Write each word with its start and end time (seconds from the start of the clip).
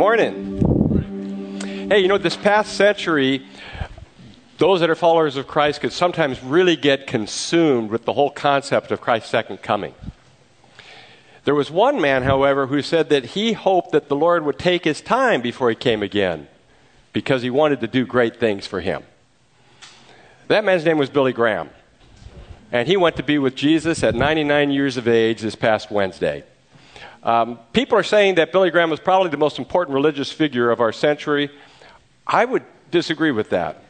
morning. 0.00 1.90
Hey, 1.90 1.98
you 1.98 2.08
know, 2.08 2.16
this 2.16 2.34
past 2.34 2.72
century, 2.72 3.46
those 4.56 4.80
that 4.80 4.88
are 4.88 4.94
followers 4.94 5.36
of 5.36 5.46
Christ 5.46 5.82
could 5.82 5.92
sometimes 5.92 6.42
really 6.42 6.74
get 6.74 7.06
consumed 7.06 7.90
with 7.90 8.06
the 8.06 8.14
whole 8.14 8.30
concept 8.30 8.92
of 8.92 9.02
Christ's 9.02 9.28
second 9.28 9.60
coming. 9.60 9.94
There 11.44 11.54
was 11.54 11.70
one 11.70 12.00
man, 12.00 12.22
however, 12.22 12.68
who 12.68 12.80
said 12.80 13.10
that 13.10 13.26
he 13.26 13.52
hoped 13.52 13.92
that 13.92 14.08
the 14.08 14.16
Lord 14.16 14.42
would 14.46 14.58
take 14.58 14.84
his 14.84 15.02
time 15.02 15.42
before 15.42 15.68
he 15.68 15.76
came 15.76 16.02
again 16.02 16.48
because 17.12 17.42
he 17.42 17.50
wanted 17.50 17.82
to 17.82 17.86
do 17.86 18.06
great 18.06 18.40
things 18.40 18.66
for 18.66 18.80
him. 18.80 19.02
That 20.48 20.64
man's 20.64 20.86
name 20.86 20.96
was 20.96 21.10
Billy 21.10 21.34
Graham. 21.34 21.68
And 22.72 22.88
he 22.88 22.96
went 22.96 23.16
to 23.16 23.22
be 23.22 23.36
with 23.36 23.54
Jesus 23.54 24.02
at 24.02 24.14
99 24.14 24.70
years 24.70 24.96
of 24.96 25.06
age 25.06 25.42
this 25.42 25.56
past 25.56 25.90
Wednesday. 25.90 26.44
Um, 27.22 27.58
people 27.72 27.98
are 27.98 28.02
saying 28.02 28.36
that 28.36 28.52
Billy 28.52 28.70
Graham 28.70 28.90
was 28.90 29.00
probably 29.00 29.30
the 29.30 29.36
most 29.36 29.58
important 29.58 29.94
religious 29.94 30.32
figure 30.32 30.70
of 30.70 30.80
our 30.80 30.92
century. 30.92 31.50
I 32.26 32.44
would 32.44 32.64
disagree 32.90 33.30
with 33.30 33.50
that. 33.50 33.82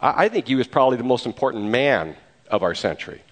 I, 0.00 0.24
I 0.24 0.28
think 0.28 0.48
he 0.48 0.54
was 0.54 0.66
probably 0.66 0.96
the 0.96 1.04
most 1.04 1.26
important 1.26 1.64
man 1.64 2.16
of 2.48 2.62
our 2.62 2.74
century. 2.74 3.22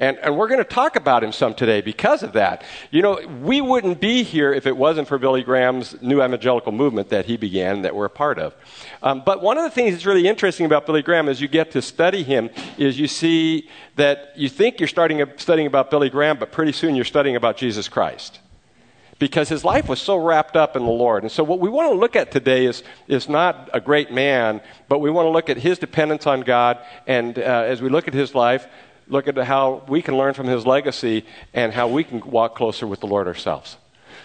And, 0.00 0.18
and 0.18 0.36
we're 0.36 0.48
going 0.48 0.58
to 0.58 0.64
talk 0.64 0.96
about 0.96 1.22
him 1.22 1.30
some 1.30 1.54
today 1.54 1.80
because 1.80 2.24
of 2.24 2.32
that. 2.32 2.64
You 2.90 3.02
know, 3.02 3.20
we 3.40 3.60
wouldn't 3.60 4.00
be 4.00 4.24
here 4.24 4.52
if 4.52 4.66
it 4.66 4.76
wasn't 4.76 5.06
for 5.06 5.16
Billy 5.16 5.44
Graham's 5.44 6.00
new 6.02 6.20
evangelical 6.20 6.72
movement 6.72 7.10
that 7.10 7.26
he 7.26 7.36
began 7.36 7.82
that 7.82 7.94
we're 7.94 8.06
a 8.06 8.10
part 8.10 8.40
of. 8.40 8.52
Um, 9.00 9.22
but 9.24 9.42
one 9.42 9.58
of 9.58 9.64
the 9.64 9.70
things 9.70 9.92
that's 9.92 10.04
really 10.04 10.26
interesting 10.26 10.66
about 10.66 10.86
Billy 10.86 11.02
Graham 11.02 11.28
as 11.28 11.40
you 11.40 11.46
get 11.46 11.70
to 11.72 11.82
study 11.82 12.24
him 12.24 12.50
is 12.78 12.98
you 12.98 13.06
see 13.06 13.68
that 13.94 14.32
you 14.34 14.48
think 14.48 14.80
you're 14.80 14.88
starting 14.88 15.24
studying 15.36 15.68
about 15.68 15.88
Billy 15.88 16.10
Graham, 16.10 16.36
but 16.36 16.50
pretty 16.50 16.72
soon 16.72 16.96
you're 16.96 17.04
studying 17.04 17.36
about 17.36 17.56
Jesus 17.56 17.88
Christ 17.88 18.40
because 19.22 19.48
his 19.48 19.64
life 19.64 19.88
was 19.88 20.00
so 20.00 20.16
wrapped 20.16 20.56
up 20.56 20.74
in 20.74 20.84
the 20.84 20.90
Lord. 20.90 21.22
And 21.22 21.30
so, 21.30 21.44
what 21.44 21.60
we 21.60 21.68
want 21.68 21.92
to 21.92 21.96
look 21.96 22.16
at 22.16 22.32
today 22.32 22.66
is, 22.66 22.82
is 23.06 23.28
not 23.28 23.70
a 23.72 23.80
great 23.80 24.10
man, 24.10 24.60
but 24.88 24.98
we 24.98 25.12
want 25.12 25.26
to 25.26 25.30
look 25.30 25.48
at 25.48 25.58
his 25.58 25.78
dependence 25.78 26.26
on 26.26 26.40
God. 26.40 26.80
And 27.06 27.38
uh, 27.38 27.42
as 27.42 27.80
we 27.80 27.88
look 27.88 28.08
at 28.08 28.14
his 28.14 28.34
life, 28.34 28.66
look 29.06 29.28
at 29.28 29.36
how 29.38 29.84
we 29.86 30.02
can 30.02 30.18
learn 30.18 30.34
from 30.34 30.48
his 30.48 30.66
legacy 30.66 31.24
and 31.54 31.72
how 31.72 31.86
we 31.86 32.02
can 32.02 32.18
walk 32.28 32.56
closer 32.56 32.84
with 32.84 32.98
the 32.98 33.06
Lord 33.06 33.28
ourselves. 33.28 33.76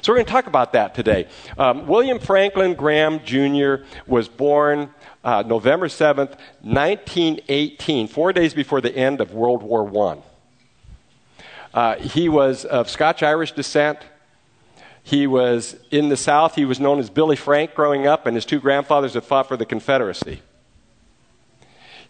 So, 0.02 0.12
we're 0.12 0.16
going 0.16 0.26
to 0.26 0.31
talk 0.31 0.48
about 0.48 0.73
that 0.73 0.95
today. 0.95 1.28
Um, 1.59 1.86
William 1.86 2.17
Franklin 2.17 2.73
Graham 2.73 3.23
Jr. 3.23 3.86
was 4.08 4.28
born 4.28 4.89
uh, 5.23 5.44
November 5.45 5.89
7th, 5.89 6.39
1918, 6.61 8.08
four 8.08 8.34
days 8.34 8.56
before 8.56 8.82
the 8.82 8.98
end 8.98 9.22
of 9.22 9.32
World 9.32 9.61
War 9.61 10.11
I. 10.11 10.17
Uh, 11.72 12.00
he 12.00 12.30
was 12.30 12.66
of 12.66 12.89
Scotch 12.89 13.22
Irish 13.22 13.52
descent. 13.52 14.00
He 15.08 15.26
was 15.26 15.78
in 15.90 16.10
the 16.10 16.18
South. 16.18 16.56
He 16.56 16.66
was 16.66 16.82
known 16.82 17.00
as 17.00 17.10
Billy 17.10 17.38
Frank 17.38 17.74
growing 17.74 18.06
up, 18.06 18.26
and 18.26 18.36
his 18.36 18.44
two 18.44 18.60
grandfathers 18.60 19.14
had 19.14 19.24
fought 19.24 19.48
for 19.48 19.56
the 19.56 19.66
Confederacy. 19.66 20.42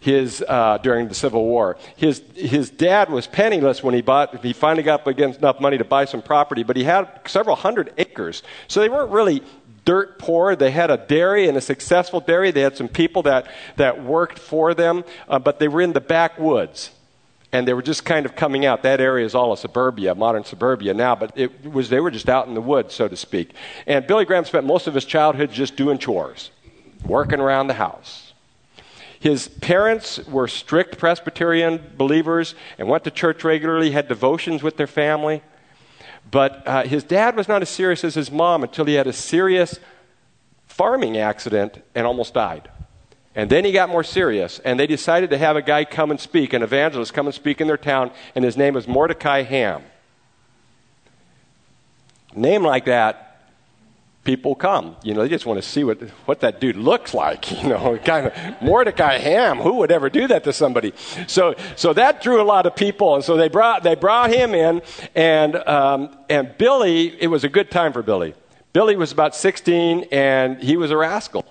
His, 0.00 0.44
uh, 0.48 0.78
during 0.78 1.06
the 1.06 1.14
Civil 1.14 1.44
War. 1.44 1.76
His, 1.94 2.20
his 2.34 2.70
dad 2.70 3.08
was 3.08 3.28
penniless 3.28 3.84
when 3.84 3.94
he 3.94 4.02
bought, 4.02 4.44
he 4.44 4.52
finally 4.52 4.82
got 4.82 5.06
against 5.06 5.38
enough 5.38 5.60
money 5.60 5.78
to 5.78 5.84
buy 5.84 6.06
some 6.06 6.22
property, 6.22 6.64
but 6.64 6.76
he 6.76 6.82
had 6.82 7.20
several 7.24 7.54
hundred 7.54 7.94
acres. 7.98 8.42
So 8.66 8.80
they 8.80 8.88
weren't 8.88 9.12
really 9.12 9.44
dirt 9.84 10.18
poor. 10.18 10.56
They 10.56 10.72
had 10.72 10.90
a 10.90 10.96
dairy 10.96 11.48
and 11.48 11.56
a 11.56 11.60
successful 11.60 12.18
dairy. 12.18 12.50
They 12.50 12.62
had 12.62 12.76
some 12.76 12.88
people 12.88 13.22
that, 13.22 13.48
that 13.76 14.02
worked 14.02 14.40
for 14.40 14.74
them, 14.74 15.04
uh, 15.28 15.38
but 15.38 15.60
they 15.60 15.68
were 15.68 15.82
in 15.82 15.92
the 15.92 16.00
backwoods 16.00 16.90
and 17.52 17.66
they 17.66 17.72
were 17.72 17.82
just 17.82 18.04
kind 18.04 18.26
of 18.26 18.36
coming 18.36 18.66
out. 18.66 18.82
That 18.82 19.00
area 19.00 19.24
is 19.24 19.34
all 19.34 19.52
a 19.52 19.56
suburbia, 19.56 20.14
modern 20.14 20.44
suburbia 20.44 20.92
now, 20.94 21.14
but 21.14 21.32
it 21.36 21.64
was 21.64 21.88
they 21.88 22.00
were 22.00 22.10
just 22.10 22.28
out 22.28 22.46
in 22.46 22.54
the 22.54 22.60
woods, 22.60 22.94
so 22.94 23.08
to 23.08 23.16
speak. 23.16 23.52
And 23.86 24.06
Billy 24.06 24.24
Graham 24.24 24.44
spent 24.44 24.66
most 24.66 24.86
of 24.86 24.94
his 24.94 25.04
childhood 25.04 25.50
just 25.50 25.76
doing 25.76 25.98
chores, 25.98 26.50
working 27.04 27.40
around 27.40 27.68
the 27.68 27.74
house. 27.74 28.32
His 29.20 29.48
parents 29.48 30.18
were 30.26 30.46
strict 30.46 30.98
Presbyterian 30.98 31.82
believers 31.96 32.54
and 32.78 32.88
went 32.88 33.04
to 33.04 33.10
church 33.10 33.42
regularly, 33.42 33.90
had 33.90 34.06
devotions 34.06 34.62
with 34.62 34.76
their 34.76 34.86
family. 34.86 35.42
But 36.30 36.66
uh, 36.66 36.82
his 36.84 37.02
dad 37.02 37.36
was 37.36 37.48
not 37.48 37.62
as 37.62 37.68
serious 37.68 38.04
as 38.04 38.14
his 38.14 38.30
mom 38.30 38.62
until 38.62 38.84
he 38.84 38.94
had 38.94 39.06
a 39.06 39.12
serious 39.12 39.80
farming 40.66 41.16
accident 41.16 41.82
and 41.94 42.06
almost 42.06 42.34
died. 42.34 42.70
And 43.38 43.48
then 43.48 43.64
he 43.64 43.70
got 43.70 43.88
more 43.88 44.02
serious, 44.02 44.58
and 44.64 44.80
they 44.80 44.88
decided 44.88 45.30
to 45.30 45.38
have 45.38 45.54
a 45.54 45.62
guy 45.62 45.84
come 45.84 46.10
and 46.10 46.18
speak, 46.18 46.52
an 46.54 46.64
evangelist 46.64 47.14
come 47.14 47.26
and 47.26 47.34
speak 47.34 47.60
in 47.60 47.68
their 47.68 47.76
town, 47.76 48.10
and 48.34 48.44
his 48.44 48.56
name 48.56 48.74
was 48.74 48.88
Mordecai 48.88 49.42
Ham. 49.42 49.84
Name 52.34 52.64
like 52.64 52.86
that, 52.86 53.46
people 54.24 54.56
come. 54.56 54.96
You 55.04 55.14
know, 55.14 55.22
they 55.22 55.28
just 55.28 55.46
want 55.46 55.62
to 55.62 55.68
see 55.68 55.84
what, 55.84 56.00
what 56.26 56.40
that 56.40 56.60
dude 56.60 56.74
looks 56.74 57.14
like. 57.14 57.48
You 57.62 57.68
know, 57.68 57.96
kind 57.98 58.26
of 58.26 58.60
Mordecai 58.60 59.18
Ham. 59.18 59.58
Who 59.58 59.74
would 59.74 59.92
ever 59.92 60.10
do 60.10 60.26
that 60.26 60.42
to 60.42 60.52
somebody? 60.52 60.92
So, 61.28 61.54
so 61.76 61.92
that 61.92 62.20
drew 62.20 62.42
a 62.42 62.44
lot 62.44 62.66
of 62.66 62.74
people, 62.74 63.14
and 63.14 63.22
so 63.22 63.36
they 63.36 63.48
brought 63.48 63.84
they 63.84 63.94
brought 63.94 64.32
him 64.32 64.52
in, 64.52 64.82
and 65.14 65.54
um, 65.54 66.16
and 66.28 66.58
Billy. 66.58 67.16
It 67.22 67.28
was 67.28 67.44
a 67.44 67.48
good 67.48 67.70
time 67.70 67.92
for 67.92 68.02
Billy. 68.02 68.34
Billy 68.72 68.96
was 68.96 69.12
about 69.12 69.36
16, 69.36 70.06
and 70.10 70.60
he 70.60 70.76
was 70.76 70.90
a 70.90 70.96
rascal 70.96 71.46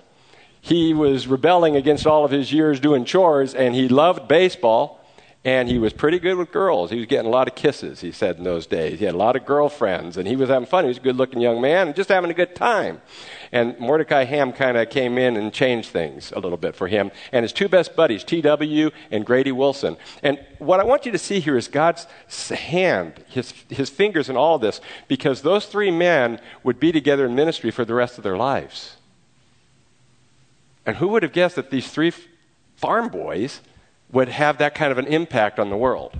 he 0.60 0.94
was 0.94 1.26
rebelling 1.26 1.76
against 1.76 2.06
all 2.06 2.24
of 2.24 2.30
his 2.30 2.52
years 2.52 2.80
doing 2.80 3.04
chores, 3.04 3.54
and 3.54 3.74
he 3.74 3.88
loved 3.88 4.28
baseball, 4.28 4.98
and 5.44 5.68
he 5.68 5.78
was 5.78 5.92
pretty 5.92 6.18
good 6.18 6.36
with 6.36 6.50
girls. 6.50 6.90
He 6.90 6.98
was 6.98 7.06
getting 7.06 7.26
a 7.26 7.30
lot 7.30 7.48
of 7.48 7.54
kisses, 7.54 8.00
he 8.00 8.10
said 8.12 8.36
in 8.36 8.44
those 8.44 8.66
days. 8.66 8.98
He 8.98 9.04
had 9.04 9.14
a 9.14 9.18
lot 9.18 9.36
of 9.36 9.46
girlfriends, 9.46 10.16
and 10.16 10.26
he 10.26 10.36
was 10.36 10.48
having 10.48 10.66
fun. 10.66 10.84
He 10.84 10.88
was 10.88 10.98
a 10.98 11.00
good 11.00 11.16
looking 11.16 11.40
young 11.40 11.60
man 11.60 11.86
and 11.86 11.96
just 11.96 12.10
having 12.10 12.30
a 12.30 12.34
good 12.34 12.54
time. 12.54 13.00
And 13.50 13.78
Mordecai 13.78 14.24
Ham 14.24 14.52
kind 14.52 14.76
of 14.76 14.90
came 14.90 15.16
in 15.16 15.36
and 15.36 15.52
changed 15.52 15.88
things 15.88 16.32
a 16.36 16.40
little 16.40 16.58
bit 16.58 16.74
for 16.74 16.86
him. 16.86 17.10
And 17.32 17.44
his 17.44 17.54
two 17.54 17.68
best 17.68 17.96
buddies, 17.96 18.24
T.W. 18.24 18.90
and 19.10 19.24
Grady 19.24 19.52
Wilson. 19.52 19.96
And 20.22 20.38
what 20.58 20.80
I 20.80 20.84
want 20.84 21.06
you 21.06 21.12
to 21.12 21.18
see 21.18 21.40
here 21.40 21.56
is 21.56 21.68
God's 21.68 22.06
hand, 22.50 23.24
his, 23.28 23.54
his 23.70 23.88
fingers 23.88 24.28
in 24.28 24.36
all 24.36 24.58
this, 24.58 24.82
because 25.06 25.40
those 25.40 25.64
three 25.64 25.90
men 25.90 26.40
would 26.62 26.78
be 26.78 26.92
together 26.92 27.24
in 27.24 27.34
ministry 27.34 27.70
for 27.70 27.86
the 27.86 27.94
rest 27.94 28.18
of 28.18 28.24
their 28.24 28.36
lives. 28.36 28.97
And 30.88 30.96
who 30.96 31.08
would 31.08 31.22
have 31.22 31.34
guessed 31.34 31.56
that 31.56 31.70
these 31.70 31.86
three 31.90 32.14
farm 32.76 33.10
boys 33.10 33.60
would 34.10 34.30
have 34.30 34.56
that 34.56 34.74
kind 34.74 34.90
of 34.90 34.96
an 34.96 35.04
impact 35.04 35.58
on 35.58 35.68
the 35.68 35.76
world? 35.76 36.18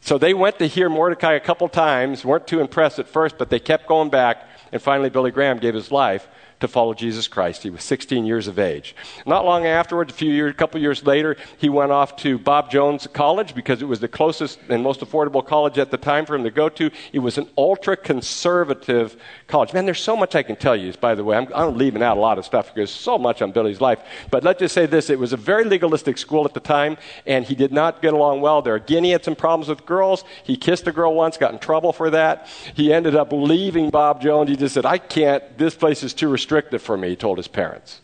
So 0.00 0.16
they 0.16 0.32
went 0.32 0.58
to 0.60 0.66
hear 0.66 0.88
Mordecai 0.88 1.34
a 1.34 1.40
couple 1.40 1.68
times, 1.68 2.24
weren't 2.24 2.46
too 2.46 2.60
impressed 2.60 2.98
at 2.98 3.06
first, 3.06 3.36
but 3.36 3.50
they 3.50 3.58
kept 3.58 3.86
going 3.86 4.08
back, 4.08 4.48
and 4.72 4.80
finally 4.80 5.10
Billy 5.10 5.30
Graham 5.30 5.58
gave 5.58 5.74
his 5.74 5.92
life 5.92 6.26
to 6.60 6.68
follow 6.68 6.94
Jesus 6.94 7.26
Christ. 7.26 7.62
He 7.62 7.70
was 7.70 7.82
16 7.82 8.24
years 8.24 8.46
of 8.46 8.58
age. 8.58 8.94
Not 9.26 9.44
long 9.44 9.66
afterwards, 9.66 10.12
a 10.12 10.16
few 10.16 10.30
years, 10.30 10.50
a 10.50 10.54
couple 10.54 10.80
years 10.80 11.04
later, 11.04 11.36
he 11.56 11.68
went 11.68 11.90
off 11.90 12.16
to 12.16 12.38
Bob 12.38 12.70
Jones 12.70 13.06
College 13.12 13.54
because 13.54 13.82
it 13.82 13.86
was 13.86 14.00
the 14.00 14.08
closest 14.08 14.58
and 14.68 14.82
most 14.82 15.00
affordable 15.00 15.44
college 15.44 15.78
at 15.78 15.90
the 15.90 15.96
time 15.96 16.26
for 16.26 16.34
him 16.34 16.44
to 16.44 16.50
go 16.50 16.68
to. 16.68 16.90
It 17.12 17.20
was 17.20 17.38
an 17.38 17.48
ultra 17.56 17.96
conservative 17.96 19.16
college. 19.46 19.72
Man, 19.72 19.86
there's 19.86 20.02
so 20.02 20.16
much 20.16 20.34
I 20.34 20.42
can 20.42 20.56
tell 20.56 20.76
you. 20.76 20.92
By 21.00 21.14
the 21.14 21.24
way, 21.24 21.36
I'm, 21.36 21.48
I'm 21.54 21.76
leaving 21.78 22.02
out 22.02 22.16
a 22.16 22.20
lot 22.20 22.38
of 22.38 22.44
stuff 22.44 22.74
because 22.74 22.90
so 22.90 23.16
much 23.16 23.40
on 23.42 23.52
Billy's 23.52 23.80
life. 23.80 24.00
But 24.30 24.44
let's 24.44 24.60
just 24.60 24.74
say 24.74 24.86
this: 24.86 25.08
it 25.08 25.18
was 25.18 25.32
a 25.32 25.36
very 25.36 25.64
legalistic 25.64 26.18
school 26.18 26.44
at 26.44 26.52
the 26.52 26.60
time, 26.60 26.98
and 27.26 27.44
he 27.44 27.54
did 27.54 27.72
not 27.72 28.02
get 28.02 28.12
along 28.12 28.42
well 28.42 28.60
there. 28.60 28.74
Again, 28.74 29.04
he 29.04 29.10
had 29.10 29.24
some 29.24 29.36
problems 29.36 29.68
with 29.68 29.86
girls. 29.86 30.24
He 30.42 30.56
kissed 30.56 30.86
a 30.86 30.92
girl 30.92 31.14
once, 31.14 31.36
got 31.36 31.52
in 31.52 31.58
trouble 31.58 31.92
for 31.92 32.10
that. 32.10 32.48
He 32.74 32.92
ended 32.92 33.16
up 33.16 33.32
leaving 33.32 33.90
Bob 33.90 34.20
Jones. 34.20 34.50
He 34.50 34.56
just 34.56 34.74
said, 34.74 34.84
"I 34.84 34.98
can't. 34.98 35.42
This 35.56 35.74
place 35.74 36.02
is 36.02 36.12
too 36.12 36.28
restrictive." 36.28 36.49
Restrictive 36.50 36.82
for 36.82 36.96
me, 36.96 37.10
he 37.10 37.16
told 37.16 37.38
his 37.38 37.46
parents. 37.46 38.00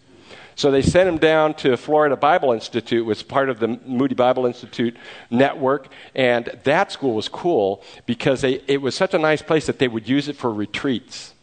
So 0.55 0.71
they 0.71 0.81
sent 0.81 1.09
him 1.09 1.19
down 1.19 1.55
to 1.55 1.77
Florida 1.77 2.17
Bible 2.17 2.53
Institute, 2.53 3.05
was 3.05 3.23
part 3.25 3.51
of 3.51 3.59
the 3.59 3.69
Moody 3.85 4.15
Bible 4.15 4.47
Institute 4.47 4.97
network, 5.31 5.89
and 6.15 6.47
that 6.63 6.93
school 6.93 7.15
was 7.15 7.29
cool 7.29 7.83
because 8.07 8.43
they, 8.43 8.63
it 8.69 8.81
was 8.81 8.95
such 8.95 9.15
a 9.15 9.19
nice 9.19 9.43
place 9.43 9.67
that 9.67 9.81
they 9.81 9.89
would 9.89 10.09
use 10.09 10.29
it 10.29 10.37
for 10.37 10.53
retreats. 10.53 11.35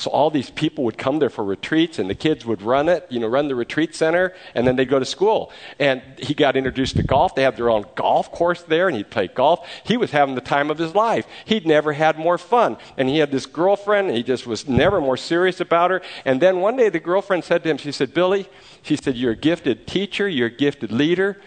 So 0.00 0.10
all 0.10 0.30
these 0.30 0.48
people 0.48 0.84
would 0.84 0.96
come 0.96 1.18
there 1.18 1.28
for 1.28 1.44
retreats, 1.44 1.98
and 1.98 2.08
the 2.08 2.14
kids 2.14 2.46
would 2.46 2.62
run 2.62 2.88
it, 2.88 3.06
you 3.10 3.20
know, 3.20 3.26
run 3.26 3.48
the 3.48 3.54
retreat 3.54 3.94
center, 3.94 4.32
and 4.54 4.66
then 4.66 4.76
they'd 4.76 4.88
go 4.88 4.98
to 4.98 5.04
school. 5.04 5.52
And 5.78 6.00
he 6.16 6.32
got 6.32 6.56
introduced 6.56 6.96
to 6.96 7.02
golf. 7.02 7.34
They 7.34 7.42
had 7.42 7.58
their 7.58 7.68
own 7.68 7.84
golf 7.96 8.32
course 8.32 8.62
there, 8.62 8.88
and 8.88 8.96
he'd 8.96 9.10
play 9.10 9.28
golf. 9.28 9.68
He 9.84 9.98
was 9.98 10.10
having 10.10 10.36
the 10.36 10.40
time 10.40 10.70
of 10.70 10.78
his 10.78 10.94
life. 10.94 11.26
He'd 11.44 11.66
never 11.66 11.92
had 11.92 12.18
more 12.18 12.38
fun. 12.38 12.78
And 12.96 13.10
he 13.10 13.18
had 13.18 13.30
this 13.30 13.44
girlfriend, 13.44 14.08
and 14.08 14.16
he 14.16 14.22
just 14.22 14.46
was 14.46 14.66
never 14.66 15.02
more 15.02 15.18
serious 15.18 15.60
about 15.60 15.90
her. 15.90 16.00
And 16.24 16.40
then 16.40 16.60
one 16.60 16.76
day 16.76 16.88
the 16.88 16.98
girlfriend 16.98 17.44
said 17.44 17.62
to 17.64 17.68
him, 17.68 17.76
she 17.76 17.92
said, 17.92 18.14
Billy, 18.14 18.48
she 18.80 18.96
said, 18.96 19.18
you're 19.18 19.32
a 19.32 19.36
gifted 19.36 19.86
teacher, 19.86 20.26
you're 20.26 20.46
a 20.46 20.50
gifted 20.50 20.92
leader, 20.92 21.38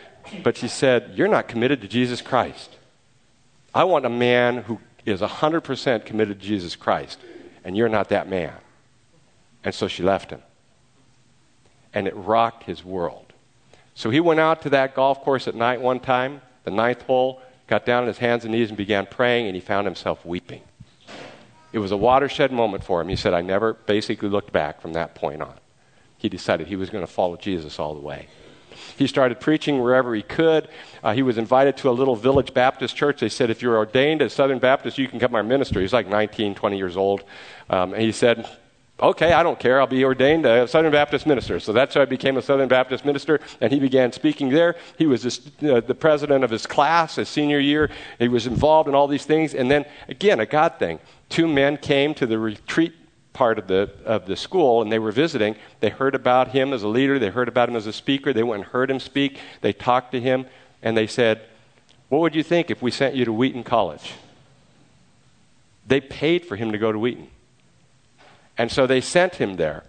but 0.44 0.58
she 0.58 0.68
said, 0.68 1.14
you're 1.16 1.28
not 1.28 1.48
committed 1.48 1.82
to 1.82 1.88
Jesus 1.88 2.22
Christ. 2.22 2.78
I 3.74 3.86
want 3.86 4.06
a 4.06 4.12
man 4.12 4.58
who 4.58 4.80
is 5.08 5.22
100% 5.22 6.06
committed 6.06 6.40
to 6.40 6.46
Jesus 6.46 6.76
Christ 6.76 7.18
and 7.64 7.76
you're 7.76 7.90
not 7.90 8.10
that 8.10 8.28
man. 8.30 8.54
And 9.64 9.74
so 9.74 9.88
she 9.88 10.04
left 10.04 10.30
him. 10.30 10.42
And 11.94 12.08
it 12.08 12.16
rocked 12.16 12.64
his 12.64 12.84
world. 12.84 13.34
So 13.96 14.10
he 14.10 14.20
went 14.20 14.40
out 14.40 14.64
to 14.64 14.70
that 14.72 14.96
golf 14.96 15.22
course 15.22 15.48
at 15.48 15.56
night 15.56 15.80
one 15.80 16.00
time, 16.00 16.42
the 16.64 16.72
ninth 16.72 17.04
hole, 17.04 17.42
got 17.68 17.86
down 17.86 18.04
on 18.04 18.08
his 18.08 18.18
hands 18.18 18.44
and 18.44 18.54
knees 18.54 18.70
and 18.70 18.78
began 18.78 19.06
praying, 19.06 19.48
and 19.48 19.56
he 19.56 19.62
found 19.62 19.86
himself 19.86 20.26
weeping. 20.26 20.62
It 21.72 21.80
was 21.80 21.92
a 21.92 21.98
watershed 21.98 22.52
moment 22.52 22.84
for 22.84 23.02
him. 23.02 23.10
He 23.10 23.16
said, 23.16 23.34
I 23.34 23.42
never 23.42 23.74
basically 23.74 24.30
looked 24.30 24.52
back 24.52 24.82
from 24.82 24.94
that 24.94 25.16
point 25.16 25.42
on. 25.42 25.56
He 26.18 26.30
decided 26.30 26.68
he 26.68 26.76
was 26.76 26.90
going 26.90 27.06
to 27.06 27.12
follow 27.12 27.36
Jesus 27.36 27.80
all 27.80 27.96
the 27.96 28.02
way. 28.02 28.28
He 28.98 29.08
started 29.08 29.40
preaching 29.40 29.82
wherever 29.82 30.14
he 30.16 30.22
could. 30.22 30.68
Uh, 31.04 31.14
he 31.14 31.22
was 31.22 31.38
invited 31.38 31.78
to 31.78 31.90
a 31.90 31.92
little 31.92 32.16
village 32.16 32.54
Baptist 32.54 32.96
church. 32.96 33.20
They 33.20 33.30
said, 33.30 33.50
if 33.50 33.62
you're 33.62 33.78
ordained 33.78 34.22
as 34.22 34.34
Southern 34.34 34.60
Baptist, 34.60 34.98
you 34.98 35.08
can 35.08 35.20
become 35.20 35.36
our 35.36 35.44
ministry. 35.44 35.82
He's 35.82 35.94
like 35.94 36.08
19, 36.08 36.56
20 36.56 36.78
years 36.78 36.98
old. 36.98 37.24
Um, 37.70 37.94
and 37.94 38.02
he 38.02 38.12
said, 38.12 38.48
okay, 39.00 39.34
I 39.34 39.44
don't 39.44 39.60
care. 39.60 39.80
I'll 39.80 39.88
be 39.88 40.06
ordained 40.06 40.46
a 40.46 40.68
Southern 40.68 40.92
Baptist 40.92 41.26
minister. 41.26 41.60
So 41.60 41.74
that's 41.74 41.96
how 41.96 42.02
I 42.02 42.06
became 42.06 42.38
a 42.38 42.42
Southern 42.42 42.70
Baptist 42.70 43.06
minister, 43.06 43.40
and 43.60 43.72
he 43.72 43.80
began 43.80 44.12
speaking 44.12 44.50
there. 44.50 44.76
He 44.98 45.06
was 45.06 45.24
this, 45.24 45.42
uh, 45.64 45.82
the 45.82 45.96
president 45.96 46.44
of 46.44 46.50
his 46.50 46.66
class 46.66 47.16
his 47.16 47.30
senior 47.30 47.60
year. 47.60 47.90
He 48.20 48.28
was 48.28 48.48
involved 48.48 48.88
in 48.88 48.96
all 48.96 49.08
these 49.08 49.26
things. 49.26 49.54
And 49.54 49.70
then, 49.70 49.86
again, 50.08 50.40
a 50.40 50.46
God 50.46 50.80
thing. 50.80 51.00
Two 51.30 51.48
men 51.48 51.78
came 51.78 52.14
to 52.16 52.26
the 52.26 52.40
retreat 52.40 52.94
part 53.34 53.60
of 53.60 53.68
the, 53.68 53.90
of 54.06 54.26
the 54.26 54.36
school 54.36 54.82
and 54.82 54.92
they 54.92 55.00
were 55.00 55.12
visiting. 55.12 55.56
They 55.80 55.90
heard 55.90 56.16
about 56.16 56.50
him 56.50 56.72
as 56.72 56.84
a 56.84 56.88
leader, 56.88 57.20
they 57.20 57.30
heard 57.30 57.48
about 57.48 57.70
him 57.70 57.76
as 57.76 57.88
a 57.88 57.94
speaker. 57.94 58.32
They 58.32 58.44
went 58.44 58.64
and 58.64 58.72
heard 58.72 58.90
him 58.90 59.00
speak. 59.00 59.40
They 59.62 59.74
talked 59.74 60.12
to 60.12 60.22
him, 60.22 60.46
and 60.82 60.96
they 60.96 61.08
said, 61.08 61.42
What 62.10 62.22
would 62.22 62.36
you 62.36 62.44
think 62.44 62.70
if 62.70 62.82
we 62.82 62.92
sent 62.92 63.16
you 63.16 63.26
to 63.26 63.34
Wheaton 63.34 63.64
College? 63.64 64.14
They 65.86 66.00
paid 66.00 66.46
for 66.46 66.56
him 66.56 66.72
to 66.72 66.78
go 66.78 66.92
to 66.92 67.00
Wheaton. 67.00 67.28
And 68.58 68.72
so 68.72 68.88
they 68.88 69.02
sent 69.02 69.36
him 69.36 69.56
there. 69.58 69.84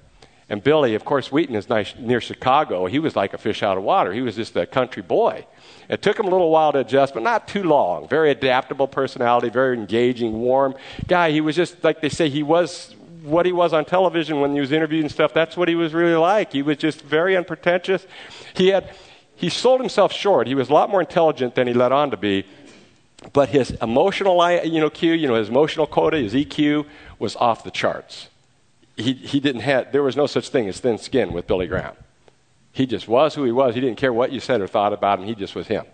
And 0.48 0.62
Billy, 0.62 0.94
of 0.94 1.04
course, 1.04 1.32
Wheaton 1.32 1.54
is 1.54 1.68
nice, 1.68 1.94
near 1.98 2.20
Chicago. 2.20 2.86
He 2.86 2.98
was 2.98 3.16
like 3.16 3.32
a 3.32 3.38
fish 3.38 3.62
out 3.62 3.78
of 3.78 3.82
water. 3.82 4.12
He 4.12 4.20
was 4.20 4.36
just 4.36 4.56
a 4.56 4.66
country 4.66 5.02
boy. 5.02 5.46
It 5.88 6.02
took 6.02 6.18
him 6.18 6.26
a 6.26 6.30
little 6.30 6.50
while 6.50 6.72
to 6.72 6.80
adjust, 6.80 7.14
but 7.14 7.22
not 7.22 7.48
too 7.48 7.62
long. 7.62 8.08
Very 8.08 8.30
adaptable 8.30 8.86
personality, 8.86 9.48
very 9.48 9.76
engaging, 9.76 10.40
warm 10.40 10.74
guy. 11.06 11.30
He 11.30 11.40
was 11.40 11.56
just, 11.56 11.82
like 11.82 12.02
they 12.02 12.10
say, 12.10 12.28
he 12.28 12.42
was 12.42 12.94
what 13.24 13.46
he 13.46 13.52
was 13.52 13.72
on 13.72 13.84
television 13.84 14.40
when 14.40 14.54
he 14.54 14.60
was 14.60 14.72
interviewed 14.72 15.02
and 15.02 15.10
stuff. 15.10 15.34
That's 15.34 15.56
what 15.56 15.68
he 15.68 15.74
was 15.74 15.92
really 15.92 16.16
like. 16.16 16.52
He 16.52 16.62
was 16.62 16.76
just 16.76 17.02
very 17.02 17.36
unpretentious. 17.36 18.06
He 18.54 18.68
had, 18.68 18.94
he 19.34 19.48
sold 19.48 19.80
himself 19.80 20.12
short. 20.12 20.46
He 20.46 20.54
was 20.54 20.70
a 20.70 20.72
lot 20.72 20.90
more 20.90 21.00
intelligent 21.00 21.54
than 21.54 21.66
he 21.66 21.74
let 21.74 21.92
on 21.92 22.10
to 22.10 22.16
be. 22.16 22.46
But 23.32 23.48
his 23.48 23.70
emotional, 23.82 24.62
you 24.64 24.80
know, 24.80 24.90
Q, 24.90 25.12
you 25.12 25.26
know, 25.26 25.36
his 25.36 25.48
emotional 25.48 25.86
quota, 25.86 26.18
his 26.18 26.34
EQ 26.34 26.86
was 27.18 27.36
off 27.36 27.64
the 27.64 27.70
charts 27.70 28.28
he, 28.96 29.12
he 29.12 29.40
didn't 29.40 29.62
have, 29.62 29.92
there 29.92 30.02
was 30.02 30.16
no 30.16 30.26
such 30.26 30.48
thing 30.48 30.68
as 30.68 30.80
thin 30.80 30.98
skin 30.98 31.32
with 31.32 31.46
Billy 31.46 31.66
Graham. 31.66 31.94
He 32.72 32.86
just 32.86 33.08
was 33.08 33.34
who 33.34 33.44
he 33.44 33.52
was. 33.52 33.74
He 33.74 33.80
didn't 33.80 33.98
care 33.98 34.12
what 34.12 34.32
you 34.32 34.40
said 34.40 34.60
or 34.60 34.66
thought 34.66 34.92
about 34.92 35.20
him. 35.20 35.26
He 35.26 35.34
just 35.34 35.54
was 35.54 35.66
him. 35.66 35.84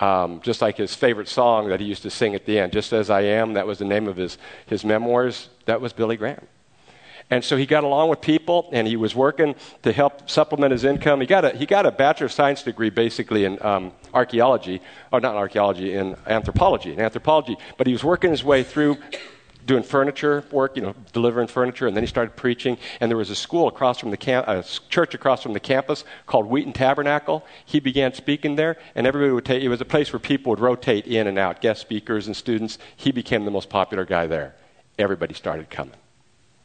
Um, 0.00 0.40
just 0.42 0.62
like 0.62 0.78
his 0.78 0.94
favorite 0.94 1.28
song 1.28 1.68
that 1.68 1.78
he 1.78 1.86
used 1.86 2.02
to 2.02 2.10
sing 2.10 2.34
at 2.34 2.46
the 2.46 2.58
end, 2.58 2.72
Just 2.72 2.92
As 2.92 3.10
I 3.10 3.20
Am, 3.20 3.52
that 3.52 3.66
was 3.66 3.78
the 3.78 3.84
name 3.84 4.08
of 4.08 4.16
his, 4.16 4.38
his 4.64 4.82
memoirs. 4.82 5.50
That 5.66 5.82
was 5.82 5.92
Billy 5.92 6.16
Graham. 6.16 6.46
And 7.32 7.44
so 7.44 7.56
he 7.56 7.64
got 7.64 7.84
along 7.84 8.08
with 8.08 8.20
people, 8.20 8.68
and 8.72 8.88
he 8.88 8.96
was 8.96 9.14
working 9.14 9.54
to 9.82 9.92
help 9.92 10.28
supplement 10.28 10.72
his 10.72 10.84
income. 10.84 11.20
He 11.20 11.26
got 11.26 11.44
a, 11.44 11.50
he 11.50 11.64
got 11.64 11.86
a 11.86 11.92
Bachelor 11.92 12.26
of 12.26 12.32
Science 12.32 12.62
degree 12.64 12.90
basically 12.90 13.44
in 13.44 13.62
um, 13.62 13.92
archaeology, 14.12 14.80
or 15.12 15.20
not 15.20 15.36
archaeology, 15.36 15.94
in 15.94 16.16
anthropology, 16.26 16.92
in 16.92 17.00
anthropology. 17.00 17.56
But 17.76 17.86
he 17.86 17.92
was 17.92 18.02
working 18.02 18.30
his 18.30 18.42
way 18.42 18.64
through 18.64 18.96
doing 19.66 19.82
furniture 19.82 20.44
work, 20.50 20.76
you 20.76 20.82
know, 20.82 20.94
delivering 21.12 21.48
furniture, 21.48 21.86
and 21.86 21.96
then 21.96 22.02
he 22.02 22.08
started 22.08 22.36
preaching. 22.36 22.78
And 23.00 23.10
there 23.10 23.16
was 23.16 23.30
a 23.30 23.34
school 23.34 23.68
across 23.68 23.98
from 23.98 24.10
the 24.10 24.16
camp, 24.16 24.48
a 24.48 24.62
church 24.88 25.14
across 25.14 25.42
from 25.42 25.52
the 25.52 25.60
campus 25.60 26.04
called 26.26 26.46
Wheaton 26.46 26.72
Tabernacle. 26.72 27.44
He 27.64 27.80
began 27.80 28.14
speaking 28.14 28.56
there, 28.56 28.76
and 28.94 29.06
everybody 29.06 29.32
would 29.32 29.44
take. 29.44 29.62
It 29.62 29.68
was 29.68 29.80
a 29.80 29.84
place 29.84 30.12
where 30.12 30.20
people 30.20 30.50
would 30.50 30.60
rotate 30.60 31.06
in 31.06 31.26
and 31.26 31.38
out, 31.38 31.60
guest 31.60 31.80
speakers 31.80 32.26
and 32.26 32.36
students. 32.36 32.78
He 32.96 33.12
became 33.12 33.44
the 33.44 33.50
most 33.50 33.68
popular 33.68 34.04
guy 34.04 34.26
there. 34.26 34.54
Everybody 34.98 35.34
started 35.34 35.70
coming. 35.70 35.94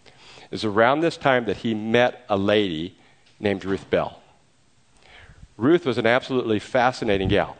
It 0.05 0.51
was 0.51 0.65
around 0.65 1.01
this 1.01 1.17
time 1.17 1.45
that 1.45 1.57
he 1.57 1.73
met 1.73 2.25
a 2.29 2.37
lady 2.37 2.97
named 3.39 3.65
Ruth 3.65 3.89
Bell. 3.89 4.21
Ruth 5.57 5.85
was 5.85 5.97
an 5.97 6.05
absolutely 6.05 6.59
fascinating 6.59 7.29
gal. 7.29 7.57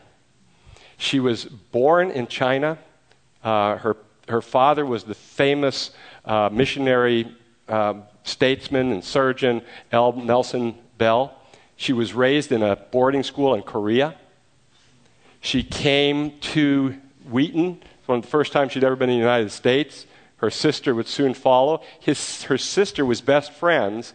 She 0.98 1.20
was 1.20 1.46
born 1.46 2.12
in 2.12 2.28
China. 2.28 2.78
Uh, 3.44 3.78
her 3.78 3.98
her 4.28 4.42
father 4.42 4.86
was 4.86 5.04
the 5.04 5.16
famous 5.16 5.92
uh, 6.26 6.50
missionary 6.52 7.36
uh, 7.68 7.96
statesman 8.24 8.92
and 8.92 9.04
surgeon 9.04 9.62
L. 9.92 10.14
Nelson 10.14 10.76
Bell. 10.98 11.34
She 11.76 11.94
was 11.94 12.14
raised 12.14 12.52
in 12.52 12.64
a 12.64 12.76
boarding 12.76 13.24
school 13.24 13.54
in 13.54 13.62
Korea. 13.62 14.16
She 15.42 15.62
came 15.64 16.40
to 16.40 16.96
Wheaton. 17.30 17.82
One 18.06 18.20
of 18.20 18.24
the 18.24 18.30
first 18.30 18.52
times 18.52 18.72
she'd 18.72 18.84
ever 18.84 18.96
been 18.96 19.10
in 19.10 19.16
the 19.16 19.20
United 19.20 19.52
States. 19.52 20.06
Her 20.38 20.50
sister 20.50 20.94
would 20.96 21.08
soon 21.08 21.34
follow. 21.34 21.82
His, 22.00 22.44
her 22.44 22.58
sister 22.58 23.06
was 23.06 23.22
best 23.22 23.52
friends 23.54 24.14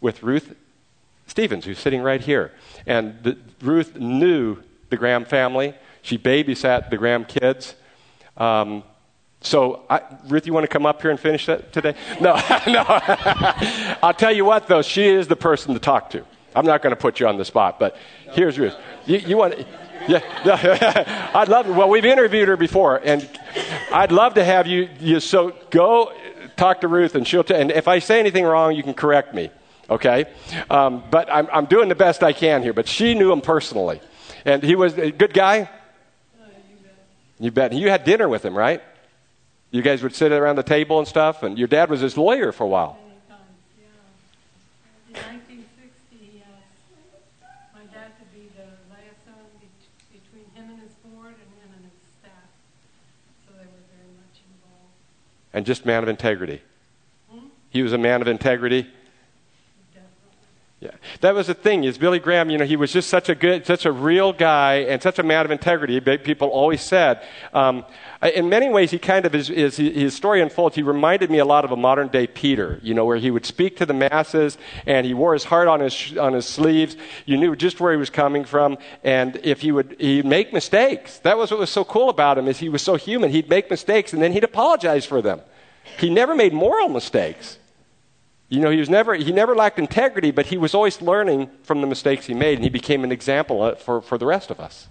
with 0.00 0.22
Ruth 0.22 0.54
Stevens, 1.26 1.64
who's 1.64 1.78
sitting 1.78 2.02
right 2.02 2.20
here. 2.20 2.52
And 2.86 3.22
the, 3.22 3.38
Ruth 3.60 3.96
knew 3.96 4.58
the 4.88 4.96
Graham 4.96 5.24
family. 5.24 5.74
She 6.02 6.16
babysat 6.16 6.90
the 6.90 6.96
Graham 6.96 7.24
kids. 7.24 7.74
Um, 8.36 8.82
so, 9.40 9.84
I, 9.88 10.00
Ruth, 10.26 10.46
you 10.46 10.52
want 10.52 10.64
to 10.64 10.68
come 10.68 10.84
up 10.84 11.00
here 11.00 11.10
and 11.10 11.20
finish 11.20 11.46
that 11.46 11.72
today? 11.72 11.94
No, 12.20 12.34
no. 12.66 12.84
I'll 14.02 14.14
tell 14.14 14.32
you 14.32 14.44
what, 14.44 14.66
though, 14.66 14.82
she 14.82 15.06
is 15.06 15.28
the 15.28 15.36
person 15.36 15.74
to 15.74 15.80
talk 15.80 16.10
to. 16.10 16.24
I'm 16.54 16.66
not 16.66 16.82
going 16.82 16.90
to 16.90 17.00
put 17.00 17.20
you 17.20 17.28
on 17.28 17.36
the 17.36 17.44
spot, 17.44 17.78
but 17.78 17.96
here's 18.32 18.58
Ruth. 18.58 18.74
You, 19.06 19.18
you 19.18 19.36
want, 19.36 19.54
yeah, 20.08 21.30
I'd 21.34 21.48
love. 21.48 21.68
Well, 21.68 21.88
we've 21.88 22.04
interviewed 22.04 22.48
her 22.48 22.56
before, 22.56 23.00
and 23.04 23.28
I'd 23.92 24.10
love 24.10 24.34
to 24.34 24.44
have 24.44 24.66
you. 24.66 24.88
you 24.98 25.20
so 25.20 25.54
go 25.70 26.12
talk 26.56 26.80
to 26.80 26.88
Ruth, 26.88 27.14
and 27.14 27.26
she'll. 27.26 27.44
T- 27.44 27.54
and 27.54 27.70
if 27.70 27.86
I 27.86 27.98
say 27.98 28.18
anything 28.18 28.44
wrong, 28.44 28.74
you 28.74 28.82
can 28.82 28.94
correct 28.94 29.34
me. 29.34 29.50
Okay, 29.90 30.26
um, 30.70 31.04
but 31.10 31.32
I'm, 31.32 31.48
I'm 31.52 31.66
doing 31.66 31.88
the 31.88 31.94
best 31.94 32.22
I 32.22 32.32
can 32.32 32.62
here. 32.62 32.72
But 32.72 32.88
she 32.88 33.14
knew 33.14 33.30
him 33.30 33.40
personally, 33.40 34.00
and 34.44 34.62
he 34.62 34.74
was 34.74 34.96
a 34.98 35.10
good 35.10 35.34
guy. 35.34 35.70
you 37.38 37.50
bet. 37.50 37.72
You 37.72 37.90
had 37.90 38.04
dinner 38.04 38.28
with 38.28 38.44
him, 38.44 38.56
right? 38.56 38.82
You 39.70 39.82
guys 39.82 40.02
would 40.02 40.14
sit 40.14 40.32
around 40.32 40.56
the 40.56 40.62
table 40.62 40.98
and 40.98 41.06
stuff, 41.06 41.42
and 41.42 41.58
your 41.58 41.68
dad 41.68 41.90
was 41.90 42.00
his 42.00 42.16
lawyer 42.16 42.52
for 42.52 42.64
a 42.64 42.68
while. 42.68 42.98
In 45.08 45.14
1960, 45.14 46.42
my 47.74 47.80
dad 47.92 48.12
could 48.18 48.32
be 48.32 48.48
the 48.56 48.64
liaison 48.88 49.44
between 50.10 50.44
him 50.54 50.70
and 50.70 50.80
his 50.80 50.92
board 51.04 51.34
and 51.34 51.50
him 51.60 51.70
and 51.76 51.84
his 51.84 51.92
staff. 52.18 52.48
So 53.46 53.52
they 53.52 53.64
were 53.64 53.84
very 53.92 54.12
much 54.16 54.40
involved. 54.40 54.92
And 55.52 55.66
just 55.66 55.84
man 55.84 56.02
of 56.02 56.08
integrity. 56.08 56.62
Hmm? 57.30 57.48
He 57.68 57.82
was 57.82 57.92
a 57.92 57.98
man 57.98 58.22
of 58.22 58.28
integrity. 58.28 58.86
Yeah, 60.80 60.92
that 61.22 61.34
was 61.34 61.48
the 61.48 61.54
thing. 61.54 61.82
Is 61.82 61.98
Billy 61.98 62.20
Graham? 62.20 62.50
You 62.50 62.58
know, 62.58 62.64
he 62.64 62.76
was 62.76 62.92
just 62.92 63.10
such 63.10 63.28
a 63.28 63.34
good, 63.34 63.66
such 63.66 63.84
a 63.84 63.90
real 63.90 64.32
guy, 64.32 64.74
and 64.74 65.02
such 65.02 65.18
a 65.18 65.24
man 65.24 65.44
of 65.44 65.50
integrity. 65.50 65.98
People 66.18 66.48
always 66.50 66.80
said. 66.82 67.20
Um, 67.52 67.84
in 68.22 68.48
many 68.48 68.68
ways, 68.68 68.92
he 68.92 68.98
kind 69.00 69.26
of 69.26 69.34
is, 69.34 69.50
is, 69.50 69.76
his 69.76 70.14
story 70.14 70.40
unfolds. 70.40 70.76
He 70.76 70.82
reminded 70.82 71.32
me 71.32 71.38
a 71.38 71.44
lot 71.44 71.64
of 71.64 71.72
a 71.72 71.76
modern 71.76 72.06
day 72.06 72.28
Peter. 72.28 72.78
You 72.80 72.94
know, 72.94 73.04
where 73.04 73.16
he 73.16 73.32
would 73.32 73.44
speak 73.44 73.76
to 73.78 73.86
the 73.86 73.92
masses, 73.92 74.56
and 74.86 75.04
he 75.04 75.14
wore 75.14 75.32
his 75.32 75.42
heart 75.42 75.66
on 75.66 75.80
his 75.80 76.16
on 76.16 76.32
his 76.32 76.46
sleeves. 76.46 76.96
You 77.26 77.38
knew 77.38 77.56
just 77.56 77.80
where 77.80 77.90
he 77.90 77.98
was 77.98 78.10
coming 78.10 78.44
from, 78.44 78.78
and 79.02 79.40
if 79.42 79.62
he 79.62 79.72
would, 79.72 79.96
he'd 79.98 80.26
make 80.26 80.52
mistakes. 80.52 81.18
That 81.20 81.36
was 81.36 81.50
what 81.50 81.58
was 81.58 81.70
so 81.70 81.84
cool 81.84 82.08
about 82.08 82.38
him. 82.38 82.46
Is 82.46 82.58
he 82.58 82.68
was 82.68 82.82
so 82.82 82.94
human. 82.94 83.30
He'd 83.30 83.48
make 83.48 83.68
mistakes, 83.68 84.12
and 84.12 84.22
then 84.22 84.30
he'd 84.30 84.44
apologize 84.44 85.04
for 85.04 85.22
them. 85.22 85.40
He 85.98 86.08
never 86.08 86.36
made 86.36 86.52
moral 86.52 86.88
mistakes. 86.88 87.58
You 88.48 88.60
know, 88.60 88.70
he, 88.70 88.78
was 88.78 88.88
never, 88.88 89.14
he 89.14 89.30
never 89.30 89.54
lacked 89.54 89.78
integrity, 89.78 90.30
but 90.30 90.46
he 90.46 90.56
was 90.56 90.74
always 90.74 91.02
learning 91.02 91.50
from 91.62 91.82
the 91.82 91.86
mistakes 91.86 92.26
he 92.26 92.34
made, 92.34 92.54
and 92.54 92.64
he 92.64 92.70
became 92.70 93.04
an 93.04 93.12
example 93.12 93.62
uh, 93.62 93.74
for, 93.74 94.00
for 94.00 94.16
the 94.16 94.24
rest 94.24 94.50
of 94.50 94.58
us. 94.58 94.88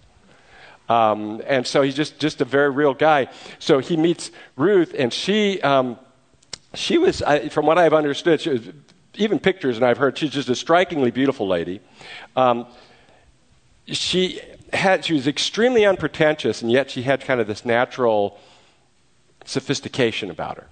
Um, 0.89 1.41
and 1.45 1.65
so 1.65 1.81
he's 1.81 1.95
just, 1.95 2.19
just 2.19 2.39
a 2.39 2.45
very 2.45 2.69
real 2.69 2.93
guy. 2.93 3.27
So 3.59 3.79
he 3.79 3.97
meets 3.97 4.31
Ruth, 4.55 4.93
and 4.97 5.11
she, 5.11 5.59
um, 5.61 5.97
she 6.75 6.97
was, 6.97 7.23
from 7.49 7.65
what 7.65 7.77
I've 7.77 7.93
understood, 7.93 8.45
was, 8.45 8.61
even 9.15 9.39
pictures 9.39 9.77
and 9.77 9.85
I've 9.85 9.97
heard, 9.97 10.17
she's 10.17 10.29
just 10.29 10.49
a 10.49 10.55
strikingly 10.55 11.11
beautiful 11.11 11.47
lady. 11.47 11.81
Um, 12.35 12.67
she, 13.87 14.39
had, 14.71 15.03
she 15.03 15.13
was 15.13 15.27
extremely 15.27 15.85
unpretentious, 15.85 16.61
and 16.61 16.71
yet 16.71 16.91
she 16.91 17.01
had 17.01 17.21
kind 17.21 17.41
of 17.41 17.47
this 17.47 17.65
natural 17.65 18.39
sophistication 19.45 20.29
about 20.29 20.57
her. 20.57 20.67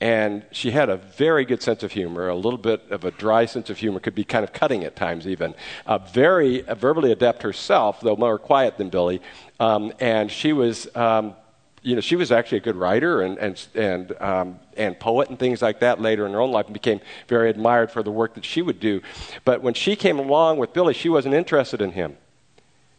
And 0.00 0.44
she 0.52 0.70
had 0.70 0.88
a 0.88 0.96
very 0.96 1.44
good 1.44 1.60
sense 1.60 1.82
of 1.82 1.90
humor, 1.90 2.28
a 2.28 2.36
little 2.36 2.58
bit 2.58 2.82
of 2.90 3.04
a 3.04 3.10
dry 3.10 3.46
sense 3.46 3.68
of 3.68 3.78
humor, 3.78 3.98
could 3.98 4.14
be 4.14 4.22
kind 4.22 4.44
of 4.44 4.52
cutting 4.52 4.84
at 4.84 4.94
times 4.94 5.26
even. 5.26 5.54
Uh, 5.86 5.98
very 5.98 6.60
verbally 6.60 7.10
adept 7.10 7.42
herself, 7.42 8.00
though 8.00 8.14
more 8.14 8.38
quiet 8.38 8.78
than 8.78 8.90
Billy. 8.90 9.20
Um, 9.58 9.92
and 9.98 10.30
she 10.30 10.52
was, 10.52 10.94
um, 10.94 11.34
you 11.82 11.96
know, 11.96 12.00
she 12.00 12.14
was 12.14 12.30
actually 12.30 12.58
a 12.58 12.60
good 12.60 12.76
writer 12.76 13.22
and, 13.22 13.38
and, 13.38 13.66
and, 13.74 14.22
um, 14.22 14.60
and 14.76 15.00
poet 15.00 15.30
and 15.30 15.38
things 15.38 15.62
like 15.62 15.80
that 15.80 16.00
later 16.00 16.26
in 16.26 16.32
her 16.32 16.40
own 16.40 16.52
life 16.52 16.66
and 16.66 16.74
became 16.74 17.00
very 17.26 17.50
admired 17.50 17.90
for 17.90 18.04
the 18.04 18.12
work 18.12 18.34
that 18.34 18.44
she 18.44 18.62
would 18.62 18.78
do. 18.78 19.02
But 19.44 19.62
when 19.62 19.74
she 19.74 19.96
came 19.96 20.20
along 20.20 20.58
with 20.58 20.72
Billy, 20.72 20.94
she 20.94 21.08
wasn't 21.08 21.34
interested 21.34 21.82
in 21.82 21.92
him. 21.92 22.16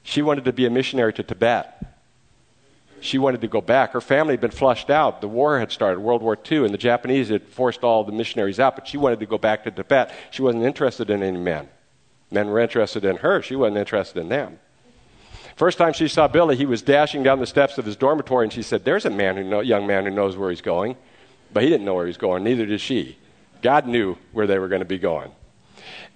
She 0.04 0.22
wanted 0.22 0.44
to 0.46 0.54
be 0.54 0.66
a 0.66 0.70
missionary 0.70 1.14
to 1.14 1.24
Tibet. 1.24 1.89
She 3.02 3.18
wanted 3.18 3.42
to 3.42 3.48
go 3.48 3.62
back. 3.62 3.94
Her 3.94 4.02
family 4.02 4.34
had 4.34 4.42
been 4.42 4.52
flushed 4.52 4.90
out. 4.90 5.22
The 5.22 5.28
war 5.28 5.60
had 5.60 5.72
started, 5.72 6.00
World 6.00 6.22
War 6.22 6.38
II, 6.50 6.66
and 6.66 6.74
the 6.74 6.78
Japanese 6.78 7.30
had 7.30 7.44
forced 7.44 7.84
all 7.84 8.04
the 8.04 8.12
missionaries 8.12 8.60
out, 8.60 8.76
but 8.76 8.88
she 8.88 8.98
wanted 8.98 9.20
to 9.20 9.26
go 9.26 9.38
back 9.38 9.64
to 9.64 9.72
Tibet. 9.72 10.14
She 10.32 10.42
wasn't 10.42 10.66
interested 10.66 11.10
in 11.10 11.24
any 11.24 11.38
men. 11.38 11.70
Men 12.32 12.50
were 12.50 12.60
interested 12.60 13.06
in 13.06 13.18
her. 13.18 13.42
She 13.42 13.56
wasn't 13.56 13.78
interested 13.78 14.20
in 14.20 14.30
them. 14.30 14.60
First 15.56 15.78
time 15.78 15.94
she 15.94 16.08
saw 16.08 16.28
Billy, 16.28 16.56
he 16.56 16.66
was 16.66 16.82
dashing 16.82 17.24
down 17.24 17.40
the 17.40 17.46
steps 17.46 17.78
of 17.78 17.86
his 17.86 17.96
dormitory, 17.96 18.46
and 18.46 18.54
she 18.54 18.62
said, 18.62 18.86
There's 18.86 19.06
a 19.06 19.10
man 19.10 19.36
who 19.36 19.44
know, 19.44 19.60
young 19.60 19.86
man 19.86 20.06
who 20.06 20.12
knows 20.12 20.38
where 20.38 20.50
he's 20.50 20.62
going. 20.62 20.96
But 21.52 21.64
he 21.64 21.70
didn't 21.70 21.86
know 21.86 21.96
where 21.96 22.06
he 22.06 22.10
was 22.10 22.18
going, 22.18 22.44
neither 22.44 22.66
did 22.66 22.80
she. 22.80 23.18
God 23.62 23.88
knew 23.88 24.18
where 24.32 24.48
they 24.48 24.60
were 24.60 24.68
going 24.68 24.82
to 24.82 24.86
be 24.86 25.00
going. 25.00 25.32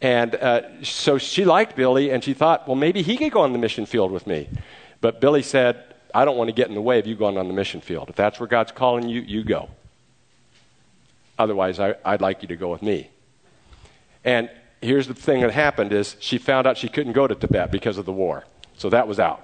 And 0.01 0.35
uh, 0.35 0.83
so 0.83 1.17
she 1.17 1.45
liked 1.45 1.75
Billy, 1.75 2.11
and 2.11 2.23
she 2.23 2.33
thought, 2.33 2.67
well, 2.67 2.75
maybe 2.75 3.01
he 3.01 3.17
could 3.17 3.31
go 3.31 3.41
on 3.41 3.53
the 3.53 3.59
mission 3.59 3.85
field 3.85 4.11
with 4.11 4.27
me. 4.27 4.47
But 5.01 5.19
Billy 5.19 5.41
said, 5.41 5.92
I 6.13 6.25
don't 6.25 6.37
want 6.37 6.49
to 6.49 6.53
get 6.53 6.67
in 6.69 6.75
the 6.75 6.81
way 6.81 6.99
of 6.99 7.07
you 7.07 7.15
going 7.15 7.37
on 7.37 7.47
the 7.47 7.53
mission 7.53 7.81
field. 7.81 8.09
If 8.09 8.15
that's 8.15 8.39
where 8.39 8.47
God's 8.47 8.71
calling 8.71 9.09
you, 9.09 9.21
you 9.21 9.43
go. 9.43 9.69
Otherwise, 11.39 11.79
I, 11.79 11.95
would 12.05 12.21
like 12.21 12.41
you 12.43 12.47
to 12.49 12.55
go 12.55 12.71
with 12.71 12.83
me. 12.83 13.09
And 14.23 14.49
here's 14.81 15.07
the 15.07 15.15
thing 15.15 15.41
that 15.41 15.51
happened 15.51 15.91
is 15.91 16.15
she 16.19 16.37
found 16.37 16.67
out 16.67 16.77
she 16.77 16.87
couldn't 16.87 17.13
go 17.13 17.25
to 17.25 17.33
Tibet 17.33 17.71
because 17.71 17.97
of 17.97 18.05
the 18.05 18.13
war. 18.13 18.43
So 18.77 18.89
that 18.89 19.07
was 19.07 19.19
out. 19.19 19.43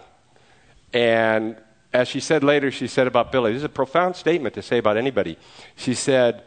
And 0.93 1.57
as 1.91 2.07
she 2.07 2.19
said 2.19 2.43
later, 2.43 2.69
she 2.71 2.88
said 2.88 3.07
about 3.07 3.31
Billy, 3.31 3.51
this 3.51 3.59
is 3.59 3.63
a 3.63 3.69
profound 3.69 4.15
statement 4.15 4.53
to 4.55 4.61
say 4.61 4.77
about 4.77 4.97
anybody. 4.97 5.38
She 5.75 5.95
said, 5.95 6.43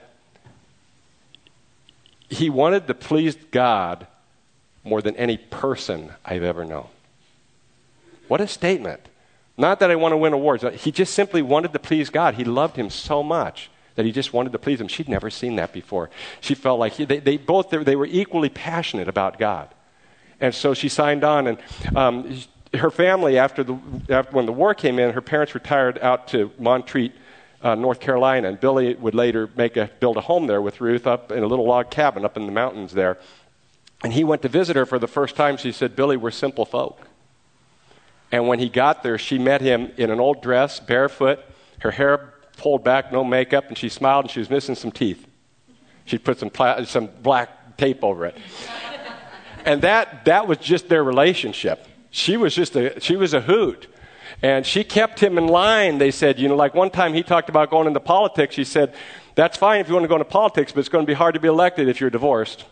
he 2.29 2.49
wanted 2.49 2.87
to 2.87 2.95
please 2.95 3.37
God 3.51 4.07
more 4.85 5.03
than 5.03 5.17
any 5.17 5.37
person 5.37 6.13
I've 6.25 6.43
ever 6.43 6.65
known. 6.65 6.87
What 8.29 8.41
a 8.41 8.49
statement. 8.49 9.01
Not 9.57 9.81
that 9.81 9.91
I 9.91 9.97
want 9.97 10.13
to 10.13 10.17
win 10.17 10.33
awards. 10.33 10.65
He 10.83 10.91
just 10.91 11.15
simply 11.15 11.43
wanted 11.43 11.73
to 11.73 11.79
please 11.79 12.11
God. 12.11 12.35
He 12.35 12.45
loved 12.45 12.77
him 12.77 12.91
so 12.91 13.23
much 13.23 13.71
that 13.95 14.07
he 14.07 14.13
just 14.13 14.33
wanted 14.33 14.53
to 14.53 14.59
please 14.59 14.81
him. 14.81 14.89
She'd 14.89 15.09
never 15.09 15.31
seen 15.31 15.57
that 15.57 15.73
before. 15.73 16.11
She 16.41 16.55
felt 16.55 16.81
like 16.81 16.95
he, 16.95 17.05
they, 17.05 17.19
they, 17.19 17.37
both 17.37 17.71
they 17.71 17.97
were 17.97 18.07
equally 18.07 18.49
passionate 18.49 19.09
about 19.09 19.39
God. 19.39 19.69
And 20.41 20.55
so 20.55 20.75
she 20.75 20.89
signed 20.89 21.23
on, 21.23 21.47
and 21.47 21.59
um, 21.95 22.41
her 22.75 22.91
family, 22.91 23.39
after, 23.39 23.63
the, 23.63 23.79
after 24.09 24.33
when 24.33 24.47
the 24.47 24.53
war 24.53 24.75
came 24.75 24.99
in, 24.99 25.13
her 25.13 25.21
parents 25.21 25.55
retired 25.55 25.99
out 25.99 26.29
to 26.29 26.51
Montreat, 26.59 27.13
uh, 27.63 27.75
North 27.75 28.01
Carolina, 28.01 28.49
and 28.49 28.59
Billy 28.59 28.95
would 28.95 29.15
later 29.15 29.51
make 29.55 29.77
a, 29.77 29.91
build 30.01 30.17
a 30.17 30.23
home 30.23 30.47
there 30.47 30.63
with 30.63 30.81
Ruth 30.81 31.07
up 31.07 31.31
in 31.31 31.43
a 31.43 31.47
little 31.47 31.67
log 31.67 31.91
cabin 31.91 32.25
up 32.25 32.37
in 32.37 32.47
the 32.47 32.53
mountains 32.53 32.93
there. 32.93 33.19
And 34.03 34.13
he 34.13 34.25
went 34.25 34.43
to 34.43 34.49
visit 34.49 34.75
her 34.75 34.87
for 34.87 34.99
the 34.99 35.07
first 35.07 35.37
time. 35.37 35.57
She 35.57 35.71
said, 35.71 35.95
Billy, 35.95 36.17
we're 36.17 36.33
simple 36.33 36.65
folk. 36.65 37.07
And 38.33 38.49
when 38.49 38.59
he 38.59 38.71
got 38.71 39.03
there, 39.03 39.19
she 39.19 39.39
met 39.39 39.61
him 39.61 39.93
in 39.99 40.11
an 40.11 40.19
old 40.19 40.43
dress, 40.43 40.81
barefoot, 40.81 41.39
her 41.81 41.91
hair 41.91 42.33
pulled 42.57 42.83
back, 42.83 43.13
no 43.13 43.23
makeup, 43.23 43.69
and 43.69 43.77
she 43.77 43.91
smiled 43.91 44.25
and 44.25 44.31
she 44.31 44.41
was 44.41 44.49
missing 44.49 44.75
some 44.75 44.91
teeth. 44.91 45.27
She'd 46.07 46.25
put 46.25 46.39
some, 46.39 46.51
pla- 46.51 46.83
some 46.85 47.09
black 47.23 47.77
tape 47.77 48.03
over 48.03 48.27
it. 48.27 48.37
and 49.67 49.83
that, 49.83 50.25
that 50.25 50.49
was 50.49 50.59
just 50.59 50.89
their 50.89 51.05
relationship. 51.05 51.87
She 52.11 52.37
was 52.37 52.55
just 52.55 52.75
a, 52.75 52.99
she 53.01 53.17
was 53.17 53.35
a 53.35 53.41
hoot. 53.41 53.87
And 54.41 54.67
she 54.67 54.83
kept 54.83 55.21
him 55.21 55.39
in 55.39 55.47
line. 55.47 55.99
They 55.99 56.11
said, 56.11 56.39
you 56.39 56.49
know, 56.49 56.57
like 56.57 56.75
one 56.75 56.91
time 56.91 57.15
he 57.15 57.23
talked 57.23 57.49
about 57.49 57.71
going 57.71 57.87
into 57.87 58.01
politics. 58.01 58.55
She 58.55 58.65
said, 58.65 58.95
that's 59.35 59.57
fine 59.57 59.81
if 59.81 59.89
you 59.89 59.95
want 59.95 60.05
to 60.05 60.09
go 60.09 60.17
into 60.17 60.25
politics, 60.25 60.73
but 60.73 60.81
it's 60.81 60.89
going 60.89 61.05
to 61.05 61.11
be 61.11 61.15
hard 61.15 61.35
to 61.35 61.41
be 61.41 61.49
elected 61.49 61.89
if 61.89 62.01
you're 62.01 62.11
divorced. 62.11 62.65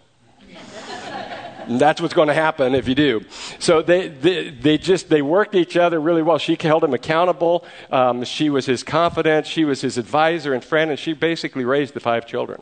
And 1.71 1.81
that's 1.81 2.00
what's 2.00 2.15
going 2.15 2.27
to 2.27 2.35
happen 2.35 2.75
if 2.75 2.89
you 2.89 2.97
do. 2.97 3.25
So 3.61 3.81
they, 3.81 4.09
they, 4.09 4.50
they, 4.50 4.77
just, 4.77 5.09
they 5.09 5.23
worked 5.23 5.55
each 5.55 5.77
other 5.77 6.00
really 6.00 6.21
well. 6.21 6.37
She 6.37 6.59
held 6.61 6.83
him 6.83 6.93
accountable. 6.93 7.65
Um, 7.93 8.25
she 8.25 8.50
was 8.50 8.67
his 8.67 8.83
confidant. 8.83 9.47
She 9.47 9.65
was 9.65 9.81
his 9.81 9.97
advisor 9.97 10.53
and 10.53 10.65
friend, 10.65 10.91
and 10.91 10.99
she 10.99 11.12
basically 11.12 11.65
raised 11.65 11.95
the 11.95 12.00
five 12.00 12.27
children. 12.27 12.61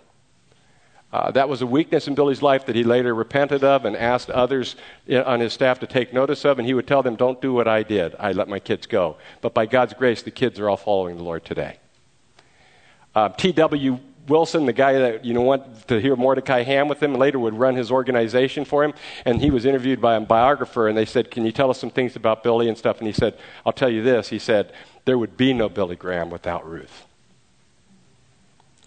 Uh, 1.11 1.31
that 1.31 1.49
was 1.49 1.62
a 1.62 1.67
weakness 1.67 2.07
in 2.07 2.15
Billy's 2.15 2.43
life 2.43 2.67
that 2.67 2.77
he 2.77 2.85
later 2.85 3.15
repented 3.15 3.65
of 3.65 3.87
and 3.87 3.97
asked 3.97 4.29
others 4.29 4.77
on 5.11 5.41
his 5.41 5.55
staff 5.55 5.81
to 5.81 5.87
take 5.87 6.12
notice 6.12 6.45
of, 6.45 6.59
and 6.59 6.69
he 6.69 6.75
would 6.75 6.87
tell 6.87 7.03
them, 7.03 7.17
Don't 7.17 7.41
do 7.41 7.55
what 7.55 7.67
I 7.67 7.83
did. 7.85 8.15
I 8.19 8.33
let 8.33 8.47
my 8.47 8.59
kids 8.59 8.87
go. 8.87 9.17
But 9.41 9.55
by 9.55 9.65
God's 9.65 9.95
grace, 9.95 10.21
the 10.21 10.31
kids 10.31 10.61
are 10.61 10.69
all 10.69 10.77
following 10.77 11.17
the 11.17 11.25
Lord 11.25 11.47
today. 11.47 11.79
Uh, 13.15 13.31
T.W. 13.31 14.00
Wilson, 14.28 14.66
the 14.66 14.73
guy 14.73 14.92
that 14.92 15.25
you 15.25 15.35
know 15.35 15.42
went 15.42 15.88
to 15.88 16.00
hear 16.00 16.14
Mordecai 16.14 16.62
Ham 16.62 16.88
with 16.88 17.02
him, 17.02 17.14
later 17.14 17.38
would 17.38 17.54
run 17.54 17.75
his 17.75 17.90
organization 17.90 18.64
for 18.64 18.85
him, 18.85 18.94
and 19.25 19.40
he 19.40 19.50
was 19.50 19.64
interviewed 19.64 20.00
by 20.00 20.14
a 20.14 20.20
biographer, 20.20 20.88
and 20.88 20.97
they 20.97 21.04
said, 21.04 21.30
"Can 21.30 21.44
you 21.44 21.52
tell 21.52 21.70
us 21.70 21.78
some 21.78 21.90
things 21.90 22.14
about 22.14 22.42
Billy 22.42 22.68
and 22.68 22.78
stuff?" 22.78 22.99
And 22.99 23.06
he 23.06 23.12
said, 23.12 23.35
"I'll 23.66 23.73
tell 23.73 23.90
you 23.90 24.02
this." 24.02 24.28
He 24.28 24.38
said, 24.38 24.73
"There 25.04 25.18
would 25.18 25.37
be 25.37 25.52
no 25.52 25.68
Billy 25.68 25.97
Graham 25.97 26.30
without 26.30 26.68
Ruth." 26.68 27.08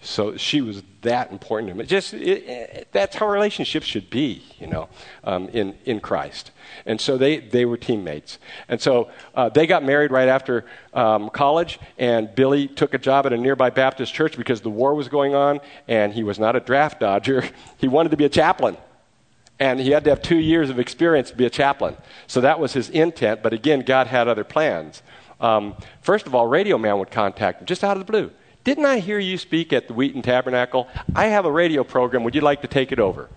So 0.04 0.36
she 0.36 0.62
was 0.62 0.82
that 1.02 1.32
important 1.32 1.70
to 1.70 1.76
him. 1.76 1.82
It 1.82 1.88
just 1.88 2.14
it, 2.16 2.44
it, 2.48 2.88
that's 2.92 3.16
how 3.16 3.28
relationships 3.28 3.86
should 3.86 4.10
be, 4.10 4.44
you 4.60 4.66
know, 4.66 4.90
um, 5.24 5.48
in 5.50 5.76
in 5.86 6.00
Christ. 6.00 6.50
And 6.88 7.00
so 7.00 7.18
they 7.18 7.38
they 7.38 7.66
were 7.66 7.78
teammates. 7.78 8.40
And 8.68 8.82
so 8.82 9.12
uh, 9.36 9.50
they 9.50 9.68
got 9.68 9.84
married 9.84 10.12
right 10.12 10.28
after 10.28 10.66
um, 10.94 11.30
college. 11.30 11.80
And 12.00 12.34
Billy 12.34 12.68
took 12.68 12.96
a 12.96 12.98
job 12.98 13.28
at 13.28 13.34
a 13.34 13.38
nearby 13.38 13.70
Baptist 13.70 14.12
church 14.12 14.38
because 14.38 14.62
the 14.62 14.72
war 14.72 14.96
was 14.96 15.08
going 15.08 15.36
on, 15.36 15.60
and 15.88 16.14
he 16.14 16.24
was 16.24 16.40
not 16.40 16.56
a 16.56 16.60
draft 16.60 17.00
dodger. 17.00 17.44
He 17.78 17.88
wanted 17.88 18.10
to 18.10 18.18
be 18.18 18.26
a 18.26 18.30
chaplain. 18.30 18.78
And 19.60 19.80
he 19.80 19.90
had 19.92 20.04
to 20.04 20.12
have 20.12 20.22
two 20.22 20.38
years 20.38 20.70
of 20.70 20.80
experience 20.80 21.32
to 21.32 21.36
be 21.36 21.46
a 21.46 21.50
chaplain. 21.50 21.96
So 22.28 22.42
that 22.42 22.60
was 22.60 22.74
his 22.74 22.90
intent. 22.90 23.42
But 23.42 23.54
again, 23.54 23.82
God 23.82 24.08
had 24.08 24.28
other 24.28 24.44
plans. 24.44 25.02
Um, 25.40 25.76
first 26.02 26.28
of 26.28 26.36
all, 26.36 26.48
Radio 26.48 26.78
Man 26.78 27.00
would 27.00 27.12
contact 27.12 27.62
him 27.62 27.66
just 27.66 27.84
out 27.84 27.98
of 27.98 28.06
the 28.06 28.12
blue. 28.12 28.32
Didn't 28.64 28.86
I 28.86 29.00
hear 29.00 29.18
you 29.18 29.38
speak 29.38 29.74
at 29.74 29.88
the 29.88 29.94
Wheaton 29.94 30.22
Tabernacle? 30.22 30.88
I 31.16 31.28
have 31.28 31.46
a 31.46 31.52
radio 31.52 31.84
program. 31.84 32.24
Would 32.24 32.36
you 32.36 32.42
like 32.42 32.62
to 32.62 32.68
take 32.68 32.92
it 32.92 33.00
over? 33.00 33.30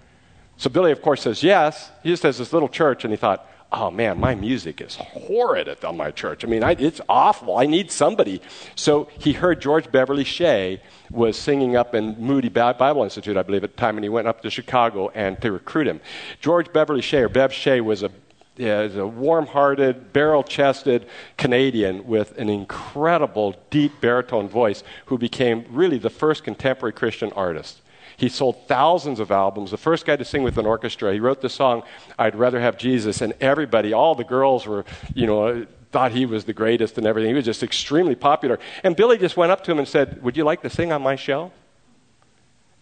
So 0.57 0.69
Billy, 0.71 0.93
of 0.93 1.00
course, 1.02 1.23
says 1.23 1.43
yes. 1.43 1.90
He 2.02 2.11
just 2.11 2.23
has 2.25 2.38
this 2.38 2.52
little 2.52 2.69
church, 2.69 3.04
and 3.04 3.12
he 3.12 3.16
thought, 3.16 3.49
oh 3.73 3.90
man, 3.90 4.21
my 4.21 4.35
music 4.35 4.81
is 4.81 4.97
horrid 4.97 5.66
at 5.66 5.83
my 5.95 6.11
church. 6.11 6.45
I 6.45 6.49
mean, 6.49 6.62
I, 6.62 6.73
it's 6.73 7.00
awful. 7.09 7.57
I 7.57 7.66
need 7.66 7.90
somebody. 7.90 8.40
So 8.76 9.09
he 9.19 9.33
heard 9.33 9.61
George 9.61 9.90
Beverly 9.90 10.25
Shea 10.25 10.81
was 11.11 11.37
singing 11.37 11.75
up 11.75 11.95
in 11.95 12.16
Moody 12.21 12.49
Bible 12.49 13.02
Institute, 13.02 13.37
I 13.37 13.43
believe, 13.43 13.64
at 13.64 13.73
the 13.73 13.81
time, 13.81 13.97
and 13.97 14.04
he 14.04 14.09
went 14.09 14.28
up 14.28 14.43
to 14.43 14.50
Chicago 14.50 15.09
and 15.14 15.40
to 15.43 15.50
recruit 15.50 15.88
him. 15.88 16.00
George 16.40 16.73
Beverly 16.73 17.02
Shea, 17.02 17.23
or 17.23 17.28
Bev 17.28 17.52
Shea, 17.52 17.81
was 17.81 18.02
a 18.02 18.11
is 18.56 18.96
a 18.96 19.06
warm 19.06 19.46
hearted, 19.46 20.12
barrel 20.12 20.42
chested 20.42 21.06
Canadian 21.37 22.06
with 22.06 22.38
an 22.38 22.49
incredible, 22.49 23.56
deep 23.70 24.00
baritone 24.00 24.49
voice 24.49 24.82
who 25.06 25.18
became 25.18 25.64
really 25.70 25.99
the 25.99 26.11
first 26.11 26.44
contemporary 26.44 26.92
Christian 26.92 27.32
artist. 27.32 27.80
He 28.16 28.28
sold 28.28 28.68
thousands 28.68 29.18
of 29.18 29.32
albums, 29.32 29.73
the 29.73 29.76
first 29.76 30.06
guy 30.06 30.16
to 30.16 30.25
sing 30.25 30.44
with 30.44 30.56
an 30.56 30.66
orchestra. 30.66 31.12
He 31.12 31.20
wrote 31.20 31.40
the 31.40 31.49
song, 31.49 31.82
I'd 32.18 32.37
Rather 32.37 32.61
Have 32.61 32.78
Jesus, 32.78 33.20
and 33.20 33.34
everybody, 33.40 33.92
all 33.92 34.14
the 34.14 34.25
girls 34.25 34.66
were, 34.66 34.84
you 35.14 35.26
know, 35.26 35.66
thought 35.90 36.12
he 36.12 36.26
was 36.26 36.44
the 36.44 36.52
greatest 36.52 36.99
and 36.99 37.06
everything. 37.06 37.30
He 37.30 37.34
was 37.34 37.44
just 37.44 37.62
extremely 37.62 38.14
popular. 38.14 38.58
And 38.82 38.94
Billy 38.94 39.18
just 39.18 39.37
went 39.37 39.52
up 39.52 39.64
to 39.64 39.73
him 39.73 39.78
and 39.78 39.88
said, 39.88 40.23
Would 40.23 40.37
you 40.37 40.44
like 40.44 40.62
to 40.62 40.70
sing 40.70 40.92
on 40.92 41.02
my 41.02 41.16
show? 41.16 41.52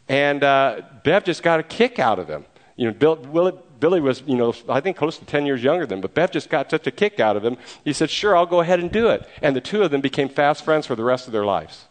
And 0.09 0.45
uh, 0.45 0.83
Bev 1.05 1.25
just 1.25 1.43
got 1.43 1.61
a 1.61 1.63
kick 1.63 1.99
out 1.99 2.19
of 2.19 2.29
him. 2.29 2.45
You 2.77 2.87
know, 2.87 2.95
Bill, 2.95 3.63
Billy 3.83 4.01
was, 4.01 4.23
you 4.29 4.37
know, 4.37 4.55
I 4.69 4.79
think 4.79 4.97
close 4.97 5.19
to 5.19 5.25
10 5.25 5.45
years 5.45 5.61
younger 5.61 5.87
than 5.87 5.99
him, 5.99 6.03
but 6.03 6.15
Bev 6.15 6.31
just 6.31 6.49
got 6.49 6.71
such 6.71 6.87
a 6.87 6.93
kick 6.93 7.19
out 7.19 7.37
of 7.37 7.45
him. 7.45 7.57
He 7.85 7.93
said, 7.93 8.11
Sure, 8.11 8.37
I'll 8.37 8.47
go 8.47 8.61
ahead 8.61 8.79
and 8.79 8.93
do 8.93 9.09
it. 9.09 9.29
And 9.43 9.57
the 9.57 9.61
two 9.61 9.83
of 9.83 9.91
them 9.91 10.01
became 10.01 10.29
fast 10.29 10.65
friends 10.65 10.87
for 10.87 10.95
the 10.95 11.03
rest 11.03 11.27
of 11.27 11.33
their 11.33 11.45
lives. 11.45 11.87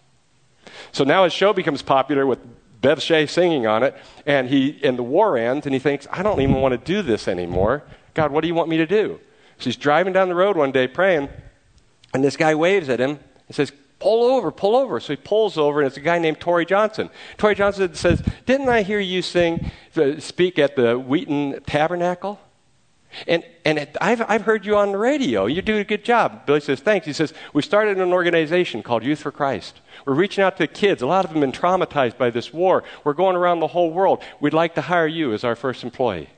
So 0.93 1.03
now 1.03 1.25
his 1.25 1.33
show 1.33 1.51
becomes 1.51 1.81
popular 1.81 2.25
with 2.25 2.39
Bev 2.79 3.01
Shea 3.01 3.27
singing 3.27 3.67
on 3.67 3.83
it, 3.83 3.93
and, 4.25 4.47
he, 4.47 4.79
and 4.85 4.97
the 4.97 5.03
war 5.03 5.37
ends, 5.37 5.65
and 5.65 5.73
he 5.73 5.79
thinks, 5.79 6.07
I 6.09 6.23
don't 6.23 6.39
even 6.39 6.55
want 6.61 6.71
to 6.71 6.77
do 6.77 7.01
this 7.01 7.27
anymore. 7.27 7.83
God, 8.13 8.31
what 8.31 8.39
do 8.39 8.47
you 8.47 8.55
want 8.55 8.69
me 8.69 8.77
to 8.77 8.87
do? 8.87 9.19
So 9.57 9.65
he's 9.65 9.75
driving 9.75 10.13
down 10.13 10.29
the 10.29 10.35
road 10.35 10.55
one 10.55 10.71
day 10.71 10.87
praying, 10.87 11.27
and 12.13 12.23
this 12.23 12.37
guy 12.37 12.55
waves 12.55 12.87
at 12.87 13.01
him 13.01 13.19
and 13.49 13.55
says, 13.55 13.73
pull 14.01 14.23
over, 14.23 14.51
pull 14.51 14.75
over. 14.75 14.99
So 14.99 15.13
he 15.13 15.17
pulls 15.17 15.57
over, 15.57 15.79
and 15.79 15.87
it's 15.87 15.97
a 15.97 16.01
guy 16.01 16.17
named 16.19 16.39
Torrey 16.39 16.65
Johnson. 16.65 17.09
Torrey 17.37 17.55
Johnson 17.55 17.93
says, 17.93 18.21
Didn't 18.45 18.67
I 18.67 18.81
hear 18.81 18.99
you 18.99 19.21
sing, 19.21 19.71
speak 20.19 20.59
at 20.59 20.75
the 20.75 20.97
Wheaton 20.97 21.61
Tabernacle? 21.65 22.39
And, 23.27 23.43
and 23.65 23.77
it, 23.77 23.97
I've, 23.99 24.21
I've 24.29 24.43
heard 24.43 24.65
you 24.65 24.77
on 24.77 24.93
the 24.93 24.97
radio. 24.97 25.45
You 25.45 25.61
do 25.61 25.77
a 25.77 25.83
good 25.83 26.05
job. 26.05 26.45
Billy 26.45 26.61
says, 26.61 26.79
Thanks. 26.79 27.05
He 27.05 27.13
says, 27.13 27.33
We 27.53 27.61
started 27.61 27.99
an 27.99 28.11
organization 28.11 28.81
called 28.83 29.03
Youth 29.03 29.19
for 29.19 29.31
Christ. 29.31 29.79
We're 30.05 30.13
reaching 30.13 30.43
out 30.43 30.57
to 30.57 30.67
kids. 30.67 31.01
A 31.01 31.07
lot 31.07 31.25
of 31.25 31.33
them 31.33 31.41
have 31.41 31.51
been 31.51 31.61
traumatized 31.61 32.17
by 32.17 32.29
this 32.29 32.51
war. 32.51 32.83
We're 33.03 33.13
going 33.13 33.35
around 33.35 33.59
the 33.59 33.67
whole 33.67 33.91
world. 33.91 34.23
We'd 34.39 34.53
like 34.53 34.75
to 34.75 34.81
hire 34.81 35.07
you 35.07 35.33
as 35.33 35.43
our 35.43 35.55
first 35.55 35.83
employee. 35.83 36.29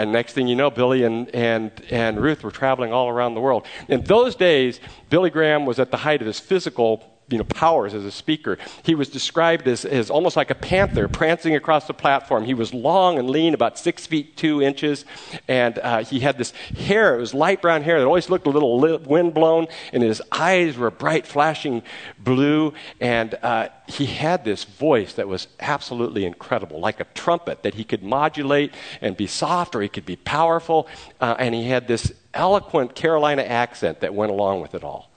And 0.00 0.12
next 0.12 0.32
thing 0.32 0.48
you 0.48 0.56
know, 0.56 0.70
Billy 0.70 1.02
and, 1.04 1.28
and, 1.34 1.70
and 1.90 2.18
Ruth 2.18 2.42
were 2.42 2.50
traveling 2.50 2.90
all 2.90 3.10
around 3.10 3.34
the 3.34 3.40
world. 3.42 3.66
In 3.86 4.00
those 4.04 4.34
days, 4.34 4.80
Billy 5.10 5.28
Graham 5.28 5.66
was 5.66 5.78
at 5.78 5.90
the 5.90 5.98
height 5.98 6.22
of 6.22 6.26
his 6.26 6.40
physical 6.40 7.04
you 7.30 7.38
know, 7.38 7.44
powers 7.44 7.94
as 7.94 8.04
a 8.04 8.10
speaker. 8.10 8.58
He 8.82 8.94
was 8.94 9.08
described 9.08 9.68
as, 9.68 9.84
as 9.84 10.10
almost 10.10 10.36
like 10.36 10.50
a 10.50 10.54
panther 10.54 11.08
prancing 11.08 11.54
across 11.54 11.86
the 11.86 11.94
platform. 11.94 12.44
He 12.44 12.54
was 12.54 12.74
long 12.74 13.18
and 13.18 13.30
lean, 13.30 13.54
about 13.54 13.78
six 13.78 14.06
feet 14.06 14.36
two 14.36 14.60
inches, 14.60 15.04
and 15.46 15.78
uh, 15.78 16.04
he 16.04 16.20
had 16.20 16.36
this 16.36 16.50
hair. 16.76 17.14
It 17.16 17.20
was 17.20 17.32
light 17.32 17.62
brown 17.62 17.82
hair 17.82 17.98
that 18.00 18.06
always 18.06 18.28
looked 18.28 18.46
a 18.46 18.50
little 18.50 18.78
wind 18.80 19.32
blown, 19.32 19.68
and 19.92 20.02
his 20.02 20.20
eyes 20.32 20.76
were 20.76 20.90
bright, 20.90 21.26
flashing 21.26 21.82
blue, 22.18 22.74
and 23.00 23.34
uh, 23.42 23.68
he 23.86 24.06
had 24.06 24.44
this 24.44 24.64
voice 24.64 25.14
that 25.14 25.28
was 25.28 25.46
absolutely 25.60 26.24
incredible, 26.24 26.80
like 26.80 27.00
a 27.00 27.06
trumpet 27.14 27.62
that 27.62 27.74
he 27.74 27.84
could 27.84 28.02
modulate 28.02 28.74
and 29.00 29.16
be 29.16 29.26
soft 29.26 29.74
or 29.74 29.82
he 29.82 29.88
could 29.88 30.06
be 30.06 30.16
powerful, 30.16 30.88
uh, 31.20 31.36
and 31.38 31.54
he 31.54 31.68
had 31.68 31.86
this 31.86 32.12
eloquent 32.34 32.94
Carolina 32.94 33.42
accent 33.42 34.00
that 34.00 34.14
went 34.14 34.32
along 34.32 34.60
with 34.60 34.74
it 34.74 34.82
all. 34.82 35.09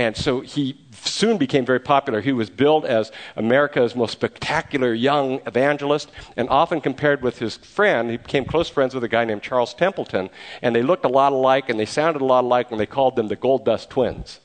And 0.00 0.16
so 0.16 0.40
he 0.40 0.78
soon 0.92 1.36
became 1.36 1.66
very 1.66 1.78
popular. 1.78 2.22
He 2.22 2.32
was 2.32 2.48
billed 2.48 2.86
as 2.86 3.12
America's 3.36 3.94
most 3.94 4.12
spectacular 4.12 4.94
young 4.94 5.42
evangelist, 5.46 6.10
and 6.38 6.48
often 6.48 6.80
compared 6.80 7.20
with 7.20 7.38
his 7.38 7.58
friend. 7.58 8.10
He 8.10 8.16
became 8.16 8.46
close 8.46 8.70
friends 8.70 8.94
with 8.94 9.04
a 9.04 9.08
guy 9.08 9.26
named 9.26 9.42
Charles 9.42 9.74
Templeton, 9.74 10.30
and 10.62 10.74
they 10.74 10.80
looked 10.80 11.04
a 11.04 11.08
lot 11.08 11.32
alike 11.32 11.68
and 11.68 11.78
they 11.78 11.84
sounded 11.84 12.22
a 12.22 12.24
lot 12.24 12.44
alike, 12.44 12.70
and 12.70 12.80
they 12.80 12.86
called 12.86 13.14
them 13.14 13.28
the 13.28 13.36
Gold 13.36 13.66
Dust 13.66 13.90
Twins. 13.90 14.40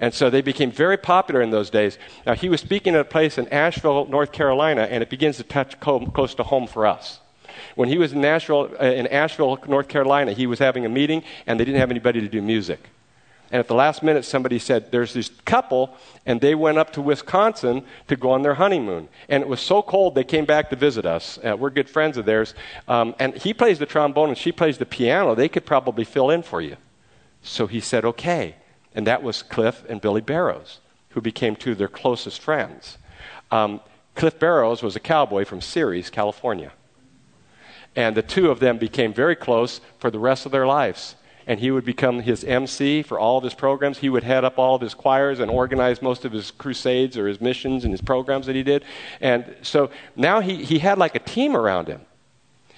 And 0.00 0.12
so 0.12 0.30
they 0.30 0.42
became 0.42 0.72
very 0.72 0.96
popular 0.96 1.42
in 1.42 1.50
those 1.50 1.70
days. 1.70 1.96
Now, 2.26 2.34
he 2.34 2.48
was 2.48 2.60
speaking 2.60 2.96
at 2.96 3.02
a 3.02 3.04
place 3.04 3.38
in 3.38 3.46
Asheville, 3.50 4.06
North 4.06 4.32
Carolina, 4.32 4.88
and 4.90 5.00
it 5.00 5.10
begins 5.10 5.36
to 5.36 5.44
touch 5.44 5.78
close 5.78 6.34
to 6.34 6.42
home 6.42 6.66
for 6.66 6.88
us. 6.88 7.20
When 7.76 7.88
he 7.88 7.98
was 7.98 8.14
in 8.14 8.20
Nashville, 8.20 8.68
uh, 8.80 8.86
in 8.86 9.06
Asheville, 9.06 9.60
North 9.68 9.86
Carolina, 9.86 10.32
he 10.32 10.48
was 10.48 10.58
having 10.58 10.84
a 10.84 10.88
meeting, 10.88 11.22
and 11.46 11.60
they 11.60 11.64
didn't 11.64 11.78
have 11.78 11.92
anybody 11.92 12.20
to 12.20 12.28
do 12.28 12.42
music. 12.42 12.88
And 13.52 13.60
at 13.60 13.68
the 13.68 13.74
last 13.74 14.02
minute, 14.02 14.24
somebody 14.24 14.58
said, 14.58 14.90
There's 14.90 15.12
this 15.12 15.30
couple, 15.44 15.94
and 16.24 16.40
they 16.40 16.54
went 16.54 16.78
up 16.78 16.90
to 16.94 17.02
Wisconsin 17.02 17.84
to 18.08 18.16
go 18.16 18.30
on 18.30 18.40
their 18.40 18.54
honeymoon. 18.54 19.08
And 19.28 19.42
it 19.42 19.48
was 19.48 19.60
so 19.60 19.82
cold, 19.82 20.14
they 20.14 20.24
came 20.24 20.46
back 20.46 20.70
to 20.70 20.76
visit 20.76 21.04
us. 21.04 21.38
Uh, 21.38 21.54
we're 21.54 21.68
good 21.68 21.90
friends 21.90 22.16
of 22.16 22.24
theirs. 22.24 22.54
Um, 22.88 23.14
and 23.18 23.34
he 23.34 23.52
plays 23.52 23.78
the 23.78 23.84
trombone, 23.84 24.30
and 24.30 24.38
she 24.38 24.52
plays 24.52 24.78
the 24.78 24.86
piano. 24.86 25.34
They 25.34 25.50
could 25.50 25.66
probably 25.66 26.04
fill 26.04 26.30
in 26.30 26.42
for 26.42 26.62
you. 26.62 26.78
So 27.42 27.66
he 27.66 27.78
said, 27.78 28.06
Okay. 28.06 28.56
And 28.94 29.06
that 29.06 29.22
was 29.22 29.42
Cliff 29.42 29.84
and 29.88 30.00
Billie 30.00 30.20
Barrows, 30.22 30.80
who 31.10 31.20
became 31.20 31.54
two 31.54 31.72
of 31.72 31.78
their 31.78 31.88
closest 31.88 32.40
friends. 32.40 32.98
Um, 33.50 33.80
Cliff 34.14 34.38
Barrows 34.38 34.82
was 34.82 34.96
a 34.96 35.00
cowboy 35.00 35.44
from 35.44 35.60
Ceres, 35.60 36.10
California. 36.10 36.72
And 37.96 38.14
the 38.14 38.22
two 38.22 38.50
of 38.50 38.60
them 38.60 38.78
became 38.78 39.12
very 39.12 39.36
close 39.36 39.80
for 39.98 40.10
the 40.10 40.18
rest 40.18 40.46
of 40.46 40.52
their 40.52 40.66
lives 40.66 41.16
and 41.46 41.60
he 41.60 41.70
would 41.70 41.84
become 41.84 42.20
his 42.20 42.44
MC 42.44 43.02
for 43.02 43.18
all 43.18 43.38
of 43.38 43.44
his 43.44 43.54
programs. 43.54 43.98
He 43.98 44.08
would 44.08 44.24
head 44.24 44.44
up 44.44 44.58
all 44.58 44.74
of 44.74 44.80
his 44.80 44.94
choirs 44.94 45.40
and 45.40 45.50
organize 45.50 46.02
most 46.02 46.24
of 46.24 46.32
his 46.32 46.50
crusades 46.50 47.16
or 47.16 47.26
his 47.26 47.40
missions 47.40 47.84
and 47.84 47.92
his 47.92 48.00
programs 48.00 48.46
that 48.46 48.56
he 48.56 48.62
did. 48.62 48.84
And 49.20 49.56
so 49.62 49.90
now 50.16 50.40
he, 50.40 50.64
he 50.64 50.78
had 50.78 50.98
like 50.98 51.14
a 51.14 51.20
team 51.20 51.56
around 51.56 51.88
him. 51.88 52.00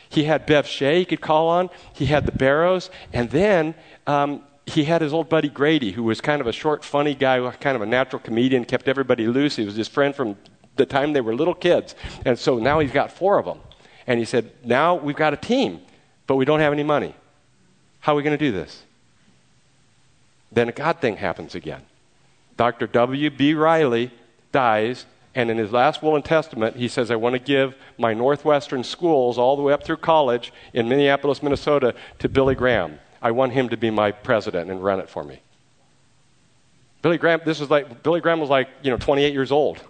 He 0.09 0.25
had 0.25 0.47
Bev 0.47 0.67
Shea 0.67 1.01
he 1.01 1.05
could 1.05 1.21
call 1.21 1.49
on, 1.49 1.71
he 1.93 2.07
had 2.07 2.25
the 2.25 2.33
Barrows, 2.33 2.91
and 3.13 3.31
then 3.31 3.75
um, 4.07 4.45
he 4.67 4.85
had 4.85 5.03
his 5.03 5.13
old 5.13 5.29
buddy 5.29 5.49
Grady, 5.49 5.93
who 5.93 6.05
was 6.05 6.21
kind 6.21 6.41
of 6.41 6.47
a 6.47 6.53
short, 6.53 6.85
funny 6.85 7.15
guy, 7.15 7.51
kind 7.57 7.77
of 7.77 7.83
a 7.83 7.87
natural 7.87 8.21
comedian, 8.21 8.65
kept 8.65 8.89
everybody 8.89 9.27
loose. 9.27 9.57
He 9.57 9.65
was 9.65 9.75
his 9.75 9.89
friend 9.89 10.15
from 10.15 10.37
the 10.77 10.87
time 10.87 11.13
they 11.13 11.21
were 11.21 11.35
little 11.35 11.55
kids. 11.55 11.95
And 12.25 12.39
so 12.39 12.59
now 12.59 12.79
he's 12.79 12.93
got 12.93 13.13
four 13.13 13.39
of 13.39 13.45
them. 13.45 13.61
And 14.07 14.19
he 14.19 14.25
said, 14.25 14.53
Now 14.65 14.95
we've 14.95 15.17
got 15.17 15.33
a 15.33 15.37
team, 15.37 15.81
but 16.27 16.37
we 16.37 16.45
don't 16.45 16.61
have 16.61 16.73
any 16.73 16.83
money. 16.83 17.15
How 18.05 18.13
are 18.13 18.17
we 18.17 18.23
going 18.23 18.37
to 18.39 18.45
do 18.45 18.53
this? 18.53 18.83
Then 20.53 20.69
a 20.69 20.73
God 20.73 21.01
thing 21.01 21.17
happens 21.17 21.55
again. 21.55 21.81
Dr. 22.59 22.87
W.B. 22.87 23.55
Riley 23.55 24.11
dies, 24.53 25.07
and 25.35 25.51
in 25.51 25.57
his 25.57 25.73
last 25.73 26.03
will 26.03 26.15
and 26.15 26.23
testament, 26.23 26.77
he 26.77 26.87
says, 26.87 27.11
I 27.11 27.17
want 27.17 27.33
to 27.33 27.39
give 27.39 27.75
my 27.97 28.13
Northwestern 28.13 28.85
schools 28.85 29.39
all 29.39 29.57
the 29.57 29.63
way 29.63 29.73
up 29.73 29.85
through 29.85 29.97
college 29.97 30.53
in 30.75 30.87
Minneapolis, 30.87 31.43
Minnesota, 31.43 31.95
to 32.19 32.29
Billy 32.29 32.55
Graham. 32.55 33.01
I 33.23 33.31
want 33.31 33.55
him 33.55 33.71
to 33.71 33.77
be 33.79 33.89
my 33.89 34.13
president 34.13 34.71
and 34.71 34.85
run 34.85 35.01
it 35.01 35.09
for 35.09 35.25
me. 35.25 35.41
Billy 37.01 37.17
Graham, 37.17 37.41
this 37.47 37.59
was 37.59 37.71
like, 37.71 38.03
Billy 38.03 38.21
Graham 38.21 38.39
was 38.39 38.51
like, 38.51 38.69
you 38.83 38.91
know, 38.91 38.99
28 38.99 39.33
years 39.33 39.51
old. 39.51 39.83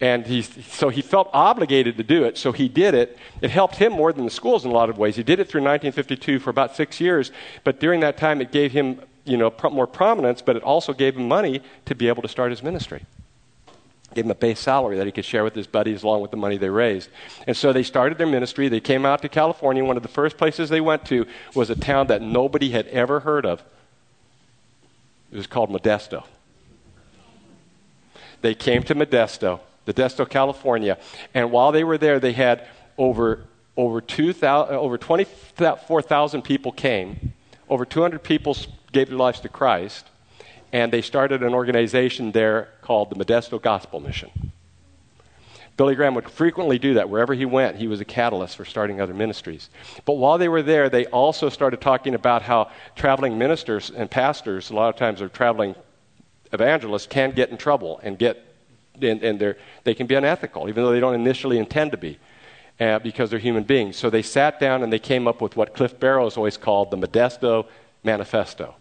And 0.00 0.26
he, 0.26 0.42
so 0.42 0.90
he 0.90 1.02
felt 1.02 1.28
obligated 1.32 1.96
to 1.96 2.04
do 2.04 2.22
it, 2.22 2.38
so 2.38 2.52
he 2.52 2.68
did 2.68 2.94
it. 2.94 3.18
It 3.40 3.50
helped 3.50 3.76
him 3.76 3.92
more 3.92 4.12
than 4.12 4.24
the 4.24 4.30
schools 4.30 4.64
in 4.64 4.70
a 4.70 4.74
lot 4.74 4.90
of 4.90 4.96
ways. 4.96 5.16
He 5.16 5.24
did 5.24 5.40
it 5.40 5.48
through 5.48 5.62
1952 5.62 6.38
for 6.38 6.50
about 6.50 6.76
six 6.76 7.00
years, 7.00 7.32
but 7.64 7.80
during 7.80 8.00
that 8.00 8.16
time 8.16 8.40
it 8.40 8.52
gave 8.52 8.70
him 8.70 9.00
you 9.24 9.36
know, 9.36 9.52
more 9.70 9.86
prominence, 9.86 10.40
but 10.40 10.56
it 10.56 10.62
also 10.62 10.92
gave 10.92 11.16
him 11.16 11.28
money 11.28 11.62
to 11.84 11.94
be 11.94 12.08
able 12.08 12.22
to 12.22 12.28
start 12.28 12.50
his 12.50 12.62
ministry. 12.62 13.04
Gave 14.14 14.24
him 14.24 14.30
a 14.30 14.36
base 14.36 14.58
salary 14.58 14.96
that 14.96 15.04
he 15.04 15.12
could 15.12 15.24
share 15.24 15.44
with 15.44 15.54
his 15.54 15.66
buddies 15.66 16.02
along 16.02 16.22
with 16.22 16.30
the 16.30 16.36
money 16.36 16.56
they 16.56 16.70
raised. 16.70 17.10
And 17.46 17.56
so 17.56 17.72
they 17.72 17.82
started 17.82 18.16
their 18.16 18.26
ministry. 18.26 18.68
They 18.68 18.80
came 18.80 19.04
out 19.04 19.20
to 19.22 19.28
California. 19.28 19.84
One 19.84 19.98
of 19.98 20.02
the 20.02 20.08
first 20.08 20.38
places 20.38 20.70
they 20.70 20.80
went 20.80 21.04
to 21.06 21.26
was 21.54 21.68
a 21.68 21.76
town 21.76 22.06
that 22.06 22.22
nobody 22.22 22.70
had 22.70 22.86
ever 22.86 23.20
heard 23.20 23.44
of. 23.44 23.62
It 25.30 25.36
was 25.36 25.46
called 25.46 25.70
Modesto. 25.70 26.24
They 28.40 28.54
came 28.54 28.82
to 28.84 28.94
Modesto 28.94 29.60
Modesto, 29.88 30.28
California. 30.28 30.98
And 31.34 31.50
while 31.50 31.72
they 31.72 31.84
were 31.84 31.98
there, 31.98 32.20
they 32.20 32.32
had 32.32 32.66
over, 32.96 33.44
over, 33.76 34.00
2, 34.00 34.34
uh, 34.42 34.66
over 34.68 34.98
24,000 34.98 36.42
people 36.42 36.72
came. 36.72 37.32
Over 37.68 37.84
200 37.84 38.22
people 38.22 38.56
gave 38.92 39.08
their 39.08 39.18
lives 39.18 39.40
to 39.40 39.48
Christ. 39.48 40.06
And 40.72 40.92
they 40.92 41.02
started 41.02 41.42
an 41.42 41.54
organization 41.54 42.32
there 42.32 42.68
called 42.82 43.10
the 43.10 43.16
Modesto 43.16 43.60
Gospel 43.60 44.00
Mission. 44.00 44.52
Billy 45.78 45.94
Graham 45.94 46.16
would 46.16 46.28
frequently 46.28 46.78
do 46.78 46.94
that. 46.94 47.08
Wherever 47.08 47.34
he 47.34 47.44
went, 47.44 47.76
he 47.76 47.86
was 47.86 48.00
a 48.00 48.04
catalyst 48.04 48.56
for 48.56 48.64
starting 48.64 49.00
other 49.00 49.14
ministries. 49.14 49.70
But 50.04 50.14
while 50.14 50.36
they 50.36 50.48
were 50.48 50.62
there, 50.62 50.90
they 50.90 51.06
also 51.06 51.48
started 51.48 51.80
talking 51.80 52.16
about 52.16 52.42
how 52.42 52.72
traveling 52.96 53.38
ministers 53.38 53.88
and 53.88 54.10
pastors, 54.10 54.70
a 54.70 54.74
lot 54.74 54.88
of 54.88 54.96
times, 54.96 55.22
are 55.22 55.28
traveling 55.28 55.76
evangelists, 56.52 57.06
can 57.06 57.30
get 57.30 57.50
in 57.50 57.56
trouble 57.56 58.00
and 58.02 58.18
get 58.18 58.47
and, 59.02 59.22
and 59.22 59.56
they 59.84 59.94
can 59.94 60.06
be 60.06 60.14
unethical, 60.14 60.68
even 60.68 60.84
though 60.84 60.92
they 60.92 61.00
don't 61.00 61.14
initially 61.14 61.58
intend 61.58 61.92
to 61.92 61.96
be, 61.96 62.18
uh, 62.80 62.98
because 63.00 63.30
they're 63.30 63.38
human 63.38 63.64
beings. 63.64 63.96
So 63.96 64.10
they 64.10 64.22
sat 64.22 64.60
down 64.60 64.82
and 64.82 64.92
they 64.92 64.98
came 64.98 65.26
up 65.26 65.40
with 65.40 65.56
what 65.56 65.74
Cliff 65.74 65.98
Barrows 65.98 66.36
always 66.36 66.56
called 66.56 66.90
the 66.90 66.96
Modesto 66.96 67.66
Manifesto. 68.04 68.74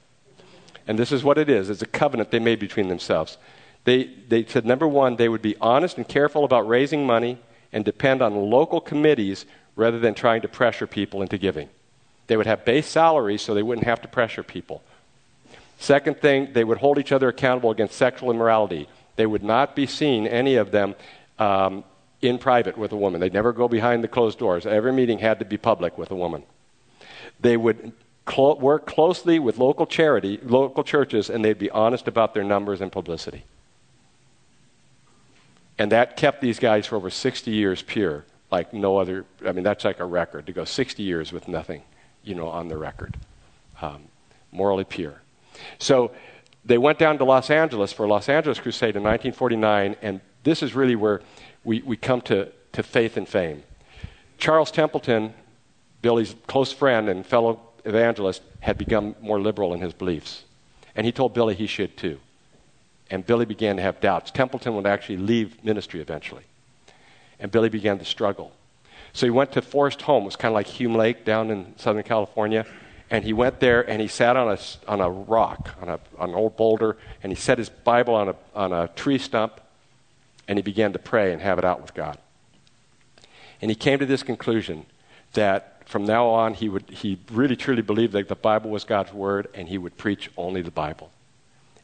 And 0.87 0.97
this 0.97 1.11
is 1.11 1.23
what 1.23 1.37
it 1.37 1.49
is 1.49 1.69
it's 1.69 1.81
a 1.81 1.87
covenant 1.87 2.31
they 2.31 2.39
made 2.39 2.59
between 2.59 2.87
themselves. 2.87 3.37
They, 3.83 4.05
they 4.27 4.45
said, 4.45 4.65
number 4.65 4.87
one, 4.87 5.15
they 5.15 5.29
would 5.29 5.41
be 5.41 5.55
honest 5.61 5.97
and 5.97 6.07
careful 6.07 6.43
about 6.43 6.67
raising 6.67 7.05
money 7.05 7.37
and 7.71 7.85
depend 7.85 8.21
on 8.21 8.35
local 8.35 8.81
committees 8.81 9.45
rather 9.75 9.99
than 9.99 10.13
trying 10.13 10.41
to 10.41 10.47
pressure 10.47 10.87
people 10.87 11.21
into 11.21 11.37
giving. 11.37 11.69
They 12.27 12.35
would 12.35 12.47
have 12.47 12.65
base 12.65 12.87
salaries 12.87 13.41
so 13.41 13.53
they 13.53 13.63
wouldn't 13.63 13.87
have 13.87 14.01
to 14.01 14.07
pressure 14.07 14.43
people. 14.43 14.83
Second 15.79 16.19
thing, 16.19 16.53
they 16.53 16.63
would 16.63 16.79
hold 16.79 16.97
each 16.97 17.11
other 17.11 17.29
accountable 17.29 17.71
against 17.71 17.95
sexual 17.95 18.31
immorality. 18.31 18.89
They 19.17 19.25
would 19.25 19.43
not 19.43 19.75
be 19.75 19.85
seen, 19.85 20.25
any 20.25 20.55
of 20.55 20.71
them, 20.71 20.95
um, 21.37 21.83
in 22.21 22.37
private 22.37 22.77
with 22.77 22.91
a 22.91 22.95
woman. 22.95 23.19
They'd 23.19 23.33
never 23.33 23.51
go 23.51 23.67
behind 23.67 24.03
the 24.03 24.07
closed 24.07 24.39
doors. 24.39 24.65
Every 24.65 24.93
meeting 24.93 25.19
had 25.19 25.39
to 25.39 25.45
be 25.45 25.57
public 25.57 25.97
with 25.97 26.09
a 26.09 26.15
woman. 26.15 26.43
They 27.39 27.57
would 27.57 27.91
work 28.37 28.85
closely 28.85 29.39
with 29.39 29.57
local 29.57 29.85
charity, 29.85 30.39
local 30.43 30.83
churches, 30.83 31.29
and 31.29 31.43
they'd 31.43 31.59
be 31.59 31.69
honest 31.69 32.07
about 32.07 32.33
their 32.33 32.43
numbers 32.43 32.81
and 32.81 32.91
publicity. 32.91 33.43
And 35.77 35.91
that 35.91 36.17
kept 36.17 36.41
these 36.41 36.59
guys 36.59 36.87
for 36.87 36.95
over 36.95 37.09
60 37.09 37.51
years 37.51 37.81
pure, 37.81 38.25
like 38.51 38.73
no 38.73 38.97
other. 38.97 39.25
I 39.45 39.51
mean, 39.51 39.63
that's 39.63 39.85
like 39.85 39.99
a 39.99 40.05
record 40.05 40.47
to 40.47 40.53
go 40.53 40.65
60 40.65 41.03
years 41.03 41.31
with 41.31 41.47
nothing, 41.47 41.83
you 42.23 42.33
know, 42.33 42.47
on 42.47 42.67
the 42.67 42.77
record. 42.77 43.15
Um, 43.81 44.05
morally 44.51 44.83
pure. 44.83 45.21
So 45.77 46.11
they 46.67 46.77
went 46.77 46.99
down 46.99 47.17
to 47.17 47.23
Los 47.23 47.49
Angeles 47.49 47.93
for 47.93 48.03
a 48.03 48.07
Los 48.07 48.27
Angeles 48.27 48.59
Crusade 48.59 48.95
in 48.95 49.03
1949, 49.03 49.95
and 50.01 50.19
this 50.43 50.61
is 50.61 50.75
really 50.75 50.95
where 50.95 51.21
we, 51.63 51.81
we 51.81 51.95
come 51.95 52.21
to, 52.21 52.51
to 52.73 52.83
faith 52.83 53.15
and 53.15 53.27
fame. 53.27 53.63
Charles 54.37 54.69
Templeton, 54.69 55.33
Billy's 56.01 56.35
close 56.45 56.73
friend 56.73 57.09
and 57.09 57.25
fellow 57.25 57.61
evangelist, 57.85 58.41
had 58.59 58.77
become 58.77 59.15
more 59.21 59.39
liberal 59.39 59.73
in 59.73 59.79
his 59.79 59.93
beliefs. 59.93 60.43
And 60.95 61.05
he 61.05 61.11
told 61.11 61.33
Billy 61.33 61.55
he 61.55 61.67
should 61.67 61.95
too. 61.95 62.19
And 63.09 63.25
Billy 63.25 63.45
began 63.45 63.77
to 63.77 63.81
have 63.81 64.01
doubts. 64.01 64.29
Templeton 64.29 64.75
would 64.75 64.85
actually 64.85 65.17
leave 65.17 65.63
ministry 65.63 66.01
eventually. 66.01 66.43
And 67.39 67.49
Billy 67.49 67.69
began 67.69 67.97
to 67.99 68.05
struggle. 68.05 68.51
So 69.13 69.25
he 69.25 69.29
went 69.29 69.53
to 69.53 69.61
Forest 69.61 70.01
Home. 70.01 70.23
It 70.23 70.25
was 70.25 70.35
kind 70.35 70.51
of 70.51 70.55
like 70.55 70.67
Hume 70.67 70.95
Lake 70.95 71.23
down 71.23 71.49
in 71.49 71.73
Southern 71.77 72.03
California. 72.03 72.65
And 73.09 73.23
he 73.23 73.33
went 73.33 73.59
there 73.59 73.87
and 73.89 74.01
he 74.01 74.07
sat 74.07 74.35
on 74.35 74.49
a, 74.49 74.59
on 74.87 74.99
a 75.01 75.09
rock, 75.09 75.75
on, 75.81 75.89
a, 75.89 75.99
on 76.17 76.29
an 76.29 76.35
old 76.35 76.57
boulder, 76.57 76.97
and 77.23 77.31
he 77.31 77.35
set 77.35 77.57
his 77.57 77.69
Bible 77.69 78.15
on 78.15 78.29
a, 78.29 78.35
on 78.53 78.73
a 78.73 78.89
tree 78.89 79.17
stump, 79.17 79.61
and 80.47 80.57
he 80.57 80.63
began 80.63 80.93
to 80.93 80.99
pray 80.99 81.31
and 81.31 81.41
have 81.41 81.57
it 81.57 81.65
out 81.65 81.81
with 81.81 81.93
God. 81.93 82.17
And 83.61 83.71
he 83.71 83.75
came 83.75 83.99
to 83.99 84.05
this 84.05 84.23
conclusion 84.23 84.85
that 85.33 85.83
from 85.87 86.05
now 86.05 86.27
on 86.27 86.53
he, 86.53 86.67
would, 86.67 86.89
he 86.89 87.19
really 87.31 87.55
truly 87.55 87.81
believed 87.81 88.13
that 88.13 88.27
the 88.27 88.35
Bible 88.35 88.69
was 88.69 88.83
God's 88.83 89.13
word 89.13 89.47
and 89.53 89.69
he 89.69 89.77
would 89.77 89.97
preach 89.97 90.29
only 90.35 90.61
the 90.61 90.71
Bible. 90.71 91.11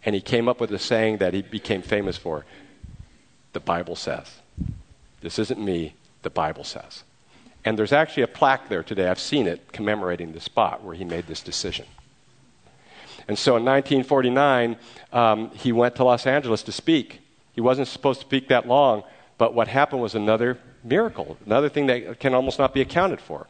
And 0.05 0.13
he 0.13 0.21
came 0.21 0.49
up 0.49 0.59
with 0.59 0.71
a 0.73 0.79
saying 0.79 1.17
that 1.17 1.33
he 1.33 1.41
became 1.41 1.81
famous 1.81 2.17
for 2.17 2.45
The 3.53 3.62
Bible 3.62 3.95
says. 3.95 4.39
This 5.21 5.39
isn't 5.39 5.59
me, 5.59 5.93
the 6.23 6.29
Bible 6.29 6.65
says. 6.65 7.03
And 7.65 7.78
there's 7.78 7.93
actually 7.93 8.23
a 8.23 8.28
plaque 8.28 8.69
there 8.69 8.84
today, 8.84 9.08
I've 9.08 9.19
seen 9.19 9.47
it, 9.47 9.71
commemorating 9.71 10.34
the 10.34 10.41
spot 10.41 10.84
where 10.84 10.95
he 10.95 11.06
made 11.06 11.28
this 11.28 11.41
decision. 11.41 11.86
And 13.28 13.39
so 13.39 13.56
in 13.56 13.63
1949, 13.63 14.76
um, 15.13 15.49
he 15.52 15.71
went 15.71 15.95
to 15.95 16.04
Los 16.04 16.28
Angeles 16.28 16.62
to 16.63 16.71
speak. 16.71 17.21
He 17.54 17.62
wasn't 17.62 17.88
supposed 17.88 18.19
to 18.19 18.26
speak 18.26 18.49
that 18.49 18.67
long, 18.67 19.04
but 19.38 19.54
what 19.54 19.69
happened 19.69 20.02
was 20.02 20.13
another 20.13 20.58
miracle, 20.84 21.38
another 21.45 21.69
thing 21.69 21.88
that 21.88 22.19
can 22.19 22.34
almost 22.34 22.60
not 22.60 22.73
be 22.73 22.82
accounted 22.82 23.21
for. 23.21 23.47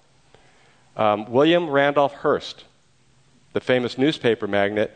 Um, 0.95 1.31
William 1.31 1.69
Randolph 1.69 2.13
Hearst, 2.13 2.65
the 3.53 3.61
famous 3.61 3.97
newspaper 3.97 4.45
magnate, 4.45 4.91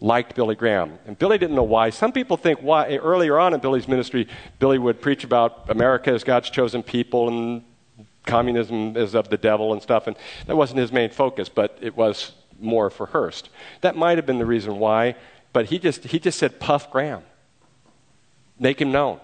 liked 0.00 0.34
Billy 0.34 0.54
Graham. 0.54 0.98
And 1.06 1.18
Billy 1.18 1.38
didn't 1.38 1.56
know 1.56 1.62
why. 1.62 1.90
Some 1.90 2.12
people 2.12 2.36
think 2.36 2.60
why 2.60 2.96
earlier 2.96 3.38
on 3.38 3.54
in 3.54 3.60
Billy's 3.60 3.88
ministry, 3.88 4.28
Billy 4.58 4.78
would 4.78 5.00
preach 5.00 5.24
about 5.24 5.70
America 5.70 6.10
as 6.10 6.22
God's 6.22 6.50
chosen 6.50 6.82
people 6.82 7.28
and 7.28 7.64
communism 8.28 8.96
is 8.96 9.14
of 9.14 9.28
the 9.28 9.36
devil 9.36 9.72
and 9.72 9.82
stuff. 9.82 10.06
And 10.06 10.16
that 10.46 10.56
wasn't 10.56 10.78
his 10.78 10.92
main 10.92 11.10
focus, 11.10 11.48
but 11.48 11.76
it 11.80 11.96
was 11.96 12.32
more 12.60 12.90
for 12.90 13.06
Hearst. 13.06 13.48
That 13.80 13.96
might 13.96 14.18
have 14.18 14.26
been 14.26 14.38
the 14.38 14.46
reason 14.46 14.78
why, 14.78 15.16
but 15.52 15.66
he 15.66 15.78
just, 15.78 16.04
he 16.04 16.18
just 16.18 16.38
said, 16.38 16.60
Puff 16.60 16.90
Graham. 16.90 17.22
Make 18.58 18.80
him 18.80 18.92
known. 18.92 19.20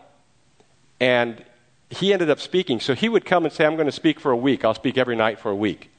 And 1.00 1.44
he 1.90 2.12
ended 2.12 2.30
up 2.30 2.40
speaking. 2.40 2.80
So 2.80 2.94
he 2.94 3.08
would 3.08 3.24
come 3.24 3.44
and 3.44 3.52
say, 3.52 3.66
I'm 3.66 3.76
going 3.76 3.86
to 3.86 3.92
speak 3.92 4.18
for 4.18 4.32
a 4.32 4.36
week. 4.36 4.64
I'll 4.64 4.74
speak 4.74 4.96
every 4.96 5.16
night 5.16 5.38
for 5.38 5.50
a 5.50 5.56
week. 5.56 5.90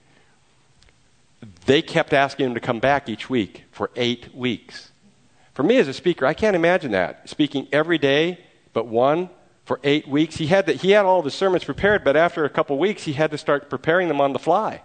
They 1.65 1.81
kept 1.81 2.13
asking 2.13 2.47
him 2.47 2.53
to 2.55 2.59
come 2.59 2.79
back 2.79 3.07
each 3.07 3.29
week 3.29 3.65
for 3.71 3.91
eight 3.95 4.33
weeks. 4.33 4.91
For 5.53 5.63
me 5.63 5.77
as 5.77 5.87
a 5.87 5.93
speaker, 5.93 6.25
I 6.25 6.33
can't 6.33 6.55
imagine 6.55 6.91
that. 6.91 7.29
Speaking 7.29 7.67
every 7.71 7.97
day, 7.97 8.39
but 8.73 8.87
one 8.87 9.29
for 9.65 9.79
eight 9.83 10.07
weeks. 10.07 10.37
He 10.37 10.47
had, 10.47 10.67
the, 10.67 10.73
he 10.73 10.91
had 10.91 11.05
all 11.05 11.21
the 11.21 11.31
sermons 11.31 11.63
prepared, 11.63 12.03
but 12.03 12.15
after 12.15 12.45
a 12.45 12.49
couple 12.49 12.77
weeks, 12.77 13.03
he 13.03 13.13
had 13.13 13.31
to 13.31 13.37
start 13.37 13.69
preparing 13.69 14.07
them 14.07 14.21
on 14.21 14.33
the 14.33 14.39
fly. 14.39 14.81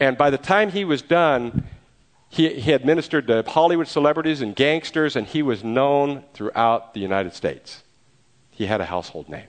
And 0.00 0.18
by 0.18 0.30
the 0.30 0.38
time 0.38 0.70
he 0.70 0.84
was 0.84 1.00
done, 1.00 1.66
he, 2.28 2.48
he 2.48 2.72
had 2.72 2.84
ministered 2.84 3.28
to 3.28 3.44
Hollywood 3.46 3.86
celebrities 3.86 4.42
and 4.42 4.56
gangsters, 4.56 5.14
and 5.14 5.26
he 5.26 5.42
was 5.42 5.62
known 5.62 6.24
throughout 6.34 6.92
the 6.92 7.00
United 7.00 7.32
States. 7.32 7.84
He 8.50 8.66
had 8.66 8.80
a 8.80 8.86
household 8.86 9.28
name. 9.28 9.46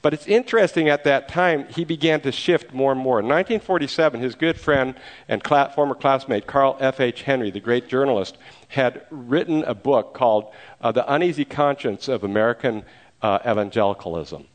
But 0.00 0.14
it's 0.14 0.26
interesting 0.26 0.88
at 0.88 1.04
that 1.04 1.28
time, 1.28 1.66
he 1.68 1.84
began 1.84 2.20
to 2.22 2.32
shift 2.32 2.72
more 2.72 2.92
and 2.92 3.00
more. 3.00 3.18
In 3.20 3.26
1947, 3.26 4.20
his 4.20 4.34
good 4.34 4.58
friend 4.58 4.94
and 5.28 5.42
cl- 5.46 5.70
former 5.70 5.94
classmate, 5.94 6.46
Carl 6.46 6.76
F.H. 6.80 7.22
Henry, 7.22 7.50
the 7.50 7.60
great 7.60 7.88
journalist, 7.88 8.38
had 8.68 9.02
written 9.10 9.64
a 9.64 9.74
book 9.74 10.14
called 10.14 10.52
uh, 10.80 10.92
The 10.92 11.12
Uneasy 11.12 11.44
Conscience 11.44 12.08
of 12.08 12.24
American 12.24 12.84
uh, 13.20 13.38
Evangelicalism. 13.46 14.46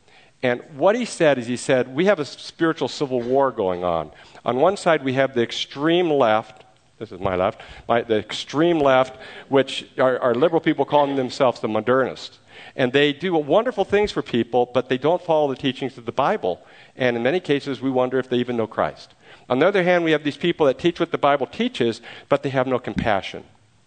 And 0.42 0.62
what 0.76 0.94
he 0.94 1.04
said 1.04 1.38
is 1.38 1.46
he 1.46 1.56
said, 1.56 1.94
We 1.94 2.06
have 2.06 2.20
a 2.20 2.24
spiritual 2.24 2.88
civil 2.88 3.20
war 3.20 3.50
going 3.50 3.84
on. 3.84 4.12
On 4.44 4.56
one 4.56 4.76
side, 4.76 5.04
we 5.04 5.14
have 5.14 5.34
the 5.34 5.42
extreme 5.42 6.10
left. 6.10 6.64
This 6.98 7.12
is 7.12 7.20
my 7.20 7.36
left. 7.36 7.60
My, 7.88 8.02
the 8.02 8.18
extreme 8.18 8.78
left, 8.78 9.16
which 9.48 9.86
are, 9.98 10.18
are 10.20 10.34
liberal 10.34 10.60
people 10.60 10.84
calling 10.84 11.16
themselves 11.16 11.60
the 11.60 11.68
modernists. 11.68 12.38
And 12.78 12.92
they 12.92 13.12
do 13.12 13.34
wonderful 13.34 13.84
things 13.84 14.12
for 14.12 14.22
people, 14.22 14.64
but 14.64 14.88
they 14.88 14.98
don't 14.98 15.20
follow 15.20 15.48
the 15.48 15.60
teachings 15.60 15.98
of 15.98 16.06
the 16.06 16.12
Bible. 16.12 16.64
And 16.96 17.16
in 17.16 17.24
many 17.24 17.40
cases, 17.40 17.80
we 17.80 17.90
wonder 17.90 18.20
if 18.20 18.30
they 18.30 18.36
even 18.36 18.56
know 18.56 18.68
Christ. 18.68 19.14
On 19.50 19.58
the 19.58 19.66
other 19.66 19.82
hand, 19.82 20.04
we 20.04 20.12
have 20.12 20.22
these 20.22 20.36
people 20.36 20.64
that 20.66 20.78
teach 20.78 21.00
what 21.00 21.10
the 21.10 21.18
Bible 21.18 21.46
teaches, 21.46 22.00
but 22.28 22.44
they 22.44 22.50
have 22.50 22.68
no 22.68 22.78
compassion. 22.78 23.42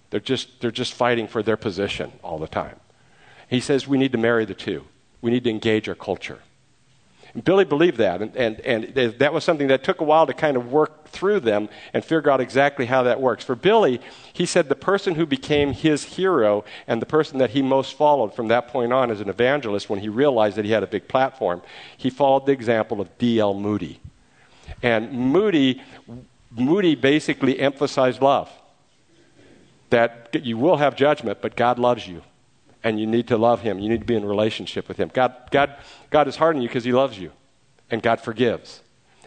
They're 0.10 0.19
just, 0.19 0.60
they're 0.60 0.71
just 0.71 0.93
fighting 0.93 1.30
for 1.30 1.41
their 1.41 1.56
position 1.56 2.12
all 2.21 2.38
the 2.38 2.49
time. 2.49 2.82
He 3.47 3.62
says 3.62 3.88
we 3.88 3.97
need 3.97 4.12
to 4.12 4.17
marry 4.17 4.43
the 4.43 4.54
two. 4.54 4.84
We 5.21 5.32
need 5.32 5.45
to 5.45 5.49
engage 5.49 5.88
our 5.88 5.95
culture. 5.95 6.39
And 7.34 7.44
Billy 7.44 7.63
believed 7.63 7.98
that, 7.98 8.22
and, 8.22 8.36
and, 8.36 8.60
and 8.62 8.94
that 8.94 9.34
was 9.34 9.46
something 9.46 9.67
that 9.67 9.86
took 9.86 10.02
a 10.02 10.04
while 10.04 10.28
to 10.28 10.34
kind 10.34 10.58
of 10.58 10.72
work 10.72 11.08
through 11.08 11.39
them 11.39 11.70
and 11.94 12.04
figure 12.04 12.30
out 12.30 12.41
exactly 12.41 12.86
how 12.86 13.04
that 13.04 13.22
works. 13.22 13.46
For 13.46 13.56
Billy, 13.56 14.02
he 14.34 14.46
said 14.46 14.67
the 14.67 14.76
person 14.76 15.15
who 15.15 15.26
became 15.26 15.72
his 15.72 16.04
hero 16.04 16.65
and 16.88 17.02
the 17.02 17.06
person 17.06 17.38
that 17.38 17.52
he 17.52 17.62
most 17.62 17.94
followed 17.94 18.36
from 18.36 18.50
that 18.50 18.67
point 18.67 18.91
on 18.91 19.10
as 19.12 19.22
an 19.22 19.30
evangelist 19.30 19.89
when 19.89 20.00
he 20.00 20.10
realized 20.10 20.58
that 20.58 20.65
he 20.65 20.72
had 20.72 20.84
a 20.84 20.88
big 20.88 21.08
platform, 21.08 21.62
he 21.96 22.10
followed 22.10 22.46
the 22.46 22.52
example 22.52 23.00
of 23.00 23.17
D.L. 23.17 23.54
Moody. 23.54 24.02
And 24.84 25.13
Moody, 25.13 25.82
Moody 26.52 26.96
basically 26.96 27.60
emphasized 27.60 28.22
love. 28.22 28.50
That 29.89 30.46
you 30.46 30.58
will 30.58 30.78
have 30.78 30.96
judgment, 30.96 31.39
but 31.41 31.56
God 31.58 31.78
loves 31.78 32.08
you 32.08 32.24
and 32.84 33.00
you 33.00 33.06
need 33.06 33.28
to 33.28 33.38
love 33.38 33.62
him. 33.62 33.80
You 33.80 33.89
need 33.89 34.02
to 34.02 34.06
be 34.06 34.15
in 34.15 34.26
relationship 34.26 34.88
with 34.88 34.98
him. 34.98 35.12
God, 35.13 35.36
God, 35.52 35.76
God 36.10 36.28
is 36.28 36.36
hard 36.36 36.56
on 36.56 36.62
you 36.62 36.67
because 36.67 36.84
he 36.84 36.91
loves 36.91 37.17
you, 37.17 37.32
and 37.89 38.02
God 38.02 38.20
forgives. 38.20 38.82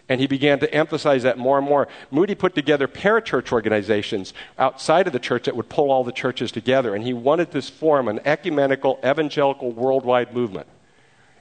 And 0.09 0.21
he 0.21 0.27
began 0.27 0.59
to 0.59 0.73
emphasize 0.75 1.23
that 1.23 1.38
more 1.38 1.57
and 1.57 1.67
more. 1.67 1.88
Moody 2.11 2.35
put 2.35 2.55
together 2.55 2.87
parachurch 2.87 3.53
organizations 3.53 4.35
outside 4.59 5.07
of 5.07 5.14
the 5.14 5.19
church 5.19 5.45
that 5.45 5.57
would 5.57 5.71
pull 5.71 5.90
all 5.90 6.05
the 6.05 6.12
churches 6.12 6.53
together. 6.53 6.95
And 6.95 7.05
he 7.05 7.14
wanted 7.14 7.53
this 7.53 7.71
form 7.71 8.09
an 8.09 8.21
ecumenical, 8.25 8.99
evangelical, 9.03 9.73
worldwide 9.73 10.35
movement. 10.35 10.67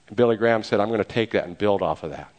And 0.07 0.15
Billy 0.15 0.37
Graham 0.37 0.63
said, 0.63 0.79
I'm 0.79 0.87
going 0.87 0.99
to 0.99 1.03
take 1.03 1.31
that 1.31 1.45
and 1.45 1.57
build 1.57 1.81
off 1.81 2.03
of 2.03 2.11
that. 2.11 2.31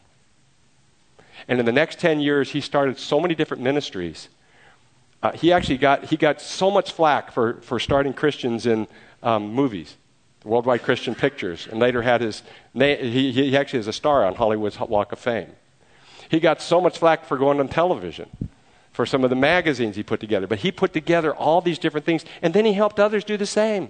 And 1.47 1.59
in 1.59 1.65
the 1.65 1.71
next 1.71 1.99
10 1.99 2.19
years, 2.19 2.51
he 2.51 2.61
started 2.61 2.97
so 2.97 3.19
many 3.19 3.35
different 3.35 3.61
ministries. 3.61 4.29
Uh, 5.21 5.31
he 5.33 5.51
actually 5.51 5.77
got, 5.77 6.05
he 6.05 6.17
got 6.17 6.41
so 6.41 6.71
much 6.71 6.91
flack 6.91 7.31
for, 7.31 7.61
for 7.61 7.79
starting 7.79 8.13
Christians 8.13 8.65
in 8.65 8.87
um, 9.25 9.51
movies, 9.51 9.97
Worldwide 10.45 10.83
Christian 10.83 11.15
Pictures, 11.15 11.67
and 11.69 11.79
later 11.79 12.03
had 12.03 12.21
his 12.21 12.43
name, 12.73 12.99
he, 12.99 13.31
he 13.31 13.57
actually 13.57 13.79
is 13.79 13.87
a 13.87 13.93
star 13.93 14.23
on 14.23 14.35
Hollywood's 14.35 14.79
Walk 14.79 15.11
of 15.11 15.19
Fame. 15.19 15.49
He 16.29 16.39
got 16.39 16.61
so 16.61 16.79
much 16.79 16.99
flack 16.99 17.25
for 17.25 17.37
going 17.37 17.59
on 17.59 17.67
television, 17.67 18.29
for 18.93 19.05
some 19.05 19.23
of 19.23 19.29
the 19.29 19.35
magazines 19.35 19.95
he 19.95 20.03
put 20.03 20.19
together, 20.19 20.47
but 20.47 20.59
he 20.59 20.71
put 20.71 20.93
together 20.93 21.35
all 21.35 21.59
these 21.59 21.79
different 21.79 22.05
things, 22.05 22.23
and 22.41 22.53
then 22.53 22.63
he 22.63 22.73
helped 22.73 22.99
others 22.99 23.23
do 23.23 23.35
the 23.35 23.45
same. 23.45 23.89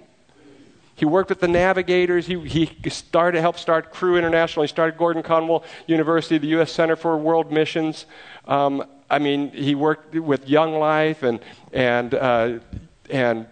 He 0.96 1.04
worked 1.04 1.28
with 1.28 1.40
the 1.40 1.48
navigators. 1.48 2.26
He, 2.26 2.40
he 2.40 2.88
started, 2.88 3.42
helped 3.42 3.58
start 3.58 3.92
Cru 3.92 4.16
International. 4.16 4.62
He 4.62 4.68
started 4.68 4.96
Gordon 4.96 5.22
Conwell 5.22 5.62
University, 5.86 6.38
the 6.38 6.46
U.S. 6.48 6.72
Center 6.72 6.96
for 6.96 7.18
World 7.18 7.52
Missions. 7.52 8.06
Um, 8.48 8.82
I 9.10 9.18
mean, 9.18 9.50
he 9.50 9.74
worked 9.74 10.14
with 10.14 10.48
Young 10.48 10.78
Life 10.78 11.22
and, 11.22 11.40
and, 11.70 12.14
uh, 12.14 12.58
and 13.10 13.46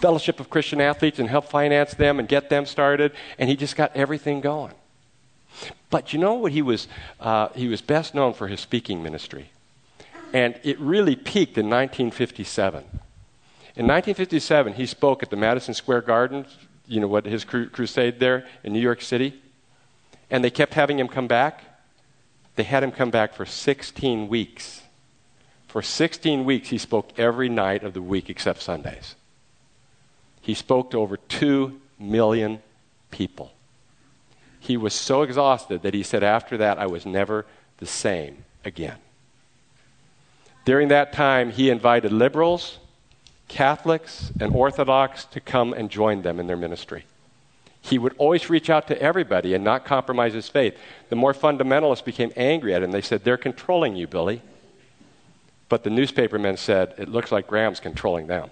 Fellowship 0.00 0.38
of 0.40 0.48
Christian 0.48 0.80
Athletes 0.80 1.18
and 1.18 1.28
help 1.28 1.46
finance 1.46 1.94
them 1.94 2.18
and 2.18 2.28
get 2.28 2.50
them 2.50 2.66
started, 2.66 3.12
and 3.38 3.50
he 3.50 3.56
just 3.56 3.76
got 3.76 3.94
everything 3.96 4.40
going. 4.40 4.74
But 5.90 6.12
you 6.12 6.18
know 6.18 6.34
what 6.34 6.52
he 6.52 6.62
was? 6.62 6.86
Uh, 7.18 7.48
he 7.54 7.68
was 7.68 7.80
best 7.80 8.14
known 8.14 8.32
for 8.32 8.48
his 8.48 8.60
speaking 8.60 9.02
ministry, 9.02 9.50
and 10.32 10.58
it 10.62 10.78
really 10.78 11.16
peaked 11.16 11.58
in 11.58 11.66
1957. 11.66 12.84
In 13.78 13.86
1957, 13.86 14.74
he 14.74 14.86
spoke 14.86 15.22
at 15.22 15.30
the 15.30 15.36
Madison 15.36 15.74
Square 15.74 16.02
Garden. 16.02 16.46
You 16.86 17.00
know 17.00 17.08
what 17.08 17.26
his 17.26 17.44
cru- 17.44 17.68
crusade 17.68 18.20
there 18.20 18.46
in 18.62 18.72
New 18.72 18.80
York 18.80 19.02
City, 19.02 19.40
and 20.30 20.44
they 20.44 20.50
kept 20.50 20.74
having 20.74 20.98
him 20.98 21.08
come 21.08 21.26
back. 21.26 21.64
They 22.56 22.64
had 22.64 22.82
him 22.82 22.90
come 22.90 23.10
back 23.10 23.34
for 23.34 23.46
16 23.46 24.28
weeks. 24.28 24.82
For 25.68 25.82
16 25.82 26.44
weeks, 26.44 26.70
he 26.70 26.78
spoke 26.78 27.18
every 27.18 27.48
night 27.48 27.84
of 27.84 27.94
the 27.94 28.02
week 28.02 28.28
except 28.30 28.62
Sundays. 28.62 29.14
He 30.48 30.54
spoke 30.54 30.92
to 30.92 30.98
over 30.98 31.18
2 31.18 31.78
million 31.98 32.62
people. 33.10 33.52
He 34.58 34.78
was 34.78 34.94
so 34.94 35.20
exhausted 35.20 35.82
that 35.82 35.92
he 35.92 36.02
said, 36.02 36.22
After 36.22 36.56
that, 36.56 36.78
I 36.78 36.86
was 36.86 37.04
never 37.04 37.44
the 37.76 37.84
same 37.84 38.44
again. 38.64 38.96
During 40.64 40.88
that 40.88 41.12
time, 41.12 41.50
he 41.50 41.68
invited 41.68 42.12
liberals, 42.12 42.78
Catholics, 43.48 44.32
and 44.40 44.54
Orthodox 44.54 45.26
to 45.26 45.40
come 45.40 45.74
and 45.74 45.90
join 45.90 46.22
them 46.22 46.40
in 46.40 46.46
their 46.46 46.56
ministry. 46.56 47.04
He 47.82 47.98
would 47.98 48.14
always 48.16 48.48
reach 48.48 48.70
out 48.70 48.88
to 48.88 48.98
everybody 49.02 49.52
and 49.52 49.62
not 49.62 49.84
compromise 49.84 50.32
his 50.32 50.48
faith. 50.48 50.78
The 51.10 51.16
more 51.16 51.34
fundamentalists 51.34 52.06
became 52.06 52.32
angry 52.36 52.72
at 52.72 52.82
him. 52.82 52.90
They 52.90 53.02
said, 53.02 53.22
They're 53.22 53.36
controlling 53.36 53.96
you, 53.96 54.06
Billy. 54.06 54.40
But 55.68 55.84
the 55.84 55.90
newspapermen 55.90 56.56
said, 56.56 56.94
It 56.96 57.10
looks 57.10 57.30
like 57.30 57.48
Graham's 57.48 57.80
controlling 57.80 58.28
them 58.28 58.48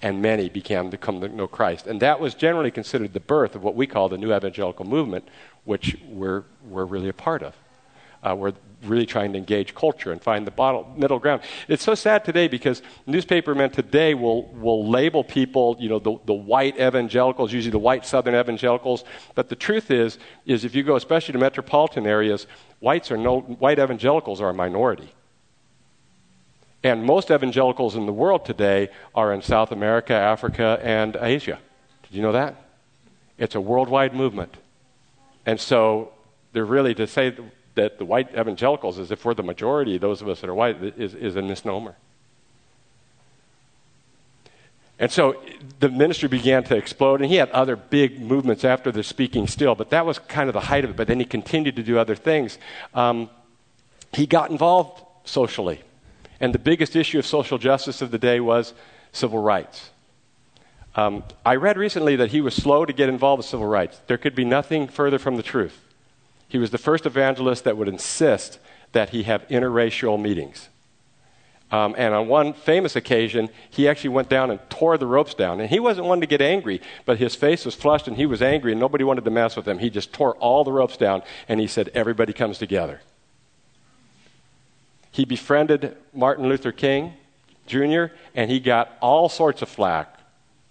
and 0.00 0.22
many 0.22 0.48
began 0.48 0.90
to 0.90 0.96
come 0.96 1.20
to 1.20 1.28
know 1.28 1.48
Christ. 1.48 1.86
And 1.86 2.00
that 2.00 2.20
was 2.20 2.34
generally 2.34 2.70
considered 2.70 3.12
the 3.12 3.20
birth 3.20 3.54
of 3.54 3.62
what 3.62 3.74
we 3.74 3.86
call 3.86 4.08
the 4.08 4.18
new 4.18 4.34
evangelical 4.34 4.84
movement, 4.84 5.28
which 5.64 5.96
we're, 6.06 6.44
we're 6.68 6.84
really 6.84 7.08
a 7.08 7.12
part 7.14 7.42
of. 7.42 7.54
Uh, 8.22 8.34
we're 8.34 8.52
really 8.84 9.06
trying 9.06 9.32
to 9.32 9.38
engage 9.38 9.74
culture 9.74 10.12
and 10.12 10.22
find 10.22 10.46
the 10.46 10.50
bottle, 10.50 10.92
middle 10.96 11.18
ground. 11.18 11.42
It's 11.66 11.82
so 11.82 11.94
sad 11.94 12.24
today 12.24 12.48
because 12.48 12.82
newspapermen 13.06 13.70
today 13.70 14.14
will, 14.14 14.46
will 14.52 14.88
label 14.88 15.24
people, 15.24 15.76
you 15.78 15.88
know, 15.88 15.98
the, 15.98 16.16
the 16.26 16.34
white 16.34 16.78
evangelicals, 16.80 17.52
usually 17.52 17.72
the 17.72 17.78
white 17.78 18.06
southern 18.06 18.34
evangelicals. 18.34 19.04
But 19.34 19.48
the 19.48 19.56
truth 19.56 19.90
is, 19.90 20.18
is 20.46 20.64
if 20.64 20.74
you 20.74 20.82
go 20.82 20.96
especially 20.96 21.32
to 21.32 21.38
metropolitan 21.38 22.06
areas, 22.06 22.46
whites 22.80 23.10
are 23.10 23.16
no, 23.16 23.40
white 23.40 23.78
evangelicals 23.78 24.40
are 24.40 24.50
a 24.50 24.54
minority. 24.54 25.12
And 26.82 27.04
most 27.04 27.30
evangelicals 27.30 27.96
in 27.96 28.06
the 28.06 28.12
world 28.12 28.44
today 28.44 28.88
are 29.14 29.32
in 29.32 29.42
South 29.42 29.72
America, 29.72 30.14
Africa, 30.14 30.78
and 30.82 31.16
Asia. 31.20 31.58
Did 32.04 32.16
you 32.16 32.22
know 32.22 32.32
that? 32.32 32.54
It's 33.36 33.54
a 33.54 33.60
worldwide 33.60 34.14
movement. 34.14 34.56
And 35.44 35.58
so 35.60 36.12
they're 36.52 36.64
really 36.64 36.94
to 36.94 37.06
say 37.06 37.36
that 37.74 37.98
the 37.98 38.04
white 38.04 38.30
evangelicals, 38.36 38.98
as 38.98 39.10
if 39.10 39.24
we're 39.24 39.34
the 39.34 39.42
majority, 39.42 39.98
those 39.98 40.20
of 40.22 40.28
us 40.28 40.40
that 40.40 40.50
are 40.50 40.54
white, 40.54 40.82
is, 40.82 41.14
is 41.14 41.36
a 41.36 41.42
misnomer. 41.42 41.94
And 44.98 45.12
so 45.12 45.40
the 45.78 45.88
ministry 45.88 46.28
began 46.28 46.64
to 46.64 46.76
explode, 46.76 47.20
and 47.20 47.30
he 47.30 47.36
had 47.36 47.50
other 47.50 47.76
big 47.76 48.20
movements 48.20 48.64
after 48.64 48.90
the 48.90 49.04
speaking 49.04 49.46
still, 49.46 49.76
but 49.76 49.90
that 49.90 50.04
was 50.04 50.18
kind 50.18 50.48
of 50.48 50.54
the 50.54 50.60
height 50.60 50.84
of 50.84 50.90
it. 50.90 50.96
But 50.96 51.06
then 51.06 51.20
he 51.20 51.24
continued 51.24 51.76
to 51.76 51.84
do 51.84 51.98
other 51.98 52.16
things. 52.16 52.58
Um, 52.94 53.30
he 54.12 54.26
got 54.26 54.50
involved 54.50 55.00
socially, 55.24 55.82
and 56.40 56.54
the 56.54 56.58
biggest 56.58 56.96
issue 56.96 57.18
of 57.18 57.26
social 57.26 57.58
justice 57.58 58.02
of 58.02 58.10
the 58.10 58.18
day 58.18 58.40
was 58.40 58.74
civil 59.12 59.40
rights. 59.40 59.90
Um, 60.94 61.24
I 61.44 61.56
read 61.56 61.76
recently 61.76 62.16
that 62.16 62.30
he 62.30 62.40
was 62.40 62.54
slow 62.54 62.84
to 62.84 62.92
get 62.92 63.08
involved 63.08 63.38
with 63.38 63.46
civil 63.46 63.66
rights. 63.66 64.00
There 64.06 64.18
could 64.18 64.34
be 64.34 64.44
nothing 64.44 64.88
further 64.88 65.18
from 65.18 65.36
the 65.36 65.42
truth. 65.42 65.84
He 66.48 66.58
was 66.58 66.70
the 66.70 66.78
first 66.78 67.06
evangelist 67.06 67.64
that 67.64 67.76
would 67.76 67.88
insist 67.88 68.58
that 68.92 69.10
he 69.10 69.24
have 69.24 69.46
interracial 69.48 70.20
meetings. 70.20 70.68
Um, 71.70 71.94
and 71.98 72.14
on 72.14 72.28
one 72.28 72.54
famous 72.54 72.96
occasion, 72.96 73.50
he 73.68 73.86
actually 73.86 74.10
went 74.10 74.30
down 74.30 74.50
and 74.50 74.58
tore 74.70 74.96
the 74.96 75.06
ropes 75.06 75.34
down. 75.34 75.60
And 75.60 75.68
he 75.68 75.78
wasn't 75.78 76.06
one 76.06 76.20
to 76.20 76.26
get 76.26 76.40
angry, 76.40 76.80
but 77.04 77.18
his 77.18 77.34
face 77.34 77.66
was 77.66 77.74
flushed 77.74 78.08
and 78.08 78.16
he 78.16 78.24
was 78.24 78.40
angry 78.40 78.72
and 78.72 78.80
nobody 78.80 79.04
wanted 79.04 79.24
to 79.24 79.30
mess 79.30 79.54
with 79.54 79.68
him. 79.68 79.78
He 79.78 79.90
just 79.90 80.12
tore 80.12 80.34
all 80.36 80.64
the 80.64 80.72
ropes 80.72 80.96
down 80.96 81.22
and 81.46 81.60
he 81.60 81.66
said, 81.66 81.90
Everybody 81.94 82.32
comes 82.32 82.56
together. 82.56 83.02
He 85.18 85.24
befriended 85.24 85.96
Martin 86.14 86.48
Luther 86.48 86.70
King 86.70 87.14
Jr., 87.66 88.04
and 88.36 88.48
he 88.48 88.60
got 88.60 88.96
all 89.00 89.28
sorts 89.28 89.62
of 89.62 89.68
flack, 89.68 90.16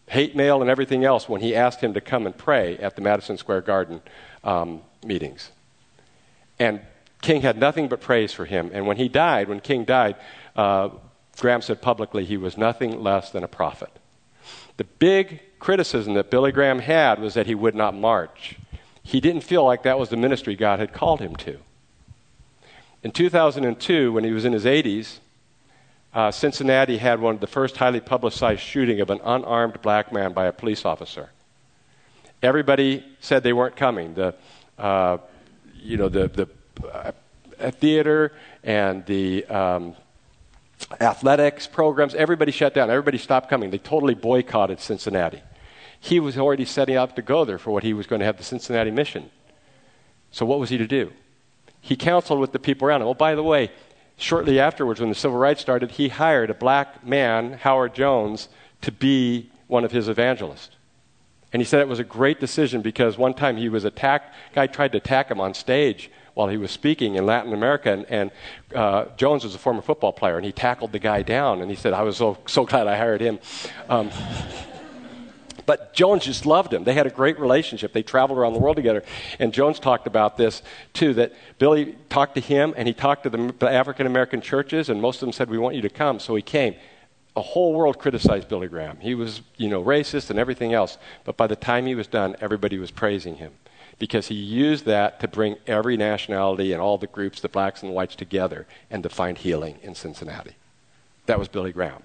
hate 0.08 0.38
mail, 0.38 0.62
and 0.62 0.70
everything 0.70 1.04
else 1.04 1.28
when 1.28 1.42
he 1.42 1.54
asked 1.54 1.82
him 1.82 1.94
to 1.96 2.00
come 2.00 2.26
and 2.26 2.38
pray 2.38 2.78
at 2.78 2.96
the 2.96 3.02
Madison 3.02 3.38
Square 3.38 3.64
Garden 3.64 4.02
um, 4.46 4.84
meetings. 5.06 5.52
And 6.60 6.80
King 7.22 7.42
had 7.42 7.58
nothing 7.58 7.90
but 7.90 8.00
praise 8.00 8.32
for 8.32 8.46
him. 8.46 8.72
And 8.74 8.88
when 8.88 8.96
he 8.96 9.10
died, 9.10 9.50
when 9.50 9.60
King 9.60 9.84
died, 9.84 10.16
uh, 10.56 10.92
Graham 11.38 11.62
said 11.62 11.82
publicly 11.82 12.24
he 12.24 12.38
was 12.38 12.58
nothing 12.58 13.04
less 13.04 13.30
than 13.30 13.44
a 13.44 13.50
prophet. 13.50 13.92
The 14.78 14.86
big 14.86 15.42
criticism 15.60 16.14
that 16.14 16.32
Billy 16.32 16.54
Graham 16.54 16.80
had 16.80 17.20
was 17.20 17.34
that 17.34 17.48
he 17.48 17.56
would 17.56 17.76
not 17.76 17.96
march. 17.96 18.56
He 19.04 19.20
didn't 19.20 19.42
feel 19.42 19.66
like 19.66 19.84
that 19.84 20.00
was 20.00 20.08
the 20.08 20.16
ministry 20.16 20.56
God 20.56 20.80
had 20.80 20.94
called 20.94 21.20
him 21.20 21.36
to. 21.36 21.60
In 23.04 23.12
2002, 23.12 24.12
when 24.12 24.24
he 24.24 24.32
was 24.32 24.46
in 24.46 24.54
his 24.54 24.66
80s, 24.66 25.20
uh, 26.14 26.32
Cincinnati 26.32 26.98
had 26.98 27.20
one 27.20 27.36
of 27.36 27.42
the 27.42 27.48
first 27.48 27.78
highly 27.78 28.00
publicized 28.00 28.62
shooting 28.62 29.02
of 29.02 29.10
an 29.10 29.20
unarmed 29.24 29.82
black 29.82 30.12
man 30.12 30.34
by 30.34 30.46
a 30.46 30.52
police 30.52 30.84
officer. 30.84 31.30
Everybody 32.42 33.06
said 33.20 33.44
they 33.44 33.54
weren't 33.54 33.76
coming. 33.76 34.16
The, 34.16 34.36
uh, 34.78 35.18
you 35.76 35.98
know, 35.98 36.10
the, 36.10 36.28
the 36.28 36.48
uh, 37.60 37.72
theater 37.72 38.34
and 38.64 39.06
the 39.06 39.46
um, 39.46 39.96
athletics 41.00 41.68
programs, 41.68 42.16
everybody 42.16 42.52
shut 42.52 42.74
down. 42.74 42.90
Everybody 42.90 43.18
stopped 43.18 43.50
coming. 43.50 43.70
They 43.70 43.78
totally 43.78 44.16
boycotted 44.16 44.80
Cincinnati. 44.80 45.42
He 46.00 46.20
was 46.20 46.38
already 46.38 46.66
setting 46.66 46.96
up 46.96 47.16
to 47.16 47.22
go 47.22 47.46
there 47.46 47.58
for 47.58 47.72
what 47.72 47.84
he 47.84 47.94
was 47.94 48.08
going 48.08 48.20
to 48.20 48.26
have 48.26 48.38
the 48.38 48.44
Cincinnati 48.44 48.92
mission. 48.92 49.30
So, 50.32 50.46
what 50.46 50.60
was 50.60 50.70
he 50.70 50.78
to 50.78 50.88
do? 50.88 51.12
He 51.88 51.96
counseled 51.96 52.42
with 52.42 52.52
the 52.52 52.60
people 52.60 52.86
around 52.86 53.02
him. 53.02 53.08
Oh, 53.08 53.14
by 53.14 53.34
the 53.34 53.44
way, 53.44 53.72
shortly 54.18 54.60
afterwards, 54.60 55.00
when 55.00 55.08
the 55.08 55.16
civil 55.16 55.38
rights 55.38 55.62
started, 55.62 55.92
he 55.92 56.10
hired 56.10 56.50
a 56.50 56.54
black 56.54 57.06
man, 57.06 57.54
Howard 57.54 57.96
Jones, 57.96 58.50
to 58.82 58.92
be 58.92 59.50
one 59.68 59.86
of 59.86 59.92
his 59.94 60.10
evangelists. 60.10 60.76
And 61.54 61.62
he 61.62 61.66
said 61.66 61.80
it 61.80 61.88
was 61.88 62.00
a 62.00 62.04
great 62.04 62.42
decision 62.42 62.82
because 62.82 63.18
one 63.18 63.34
time 63.34 63.56
he 63.56 63.70
was 63.70 63.86
attacked, 63.86 64.36
a 64.52 64.56
guy 64.56 64.68
tried 64.68 64.92
to 64.92 64.98
attack 64.98 65.32
him 65.32 65.40
on 65.40 65.54
stage 65.54 66.12
while 66.34 66.50
he 66.50 66.58
was 66.58 66.72
speaking 66.72 67.16
in 67.16 67.26
Latin 67.26 67.54
America. 67.54 67.90
And, 67.94 68.06
and 68.10 68.32
uh, 68.76 69.06
Jones 69.16 69.46
was 69.46 69.56
a 69.56 69.58
former 69.58 69.82
football 69.82 70.12
player, 70.12 70.36
and 70.36 70.46
he 70.46 70.52
tackled 70.52 70.92
the 70.92 71.00
guy 71.00 71.22
down. 71.22 71.62
And 71.62 71.70
he 71.72 71.78
said, 71.78 71.94
I 71.94 72.02
was 72.02 72.18
so, 72.18 72.38
so 72.48 72.66
glad 72.66 72.88
I 72.88 72.98
hired 72.98 73.22
him. 73.22 73.40
Um, 73.88 74.12
but 75.68 75.94
Jones 75.94 76.26
just 76.26 76.48
loved 76.48 76.74
him. 76.74 76.86
They 76.86 76.94
had 76.94 77.06
a 77.06 77.12
great 77.12 77.40
relationship. 77.40 77.94
They 77.94 78.02
traveled 78.02 78.40
around 78.40 78.54
the 78.54 78.60
world 78.60 78.78
together. 78.78 79.04
And 79.38 79.54
Jones 79.54 79.80
talked 79.80 80.08
about 80.08 80.38
this, 80.38 80.64
too, 80.94 81.14
that 81.16 81.34
Billy 81.60 81.96
talked 82.10 82.34
to 82.36 82.42
him, 82.42 82.74
and 82.76 82.88
he 82.88 82.94
talked 82.94 83.24
to 83.24 83.30
the 83.30 83.70
African 83.70 84.08
American 84.08 84.42
churches, 84.42 84.90
and 84.90 85.00
most 85.00 85.18
of 85.18 85.28
them 85.28 85.34
said, 85.34 85.50
We 85.50 85.60
want 85.60 85.76
you 85.76 85.84
to 85.84 85.90
come. 85.90 86.20
So 86.20 86.34
he 86.34 86.42
came 86.42 86.74
the 87.36 87.44
whole 87.44 87.76
world 87.76 88.00
criticized 88.00 88.48
Billy 88.48 88.68
Graham. 88.68 88.98
He 89.00 89.14
was, 89.14 89.44
you 89.58 89.70
know, 89.70 89.84
racist 89.84 90.32
and 90.32 90.40
everything 90.40 90.74
else. 90.74 90.98
But 91.24 91.38
by 91.38 91.46
the 91.46 91.56
time 91.56 91.86
he 91.86 91.94
was 91.94 92.08
done, 92.08 92.36
everybody 92.42 92.80
was 92.80 92.90
praising 92.90 93.36
him 93.36 93.52
because 94.00 94.30
he 94.30 94.34
used 94.34 94.86
that 94.86 95.20
to 95.20 95.28
bring 95.28 95.58
every 95.68 95.98
nationality 95.98 96.74
and 96.74 96.82
all 96.82 96.98
the 96.98 97.06
groups, 97.06 97.40
the 97.40 97.48
blacks 97.48 97.84
and 97.84 97.92
the 97.92 97.94
whites, 97.94 98.16
together 98.16 98.66
and 98.90 99.04
to 99.04 99.10
find 99.10 99.38
healing 99.38 99.78
in 99.84 99.94
Cincinnati. 99.94 100.56
That 101.28 101.38
was 101.38 101.48
Billy 101.48 101.72
Graham. 101.72 102.02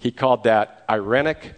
He 0.00 0.10
called 0.10 0.44
that 0.44 0.86
Irenic 0.86 1.54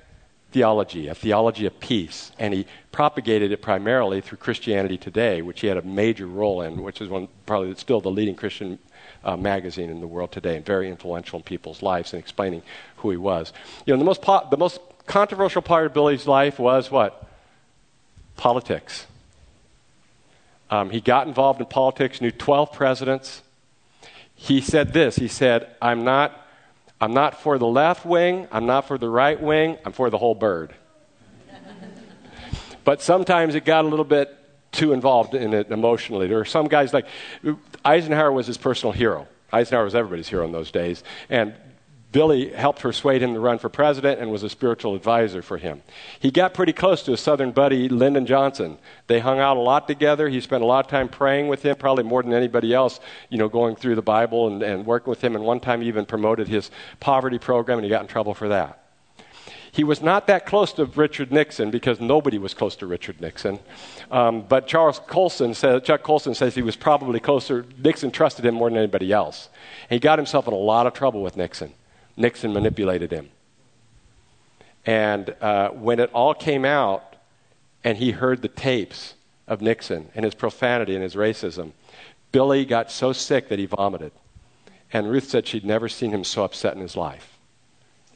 theology, 0.57 1.07
a 1.07 1.15
theology 1.15 1.67
of 1.67 1.79
peace, 1.81 2.33
and 2.39 2.55
he 2.55 2.65
propagated 2.91 3.53
it 3.53 3.61
primarily 3.61 4.23
through 4.23 4.39
Christianity 4.39 4.97
Today, 4.97 5.43
which 5.43 5.61
he 5.61 5.67
had 5.67 5.77
a 5.77 5.83
major 5.83 6.27
role 6.27 6.63
in, 6.63 6.83
which 6.83 7.03
is 7.03 7.11
one 7.11 7.29
probably 7.45 7.75
still 7.75 8.01
the 8.01 8.11
leading 8.11 8.35
Christian 8.35 8.79
uh, 9.23 9.37
magazine 9.37 9.91
in 9.91 10.01
the 10.01 10.07
world 10.07 10.33
today, 10.33 10.57
and 10.57 10.65
very 10.65 10.89
influential 10.89 11.39
in 11.39 11.43
people's 11.43 11.83
lives 11.83 12.15
in 12.15 12.19
explaining 12.19 12.63
who 12.97 13.11
he 13.11 13.19
was. 13.19 13.53
You 13.85 13.93
know, 13.93 13.99
the 13.99 14.07
most 14.07 14.23
po- 14.23 14.49
the 14.51 14.57
most 14.57 14.81
controversial 15.05 15.61
part 15.61 15.85
of 15.85 15.93
Billy's 15.93 16.27
life 16.27 16.59
was 16.59 16.91
what 16.91 17.29
politics. 18.39 19.07
Um, 20.71 20.89
he 20.89 21.03
got 21.03 21.27
involved 21.27 21.61
in 21.61 21.67
politics, 21.67 22.23
knew 22.23 22.31
12 22.31 22.73
presidents. 22.73 23.43
He 24.35 24.63
said 24.63 24.95
this 24.95 25.17
He 25.17 25.29
said, 25.29 25.69
I'm 25.83 26.03
not, 26.03 26.46
I'm 27.01 27.13
not 27.13 27.41
for 27.41 27.59
the 27.59 27.67
left 27.67 28.07
wing, 28.07 28.49
I'm 28.51 28.67
not 28.67 28.87
for 28.87 28.97
the 28.99 29.09
right 29.09 29.41
wing, 29.41 29.79
I'm 29.85 29.93
for 29.93 30.09
the 30.09 30.19
whole 30.19 30.35
bird. 30.35 30.75
but 32.85 33.03
sometimes 33.03 33.55
it 33.55 33.65
got 33.65 33.85
a 33.85 33.89
little 33.89 34.05
bit 34.05 34.35
too 34.73 34.93
involved 34.93 35.35
in 35.35 35.53
it 35.53 35.71
emotionally. 35.71 36.27
There 36.27 36.39
were 36.39 36.45
some 36.45 36.69
guys 36.69 36.93
like 36.93 37.07
Eisenhower 37.85 38.33
was 38.33 38.47
his 38.47 38.59
personal 38.59 38.93
hero. 38.93 39.27
Eisenhower 39.53 39.85
was 39.85 39.95
everybody's 39.95 40.29
hero 40.29 40.45
in 40.45 40.53
those 40.53 40.71
days. 40.71 41.03
And 41.29 41.55
Billy 42.17 42.49
helped 42.49 42.81
persuade 42.81 43.21
him 43.21 43.35
to 43.35 43.41
run 43.41 43.59
for 43.59 43.69
president 43.69 44.23
and 44.23 44.31
was 44.31 44.43
a 44.43 44.49
spiritual 44.49 44.95
advisor 44.95 45.43
for 45.43 45.59
him. 45.59 45.83
He 46.19 46.31
got 46.31 46.55
pretty 46.55 46.73
close 46.73 47.03
to 47.03 47.11
his 47.11 47.21
southern 47.21 47.51
buddy, 47.51 47.91
Lyndon 47.91 48.25
Johnson. 48.25 48.79
They 49.07 49.21
hung 49.21 49.39
out 49.39 49.59
a 49.59 49.61
lot 49.61 49.87
together. 49.87 50.31
He 50.31 50.41
spent 50.41 50.63
a 50.63 50.67
lot 50.67 50.87
of 50.87 50.91
time 50.91 51.11
praying 51.11 51.49
with 51.49 51.63
him, 51.63 51.77
probably 51.77 52.05
more 52.05 52.23
than 52.23 52.33
anybody 52.33 52.73
else, 52.73 53.01
you 53.29 53.37
know, 53.37 53.51
going 53.51 53.77
through 53.77 53.97
the 53.97 54.01
Bible 54.01 54.47
and, 54.47 54.63
and 54.63 54.87
working 54.87 55.11
with 55.11 55.23
him. 55.23 55.37
And 55.37 55.45
one 55.45 55.61
time 55.61 55.83
he 55.83 55.89
even 55.89 56.07
promoted 56.07 56.49
his 56.49 56.71
poverty 57.01 57.39
program, 57.39 57.77
and 57.77 57.85
he 57.85 57.91
got 57.91 58.01
in 58.01 58.09
trouble 58.09 58.33
for 58.33 58.49
that. 58.49 58.83
He 59.71 59.85
was 59.85 60.01
not 60.01 60.27
that 60.29 60.47
close 60.47 60.73
to 60.73 60.87
Richard 60.87 61.31
Nixon 61.31 61.71
because 61.71 62.01
nobody 62.01 62.39
was 62.39 62.55
close 62.55 62.77
to 62.77 62.87
Richard 62.87 63.21
Nixon. 63.21 63.59
Um, 64.11 64.41
but 64.41 64.67
Charles 64.67 65.01
Colson 65.07 65.53
says, 65.53 65.83
Chuck 65.83 66.03
Colson 66.03 66.35
says 66.35 66.55
he 66.55 66.63
was 66.63 66.77
probably 66.77 67.21
closer. 67.21 67.67
Nixon 67.77 68.11
trusted 68.11 68.47
him 68.47 68.55
more 68.55 68.71
than 68.71 68.79
anybody 68.79 69.13
else. 69.13 69.51
And 69.91 69.97
he 69.97 70.01
got 70.01 70.19
himself 70.19 70.49
in 70.49 70.55
a 70.55 70.57
lot 70.57 70.87
of 70.87 70.95
trouble 70.95 71.23
with 71.23 71.37
Nixon. 71.37 71.75
Nixon 72.17 72.53
manipulated 72.53 73.11
him. 73.11 73.31
And 74.85 75.35
uh, 75.41 75.71
when 75.71 75.99
it 75.99 76.11
all 76.13 76.35
came 76.35 76.65
out, 76.65 77.17
and 77.87 77.99
he 77.99 78.11
heard 78.11 78.43
the 78.43 78.49
tapes 78.49 79.15
of 79.47 79.61
Nixon 79.61 80.11
and 80.15 80.25
his 80.25 80.35
profanity 80.35 80.95
and 80.95 81.03
his 81.03 81.15
racism, 81.15 81.73
Billy 82.33 82.65
got 82.65 82.91
so 82.91 83.13
sick 83.13 83.49
that 83.49 83.59
he 83.59 83.67
vomited. 83.67 84.13
And 84.93 85.09
Ruth 85.09 85.29
said 85.29 85.47
she'd 85.47 85.65
never 85.65 85.89
seen 85.89 86.11
him 86.11 86.25
so 86.25 86.45
upset 86.45 86.75
in 86.75 86.81
his 86.81 86.97
life. 86.97 87.39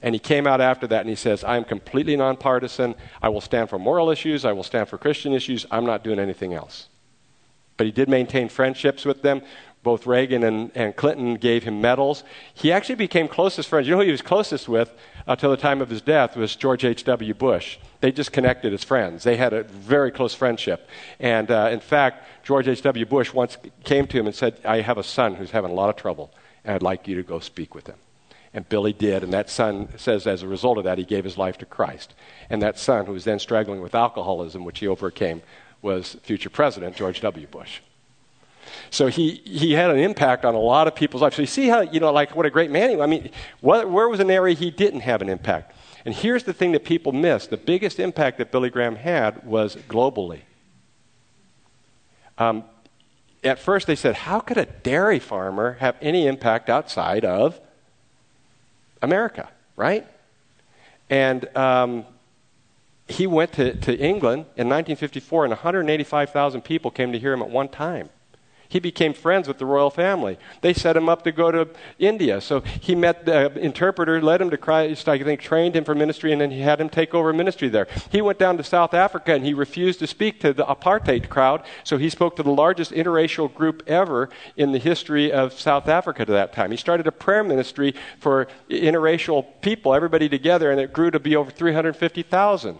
And 0.02 0.14
he 0.14 0.18
came 0.18 0.46
out 0.46 0.60
after 0.60 0.86
that 0.88 1.00
and 1.00 1.08
he 1.08 1.14
says, 1.14 1.44
I 1.44 1.56
am 1.56 1.64
completely 1.64 2.16
nonpartisan. 2.16 2.94
I 3.22 3.28
will 3.28 3.40
stand 3.40 3.68
for 3.68 3.78
moral 3.78 4.10
issues. 4.10 4.44
I 4.44 4.52
will 4.52 4.62
stand 4.62 4.88
for 4.88 4.98
Christian 4.98 5.32
issues. 5.32 5.66
I'm 5.70 5.84
not 5.84 6.02
doing 6.02 6.18
anything 6.18 6.54
else. 6.54 6.88
But 7.76 7.86
he 7.86 7.92
did 7.92 8.08
maintain 8.08 8.48
friendships 8.48 9.04
with 9.04 9.22
them 9.22 9.42
both 9.82 10.06
Reagan 10.06 10.42
and, 10.44 10.70
and 10.74 10.94
Clinton 10.94 11.36
gave 11.36 11.64
him 11.64 11.80
medals. 11.80 12.22
He 12.52 12.70
actually 12.70 12.96
became 12.96 13.28
closest 13.28 13.68
friends. 13.68 13.86
You 13.86 13.92
know 13.94 14.00
who 14.00 14.06
he 14.06 14.12
was 14.12 14.20
closest 14.22 14.68
with 14.68 14.92
until 15.26 15.50
uh, 15.50 15.56
the 15.56 15.62
time 15.62 15.80
of 15.80 15.88
his 15.88 16.02
death 16.02 16.36
was 16.36 16.54
George 16.54 16.84
H.W. 16.84 17.32
Bush. 17.34 17.78
They 18.00 18.12
just 18.12 18.32
connected 18.32 18.74
as 18.74 18.84
friends. 18.84 19.22
They 19.24 19.36
had 19.36 19.52
a 19.52 19.62
very 19.62 20.10
close 20.10 20.34
friendship. 20.34 20.88
And 21.18 21.50
uh, 21.50 21.70
in 21.72 21.80
fact, 21.80 22.26
George 22.44 22.68
H.W. 22.68 23.06
Bush 23.06 23.32
once 23.32 23.56
came 23.84 24.06
to 24.08 24.18
him 24.18 24.26
and 24.26 24.34
said, 24.34 24.60
I 24.64 24.82
have 24.82 24.98
a 24.98 25.02
son 25.02 25.34
who's 25.34 25.50
having 25.50 25.70
a 25.70 25.74
lot 25.74 25.88
of 25.88 25.96
trouble, 25.96 26.30
and 26.64 26.74
I'd 26.74 26.82
like 26.82 27.08
you 27.08 27.16
to 27.16 27.22
go 27.22 27.40
speak 27.40 27.74
with 27.74 27.86
him. 27.86 27.96
And 28.52 28.68
Billy 28.68 28.92
did, 28.92 29.22
and 29.22 29.32
that 29.32 29.48
son 29.48 29.88
says 29.96 30.26
as 30.26 30.42
a 30.42 30.48
result 30.48 30.76
of 30.76 30.84
that, 30.84 30.98
he 30.98 31.04
gave 31.04 31.24
his 31.24 31.38
life 31.38 31.56
to 31.58 31.66
Christ. 31.66 32.14
And 32.50 32.60
that 32.62 32.78
son, 32.78 33.06
who 33.06 33.12
was 33.12 33.24
then 33.24 33.38
struggling 33.38 33.80
with 33.80 33.94
alcoholism, 33.94 34.64
which 34.64 34.80
he 34.80 34.88
overcame, 34.88 35.40
was 35.80 36.16
future 36.22 36.50
president 36.50 36.96
George 36.96 37.20
W. 37.20 37.46
Bush. 37.46 37.80
So 38.90 39.06
he, 39.06 39.42
he 39.44 39.72
had 39.72 39.90
an 39.90 39.98
impact 39.98 40.44
on 40.44 40.54
a 40.54 40.58
lot 40.58 40.86
of 40.86 40.94
people's 40.94 41.22
lives. 41.22 41.36
So 41.36 41.42
you 41.42 41.46
see 41.46 41.68
how, 41.68 41.80
you 41.80 42.00
know, 42.00 42.12
like 42.12 42.34
what 42.34 42.46
a 42.46 42.50
great 42.50 42.70
man 42.70 42.90
he 42.90 42.96
was. 42.96 43.04
I 43.04 43.06
mean, 43.06 43.30
what, 43.60 43.90
where 43.90 44.08
was 44.08 44.20
an 44.20 44.30
area 44.30 44.54
he 44.54 44.70
didn't 44.70 45.00
have 45.00 45.22
an 45.22 45.28
impact? 45.28 45.74
And 46.04 46.14
here's 46.14 46.44
the 46.44 46.52
thing 46.52 46.72
that 46.72 46.84
people 46.84 47.12
miss 47.12 47.46
the 47.46 47.56
biggest 47.56 48.00
impact 48.00 48.38
that 48.38 48.50
Billy 48.50 48.70
Graham 48.70 48.96
had 48.96 49.44
was 49.44 49.76
globally. 49.76 50.40
Um, 52.38 52.64
at 53.44 53.58
first, 53.58 53.86
they 53.86 53.96
said, 53.96 54.14
How 54.14 54.40
could 54.40 54.56
a 54.56 54.66
dairy 54.66 55.18
farmer 55.18 55.74
have 55.80 55.96
any 56.00 56.26
impact 56.26 56.68
outside 56.68 57.24
of 57.24 57.60
America, 59.02 59.48
right? 59.76 60.06
And 61.08 61.54
um, 61.56 62.04
he 63.08 63.26
went 63.26 63.52
to, 63.54 63.74
to 63.74 63.98
England 63.98 64.42
in 64.56 64.68
1954, 64.68 65.44
and 65.44 65.50
185,000 65.50 66.62
people 66.62 66.90
came 66.90 67.12
to 67.12 67.18
hear 67.18 67.32
him 67.32 67.42
at 67.42 67.50
one 67.50 67.68
time. 67.68 68.08
He 68.70 68.78
became 68.78 69.14
friends 69.14 69.48
with 69.48 69.58
the 69.58 69.66
royal 69.66 69.90
family. 69.90 70.38
They 70.60 70.72
set 70.72 70.96
him 70.96 71.08
up 71.08 71.24
to 71.24 71.32
go 71.32 71.50
to 71.50 71.68
India. 71.98 72.40
So 72.40 72.60
he 72.60 72.94
met 72.94 73.26
the 73.26 73.52
interpreter, 73.58 74.22
led 74.22 74.40
him 74.40 74.48
to 74.50 74.56
Christ, 74.56 75.08
I 75.08 75.18
think, 75.18 75.40
trained 75.40 75.74
him 75.74 75.82
for 75.82 75.92
ministry, 75.92 76.30
and 76.30 76.40
then 76.40 76.52
he 76.52 76.60
had 76.60 76.80
him 76.80 76.88
take 76.88 77.12
over 77.12 77.32
ministry 77.32 77.68
there. 77.68 77.88
He 78.12 78.22
went 78.22 78.38
down 78.38 78.56
to 78.58 78.62
South 78.62 78.94
Africa 78.94 79.34
and 79.34 79.44
he 79.44 79.54
refused 79.54 79.98
to 79.98 80.06
speak 80.06 80.38
to 80.40 80.52
the 80.52 80.64
apartheid 80.64 81.28
crowd, 81.28 81.64
so 81.82 81.98
he 81.98 82.08
spoke 82.08 82.36
to 82.36 82.44
the 82.44 82.52
largest 82.52 82.92
interracial 82.92 83.52
group 83.52 83.82
ever 83.88 84.28
in 84.56 84.70
the 84.70 84.78
history 84.78 85.32
of 85.32 85.52
South 85.52 85.88
Africa 85.88 86.24
to 86.24 86.32
that 86.32 86.52
time. 86.52 86.70
He 86.70 86.76
started 86.76 87.08
a 87.08 87.12
prayer 87.12 87.42
ministry 87.42 87.96
for 88.20 88.46
interracial 88.70 89.46
people, 89.62 89.94
everybody 89.94 90.28
together, 90.28 90.70
and 90.70 90.80
it 90.80 90.92
grew 90.92 91.10
to 91.10 91.18
be 91.18 91.34
over 91.34 91.50
350,000. 91.50 92.78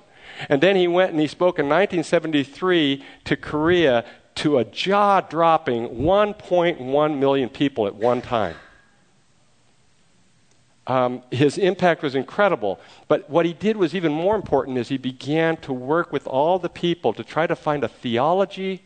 And 0.49 0.63
then 0.63 0.77
he 0.77 0.89
went 0.89 1.11
and 1.11 1.21
he 1.21 1.27
spoke 1.27 1.59
in 1.59 1.67
1973 1.67 3.05
to 3.25 3.37
Korea 3.37 4.05
to 4.41 4.57
a 4.57 4.65
jaw 4.65 5.21
dropping 5.21 5.87
1.1 5.89 7.19
million 7.19 7.49
people 7.51 7.87
at 7.87 7.95
one 7.95 8.23
time. 8.23 8.57
Um, 10.87 11.23
his 11.31 11.59
impact 11.59 12.03
was 12.03 12.15
incredible. 12.15 12.81
But 13.07 13.29
what 13.29 13.45
he 13.45 13.53
did 13.53 13.77
was 13.77 13.95
even 13.95 14.13
more 14.13 14.35
important 14.35 14.79
is 14.79 14.89
he 14.89 14.97
began 14.97 15.59
to 15.59 15.75
work 15.75 16.11
with 16.11 16.27
all 16.27 16.59
the 16.59 16.71
people 16.71 17.13
to 17.13 17.23
try 17.23 17.47
to 17.47 17.55
find 17.55 17.85
a 17.85 17.89
theology 17.89 18.83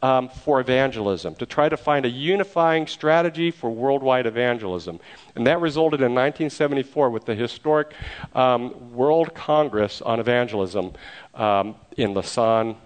um, 0.00 0.30
for 0.30 0.60
evangelism, 0.60 1.34
to 1.34 1.44
try 1.44 1.68
to 1.68 1.76
find 1.76 2.06
a 2.06 2.10
unifying 2.10 2.86
strategy 2.86 3.50
for 3.50 3.68
worldwide 3.68 4.24
evangelism. 4.24 4.98
And 5.34 5.46
that 5.46 5.60
resulted 5.60 6.00
in 6.00 6.14
1974 6.14 7.10
with 7.10 7.26
the 7.26 7.34
historic 7.34 7.92
um, 8.34 8.94
World 8.94 9.34
Congress 9.34 10.00
on 10.00 10.20
Evangelism 10.20 10.94
um, 11.34 11.74
in 11.98 12.14
Lausanne, 12.14 12.76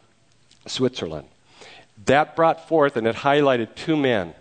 Switzerland. 0.67 1.30
That 2.11 2.37
brought 2.37 2.69
forth 2.69 2.97
and 2.97 3.07
it 3.07 3.17
highlighted 3.17 3.75
two 3.75 3.97
men 3.97 4.35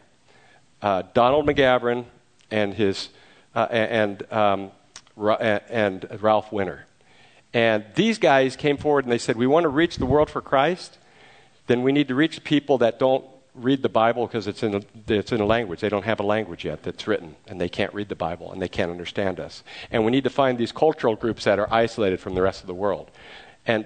uh, 0.82 1.04
Donald 1.14 1.46
McGavran 1.46 2.06
and, 2.52 2.74
his, 2.74 3.10
uh, 3.54 3.68
and, 3.70 4.32
um, 4.32 4.72
and 5.18 6.08
Ralph 6.22 6.52
Winter. 6.52 6.86
And 7.54 7.84
these 7.96 8.18
guys 8.18 8.56
came 8.56 8.78
forward 8.78 9.06
and 9.06 9.12
they 9.12 9.18
said, 9.18 9.36
We 9.36 9.48
want 9.48 9.64
to 9.64 9.70
reach 9.70 9.98
the 9.98 10.06
world 10.06 10.30
for 10.30 10.42
Christ 10.42 11.00
then 11.70 11.84
we 11.84 11.92
need 11.92 12.08
to 12.08 12.16
reach 12.16 12.44
people 12.44 12.80
that 12.80 12.98
don't 12.98 13.24
read 13.54 13.84
the 13.84 13.90
Bible 13.90 14.26
because 14.26 14.48
it's 14.48 14.64
in, 14.64 14.84
it's 15.08 15.32
in 15.32 15.40
a 15.40 15.46
language. 15.46 15.82
They 15.82 15.90
don't 15.90 16.04
have 16.04 16.20
a 16.20 16.24
language 16.24 16.66
yet 16.66 16.82
that's 16.82 17.06
written, 17.06 17.36
and 17.48 17.62
they 17.62 17.70
can't 17.70 17.94
read 17.94 18.10
the 18.10 18.16
Bible, 18.16 18.52
and 18.52 18.60
they 18.60 18.68
can't 18.68 18.90
understand 18.90 19.40
us. 19.40 19.64
And 19.92 20.04
we 20.04 20.10
need 20.10 20.24
to 20.24 20.32
find 20.32 20.58
these 20.58 20.72
cultural 20.72 21.16
groups 21.16 21.44
that 21.44 21.60
are 21.60 21.72
isolated 21.72 22.20
from 22.20 22.34
the 22.34 22.42
rest 22.42 22.62
of 22.62 22.68
the 22.68 22.74
world. 22.74 23.12
And 23.68 23.86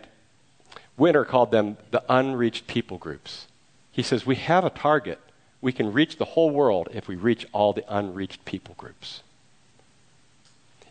Winter 0.96 1.26
called 1.26 1.52
them 1.52 1.76
the 1.92 2.02
unreached 2.08 2.68
people 2.68 2.98
groups. 2.98 3.48
He 3.94 4.02
says, 4.02 4.26
We 4.26 4.36
have 4.36 4.66
a 4.66 4.70
target. 4.70 5.20
We 5.62 5.72
can 5.72 5.94
reach 5.94 6.18
the 6.18 6.26
whole 6.26 6.50
world 6.50 6.90
if 6.94 7.08
we 7.08 7.16
reach 7.16 7.46
all 7.54 7.72
the 7.72 7.86
unreached 7.88 8.44
people 8.44 8.76
groups. 8.78 9.24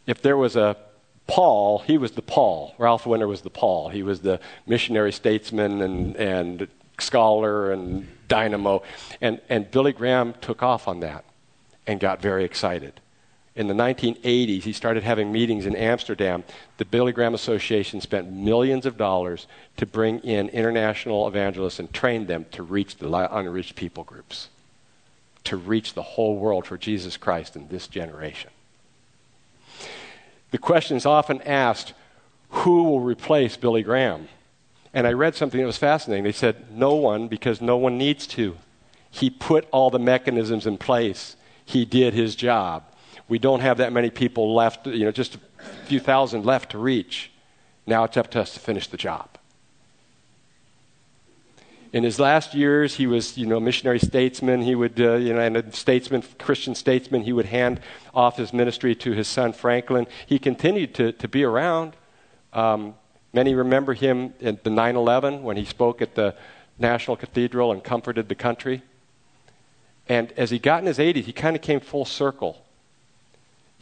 If 0.06 0.22
there 0.22 0.36
was 0.38 0.56
a 0.56 0.78
Paul, 1.26 1.80
he 1.80 1.98
was 1.98 2.12
the 2.12 2.22
Paul. 2.22 2.74
Ralph 2.78 3.04
Winter 3.04 3.28
was 3.28 3.42
the 3.42 3.50
Paul. 3.50 3.90
He 3.90 4.02
was 4.02 4.20
the 4.20 4.40
missionary 4.66 5.12
statesman 5.12 5.82
and, 5.82 6.16
and 6.16 6.68
scholar 6.98 7.70
and 7.72 8.08
dynamo. 8.28 8.82
And, 9.20 9.40
and 9.48 9.70
Billy 9.70 9.92
Graham 9.92 10.34
took 10.40 10.62
off 10.62 10.88
on 10.88 11.00
that 11.00 11.24
and 11.86 12.00
got 12.00 12.22
very 12.22 12.44
excited. 12.44 13.00
In 13.54 13.66
the 13.66 13.74
1980s, 13.74 14.62
he 14.62 14.72
started 14.72 15.02
having 15.02 15.30
meetings 15.30 15.66
in 15.66 15.76
Amsterdam. 15.76 16.42
The 16.78 16.86
Billy 16.86 17.12
Graham 17.12 17.34
Association 17.34 18.00
spent 18.00 18.32
millions 18.32 18.86
of 18.86 18.96
dollars 18.96 19.46
to 19.76 19.84
bring 19.84 20.20
in 20.20 20.48
international 20.48 21.28
evangelists 21.28 21.78
and 21.78 21.92
train 21.92 22.26
them 22.26 22.46
to 22.52 22.62
reach 22.62 22.96
the 22.96 23.36
unreached 23.36 23.76
people 23.76 24.04
groups, 24.04 24.48
to 25.44 25.58
reach 25.58 25.92
the 25.92 26.02
whole 26.02 26.36
world 26.36 26.66
for 26.66 26.78
Jesus 26.78 27.18
Christ 27.18 27.54
in 27.54 27.68
this 27.68 27.88
generation. 27.88 28.50
The 30.50 30.58
question 30.58 30.96
is 30.96 31.04
often 31.04 31.42
asked 31.42 31.92
who 32.52 32.84
will 32.84 33.00
replace 33.00 33.56
Billy 33.56 33.82
Graham? 33.82 34.28
And 34.94 35.06
I 35.06 35.12
read 35.12 35.34
something 35.34 35.58
that 35.58 35.66
was 35.66 35.78
fascinating. 35.78 36.24
They 36.24 36.32
said, 36.32 36.70
no 36.70 36.94
one, 36.94 37.28
because 37.28 37.62
no 37.62 37.78
one 37.78 37.96
needs 37.96 38.26
to. 38.28 38.56
He 39.10 39.30
put 39.30 39.66
all 39.70 39.90
the 39.90 39.98
mechanisms 39.98 40.66
in 40.66 40.78
place, 40.78 41.36
he 41.64 41.84
did 41.84 42.12
his 42.14 42.34
job. 42.34 42.84
We 43.32 43.38
don't 43.38 43.60
have 43.60 43.78
that 43.78 43.94
many 43.94 44.10
people 44.10 44.54
left, 44.54 44.86
you 44.86 45.06
know, 45.06 45.10
just 45.10 45.36
a 45.36 45.40
few 45.86 46.00
thousand 46.00 46.44
left 46.44 46.72
to 46.72 46.78
reach. 46.78 47.30
Now 47.86 48.04
it's 48.04 48.18
up 48.18 48.30
to 48.32 48.42
us 48.42 48.52
to 48.52 48.60
finish 48.60 48.88
the 48.88 48.98
job. 48.98 49.38
In 51.94 52.04
his 52.04 52.20
last 52.20 52.52
years, 52.52 52.96
he 52.96 53.06
was, 53.06 53.38
you 53.38 53.46
know, 53.46 53.56
a 53.56 53.60
missionary 53.62 54.00
statesman. 54.00 54.60
He 54.60 54.74
would, 54.74 55.00
uh, 55.00 55.14
you 55.14 55.32
know, 55.32 55.40
and 55.40 55.56
a 55.56 55.72
statesman, 55.72 56.22
Christian 56.38 56.74
statesman. 56.74 57.22
He 57.22 57.32
would 57.32 57.46
hand 57.46 57.80
off 58.12 58.36
his 58.36 58.52
ministry 58.52 58.94
to 58.96 59.12
his 59.12 59.28
son 59.28 59.54
Franklin. 59.54 60.06
He 60.26 60.38
continued 60.38 60.94
to, 60.96 61.12
to 61.12 61.26
be 61.26 61.42
around. 61.42 61.94
Um, 62.52 62.96
Many 63.32 63.54
remember 63.54 63.94
him 63.94 64.34
at 64.42 64.62
the 64.62 64.68
9 64.68 64.94
11 64.94 65.42
when 65.42 65.56
he 65.56 65.64
spoke 65.64 66.02
at 66.02 66.14
the 66.14 66.34
National 66.78 67.16
Cathedral 67.16 67.72
and 67.72 67.82
comforted 67.82 68.28
the 68.28 68.34
country. 68.34 68.82
And 70.06 70.32
as 70.32 70.50
he 70.50 70.58
got 70.58 70.80
in 70.80 70.86
his 70.86 70.98
80s, 70.98 71.24
he 71.24 71.32
kind 71.32 71.56
of 71.56 71.62
came 71.62 71.80
full 71.80 72.04
circle. 72.04 72.61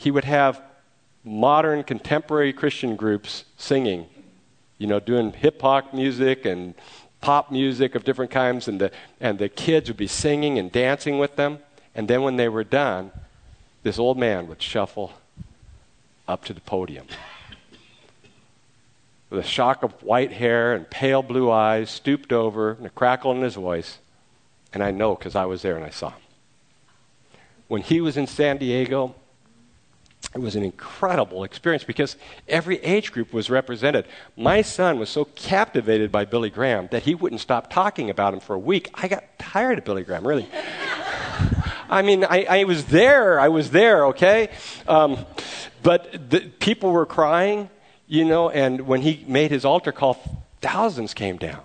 He 0.01 0.11
would 0.11 0.25
have 0.25 0.63
modern 1.25 1.85
contemporary 1.85 2.55
Christian 2.55 2.97
groups 2.97 3.45
singing, 3.59 4.07
you 4.79 4.87
know, 4.87 4.99
doing 4.99 5.35
hip 5.35 5.61
hop 5.61 5.93
music 5.93 6.47
and 6.47 6.75
pop 7.21 7.53
music 7.53 7.95
of 7.95 8.03
different 8.03 8.31
kinds, 8.31 8.67
and 8.67 8.81
the, 8.81 8.93
and 9.21 9.39
the 9.39 9.51
kids 9.51 9.91
would 9.91 9.99
be 9.99 10.07
singing 10.07 10.59
and 10.59 10.73
dancing 10.73 11.19
with 11.19 11.37
them. 11.37 11.59
And 11.95 12.09
then 12.09 12.23
when 12.23 12.37
they 12.37 12.49
were 12.49 12.65
done, 12.65 13.11
this 13.83 13.99
old 13.99 14.17
man 14.17 14.47
would 14.49 14.63
shuffle 14.63 15.13
up 16.27 16.47
to 16.47 16.55
the 16.55 16.63
podium 16.63 17.07
with 19.29 19.45
a 19.45 19.47
shock 19.47 19.83
of 19.83 19.93
white 20.03 20.33
hair 20.33 20.73
and 20.73 20.89
pale 20.89 21.23
blue 21.23 21.51
eyes, 21.51 21.91
stooped 21.91 22.33
over, 22.33 22.71
and 22.73 22.87
a 22.87 22.91
crackle 22.91 23.33
in 23.33 23.43
his 23.43 23.57
voice. 23.57 23.99
And 24.73 24.83
I 24.83 24.93
know 24.93 25.15
because 25.15 25.37
I 25.37 25.45
was 25.45 25.61
there 25.61 25.77
and 25.77 25.85
I 25.85 25.91
saw 25.91 26.09
him. 26.09 26.23
When 27.69 27.83
he 27.83 28.01
was 28.01 28.17
in 28.17 28.27
San 28.27 28.57
Diego, 28.57 29.15
it 30.35 30.39
was 30.39 30.55
an 30.55 30.63
incredible 30.63 31.43
experience 31.43 31.83
because 31.83 32.17
every 32.47 32.79
age 32.85 33.13
group 33.13 33.33
was 33.33 33.51
represented. 33.51 34.07
My 34.37 34.63
son 34.63 34.99
was 34.99 35.09
so 35.11 35.25
captivated 35.25 36.13
by 36.13 36.25
Billy 36.25 36.51
Graham 36.51 36.89
that 36.93 37.03
he 37.03 37.15
wouldn't 37.15 37.41
stop 37.41 37.71
talking 37.71 38.11
about 38.11 38.33
him 38.35 38.41
for 38.41 38.55
a 38.55 38.59
week. 38.59 38.91
I 38.95 39.09
got 39.09 39.25
tired 39.39 39.79
of 39.79 39.85
Billy 39.85 40.05
Graham, 40.05 40.27
really. 40.27 40.49
I 41.91 42.03
mean, 42.03 42.25
I, 42.25 42.45
I, 42.49 42.65
was 42.65 42.85
there. 42.85 43.41
I 43.41 43.49
was 43.49 43.73
there, 43.73 44.07
okay? 44.07 44.51
Um, 44.87 45.27
but 45.83 46.31
the, 46.31 46.41
people 46.61 46.93
were 46.93 47.07
crying 47.07 47.69
you 48.11 48.25
know, 48.25 48.51
and 48.51 48.89
when 48.89 49.03
he 49.03 49.25
made 49.29 49.53
his 49.53 49.65
altar 49.65 49.93
call, 49.93 50.45
thousands 50.61 51.15
came 51.15 51.37
down. 51.37 51.63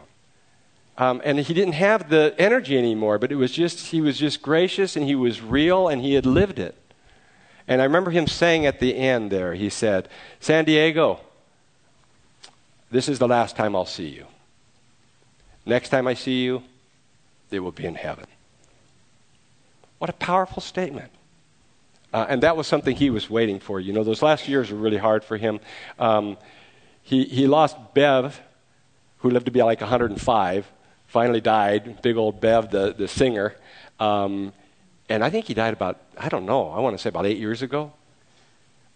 Um, 0.96 1.20
and 1.26 1.40
he 1.40 1.56
didn't 1.56 1.74
have 1.74 2.08
the 2.08 2.36
energy 2.38 2.78
anymore, 2.78 3.18
but 3.18 3.32
it 3.32 3.36
was 3.36 3.52
just, 3.52 3.88
he 3.88 4.00
was 4.00 4.20
just 4.20 4.44
gracious 4.44 4.96
and 4.96 5.08
he 5.08 5.16
was 5.16 5.42
real 5.42 5.88
and 5.88 6.04
he 6.04 6.14
had 6.14 6.28
lived 6.28 6.60
it. 6.60 6.78
And 7.68 7.82
I 7.82 7.86
remember 7.86 8.12
him 8.12 8.28
saying 8.28 8.66
at 8.66 8.80
the 8.80 8.96
end 8.96 9.32
there, 9.32 9.54
he 9.54 9.70
said, 9.70 10.08
San 10.40 10.66
Diego, 10.66 11.20
this 12.92 13.10
is 13.10 13.20
the 13.20 13.28
last 13.28 13.56
time 13.56 13.76
I'll 13.76 13.86
see 13.86 14.08
you. 14.08 14.26
Next 15.66 15.90
time 15.90 16.08
I 16.08 16.14
see 16.14 16.44
you, 16.44 16.62
it 17.50 17.60
will 17.60 17.72
be 17.72 17.86
in 17.86 17.96
heaven. 17.96 18.26
What 19.98 20.10
a 20.10 20.14
powerful 20.14 20.62
statement. 20.62 21.12
Uh, 22.14 22.26
and 22.30 22.44
that 22.44 22.56
was 22.56 22.68
something 22.68 22.96
he 22.96 23.10
was 23.10 23.30
waiting 23.30 23.60
for. 23.60 23.80
You 23.80 23.94
know, 23.94 24.04
those 24.04 24.22
last 24.22 24.48
years 24.48 24.72
were 24.72 24.78
really 24.78 24.98
hard 24.98 25.24
for 25.24 25.38
him. 25.38 25.60
Um, 26.00 26.38
he, 27.02 27.26
he 27.26 27.48
lost 27.48 27.78
Bev, 27.94 28.40
who 29.20 29.30
lived 29.30 29.46
to 29.46 29.52
be 29.52 29.62
like 29.64 29.82
105, 29.82 30.72
finally 31.08 31.42
died. 31.42 32.02
Big 32.02 32.16
old 32.16 32.40
Bev, 32.40 32.70
the, 32.70 32.94
the 32.94 33.08
singer. 33.08 33.56
Um, 34.00 34.54
and 35.10 35.24
I 35.24 35.30
think 35.30 35.46
he 35.46 35.54
died 35.54 35.74
about, 35.74 36.00
I 36.18 36.30
don't 36.30 36.46
know, 36.46 36.70
I 36.70 36.80
want 36.80 36.96
to 36.98 37.02
say 37.02 37.10
about 37.10 37.26
eight 37.26 37.38
years 37.38 37.62
ago. 37.62 37.94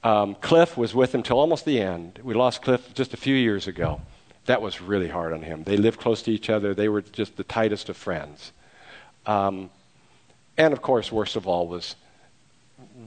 Um, 0.04 0.36
Cliff 0.36 0.78
was 0.78 0.96
with 0.96 1.14
him 1.14 1.24
till 1.24 1.38
almost 1.38 1.66
the 1.66 1.82
end. 1.82 2.20
We 2.24 2.34
lost 2.34 2.62
Cliff 2.62 2.94
just 2.94 3.14
a 3.14 3.18
few 3.18 3.36
years 3.36 3.68
ago. 3.68 4.02
That 4.46 4.62
was 4.62 4.82
really 4.82 5.10
hard 5.10 5.34
on 5.34 5.42
him. 5.44 5.64
They 5.64 5.78
lived 5.78 6.00
close 6.00 6.22
to 6.24 6.32
each 6.32 6.50
other, 6.50 6.74
they 6.74 6.90
were 6.90 7.02
just 7.02 7.36
the 7.38 7.44
tightest 7.44 7.90
of 7.90 7.98
friends. 7.98 8.52
Um, 9.26 9.70
And 10.58 10.74
of 10.74 10.82
course, 10.82 11.12
worst 11.12 11.36
of 11.36 11.48
all 11.48 11.68
was 11.68 11.96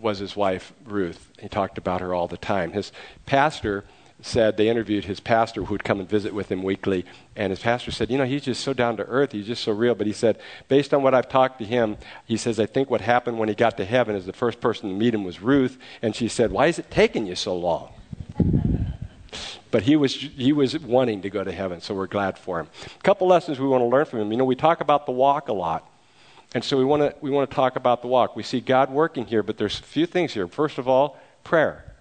was 0.00 0.18
his 0.18 0.36
wife 0.36 0.72
Ruth. 0.84 1.30
He 1.38 1.48
talked 1.48 1.78
about 1.78 2.00
her 2.00 2.14
all 2.14 2.28
the 2.28 2.36
time. 2.36 2.72
His 2.72 2.92
pastor 3.26 3.84
said 4.22 4.56
they 4.56 4.68
interviewed 4.68 5.04
his 5.04 5.20
pastor 5.20 5.64
who 5.64 5.74
would 5.74 5.84
come 5.84 6.00
and 6.00 6.08
visit 6.08 6.32
with 6.32 6.50
him 6.50 6.62
weekly, 6.62 7.04
and 7.36 7.50
his 7.50 7.60
pastor 7.60 7.90
said, 7.90 8.10
"You 8.10 8.18
know, 8.18 8.24
he's 8.24 8.42
just 8.42 8.62
so 8.62 8.72
down 8.72 8.96
to 8.96 9.04
earth. 9.04 9.32
He's 9.32 9.46
just 9.46 9.62
so 9.62 9.72
real." 9.72 9.94
But 9.94 10.06
he 10.06 10.12
said, 10.12 10.38
based 10.68 10.94
on 10.94 11.02
what 11.02 11.14
I've 11.14 11.28
talked 11.28 11.58
to 11.58 11.64
him, 11.64 11.98
he 12.24 12.36
says, 12.36 12.58
"I 12.58 12.66
think 12.66 12.88
what 12.88 13.00
happened 13.00 13.38
when 13.38 13.48
he 13.48 13.54
got 13.54 13.76
to 13.76 13.84
heaven 13.84 14.16
is 14.16 14.24
the 14.24 14.32
first 14.32 14.60
person 14.60 14.88
to 14.88 14.94
meet 14.94 15.12
him 15.12 15.24
was 15.24 15.42
Ruth, 15.42 15.76
and 16.00 16.16
she 16.16 16.28
said, 16.28 16.52
"Why 16.52 16.68
is 16.68 16.78
it 16.78 16.90
taking 16.90 17.26
you 17.26 17.34
so 17.34 17.56
long?" 17.56 17.90
But 19.70 19.84
he 19.84 19.96
was, 19.96 20.14
he 20.14 20.52
was 20.52 20.78
wanting 20.78 21.22
to 21.22 21.30
go 21.30 21.42
to 21.42 21.50
heaven, 21.50 21.80
so 21.80 21.94
we're 21.94 22.06
glad 22.06 22.36
for 22.36 22.60
him. 22.60 22.68
A 22.94 23.02
couple 23.02 23.26
lessons 23.26 23.58
we 23.58 23.66
want 23.66 23.80
to 23.80 23.86
learn 23.86 24.04
from 24.04 24.20
him. 24.20 24.30
You 24.30 24.36
know, 24.36 24.44
we 24.44 24.54
talk 24.54 24.82
about 24.82 25.06
the 25.06 25.12
walk 25.12 25.48
a 25.48 25.54
lot. 25.54 25.88
And 26.54 26.62
so 26.62 26.76
we 26.76 26.84
want 26.84 27.02
to 27.02 27.14
we 27.20 27.30
want 27.30 27.48
to 27.48 27.56
talk 27.56 27.76
about 27.76 28.02
the 28.02 28.08
walk. 28.08 28.36
We 28.36 28.42
see 28.42 28.60
God 28.60 28.90
working 28.90 29.24
here, 29.24 29.42
but 29.42 29.56
there's 29.56 29.80
a 29.80 29.82
few 29.82 30.04
things 30.06 30.34
here. 30.34 30.46
First 30.46 30.78
of 30.78 30.86
all, 30.86 31.18
prayer. 31.44 31.91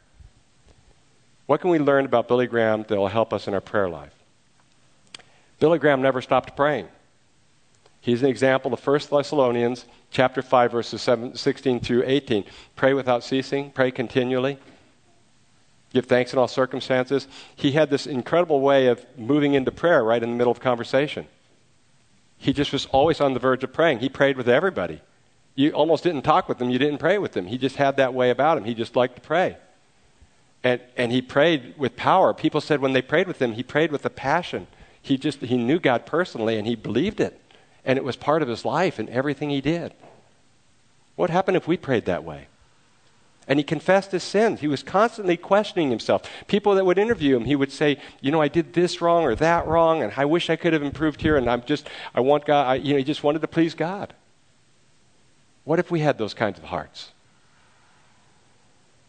What 1.46 1.62
can 1.62 1.70
we 1.70 1.80
learn 1.80 2.06
about 2.06 2.28
Billy 2.28 2.48
Graham 2.48 2.84
that 2.88 2.98
will 2.98 3.08
help 3.08 3.34
us 3.34 3.48
in 3.48 3.54
our 3.54 3.62
prayer 3.62 3.90
life? 3.90 4.14
Billy 5.60 5.80
Graham 5.80 6.02
never 6.02 6.22
stopped 6.22 6.56
praying. 6.56 6.88
He's 8.00 8.24
an 8.24 8.30
example 8.30 8.74
of 8.74 8.86
1 8.86 9.00
Thessalonians 9.12 9.86
chapter 10.10 10.42
5 10.42 10.72
verses 10.72 11.02
7, 11.02 11.36
16 11.36 11.80
through 11.82 12.04
18. 12.06 12.46
Pray 12.76 12.94
without 12.94 13.24
ceasing, 13.24 13.72
pray 13.72 13.92
continually. 13.92 14.58
Give 15.94 16.06
thanks 16.06 16.34
in 16.34 16.40
all 16.40 16.48
circumstances. 16.48 17.28
He 17.56 17.74
had 17.74 17.90
this 17.90 18.08
incredible 18.08 18.62
way 18.62 18.88
of 18.88 19.06
moving 19.18 19.54
into 19.54 19.72
prayer 19.72 20.04
right 20.04 20.24
in 20.24 20.32
the 20.32 20.36
middle 20.36 20.52
of 20.52 20.60
conversation. 20.60 21.28
He 22.38 22.54
just 22.54 22.74
was 22.74 22.88
always 22.88 23.22
on 23.22 23.34
the 23.34 23.40
verge 23.40 23.64
of 23.64 23.72
praying. 23.72 24.00
He 24.00 24.10
prayed 24.10 24.38
with 24.38 24.50
everybody. 24.50 25.02
You 25.54 25.72
almost 25.72 26.04
didn't 26.04 26.24
talk 26.24 26.48
with 26.48 26.58
them, 26.58 26.70
you 26.70 26.80
didn't 26.80 27.00
pray 27.00 27.18
with 27.18 27.34
them. 27.34 27.46
He 27.46 27.58
just 27.58 27.76
had 27.76 27.98
that 27.98 28.14
way 28.14 28.30
about 28.30 28.58
him. 28.58 28.64
He 28.64 28.74
just 28.74 28.96
liked 28.96 29.16
to 29.16 29.22
pray. 29.22 29.58
And, 30.64 30.82
and 30.96 31.12
he 31.12 31.22
prayed 31.22 31.76
with 31.78 31.96
power. 31.96 32.34
People 32.34 32.62
said 32.62 32.82
when 32.82 32.94
they 32.94 33.02
prayed 33.02 33.28
with 33.28 33.42
him, 33.42 33.54
he 33.54 33.64
prayed 33.64 33.92
with 33.92 34.06
a 34.06 34.10
passion. 34.10 34.68
He 35.02 35.18
just 35.18 35.42
he 35.42 35.58
knew 35.58 35.80
God 35.80 36.06
personally 36.06 36.58
and 36.58 36.68
he 36.68 36.76
believed 36.76 37.20
it. 37.20 37.40
And 37.84 37.98
it 37.98 38.04
was 38.04 38.16
part 38.16 38.44
of 38.44 38.48
his 38.48 38.64
life 38.64 39.00
and 39.00 39.10
everything 39.10 39.50
he 39.50 39.62
did. 39.62 39.94
What 41.16 41.30
happened 41.30 41.58
if 41.58 41.68
we 41.68 41.78
prayed 41.78 42.06
that 42.06 42.24
way? 42.24 42.48
And 43.48 43.58
he 43.58 43.64
confessed 43.64 44.12
his 44.12 44.24
sins. 44.24 44.62
He 44.62 44.68
was 44.68 44.84
constantly 44.84 45.36
questioning 45.36 45.90
himself. 45.90 46.22
People 46.48 46.76
that 46.76 46.86
would 46.86 47.00
interview 47.00 47.36
him, 47.36 47.46
he 47.46 47.56
would 47.56 47.72
say, 47.72 47.98
You 48.22 48.32
know, 48.32 48.42
I 48.42 48.48
did 48.48 48.74
this 48.74 49.02
wrong 49.02 49.24
or 49.24 49.36
that 49.36 49.66
wrong, 49.66 50.04
and 50.04 50.14
I 50.16 50.26
wish 50.26 50.50
I 50.50 50.56
could 50.56 50.74
have 50.74 50.84
improved 50.84 51.22
here, 51.22 51.38
and 51.38 51.50
I'm 51.50 51.64
just, 51.64 51.90
I 52.14 52.22
want 52.22 52.46
God, 52.46 52.68
I, 52.68 52.76
you 52.76 52.94
know, 52.94 53.00
he 53.00 53.04
just 53.04 53.24
wanted 53.24 53.42
to 53.42 53.48
please 53.48 53.74
God. 53.74 54.14
What 55.64 55.80
if 55.80 55.90
we 55.92 56.00
had 56.02 56.18
those 56.18 56.34
kinds 56.34 56.60
of 56.60 56.66
hearts? 56.66 57.12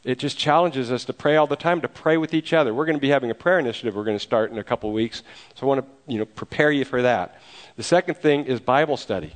It 0.05 0.19
just 0.19 0.37
challenges 0.37 0.91
us 0.91 1.05
to 1.05 1.13
pray 1.13 1.37
all 1.37 1.47
the 1.47 1.57
time, 1.57 1.81
to 1.83 1.89
pray 1.89 2.17
with 2.17 2.35
each 2.35 2.53
other. 2.53 2.75
We're 2.75 2.87
going 2.87 2.97
to 2.97 3.01
be 3.01 3.11
having 3.11 3.31
a 3.31 3.35
prayer 3.35 3.59
initiative 3.59 3.95
we're 3.95 4.05
going 4.05 4.17
to 4.17 4.23
start 4.23 4.51
in 4.51 4.59
a 4.59 4.65
couple 4.65 4.91
of 4.91 4.95
weeks, 4.95 5.23
so 5.55 5.65
I 5.65 5.69
want 5.69 5.85
to, 5.85 6.13
you 6.13 6.19
know, 6.19 6.25
prepare 6.25 6.73
you 6.73 6.85
for 6.85 7.03
that. 7.03 7.41
The 7.77 7.85
second 7.85 8.17
thing 8.17 8.47
is 8.47 8.59
Bible 8.59 8.97
study. 8.97 9.33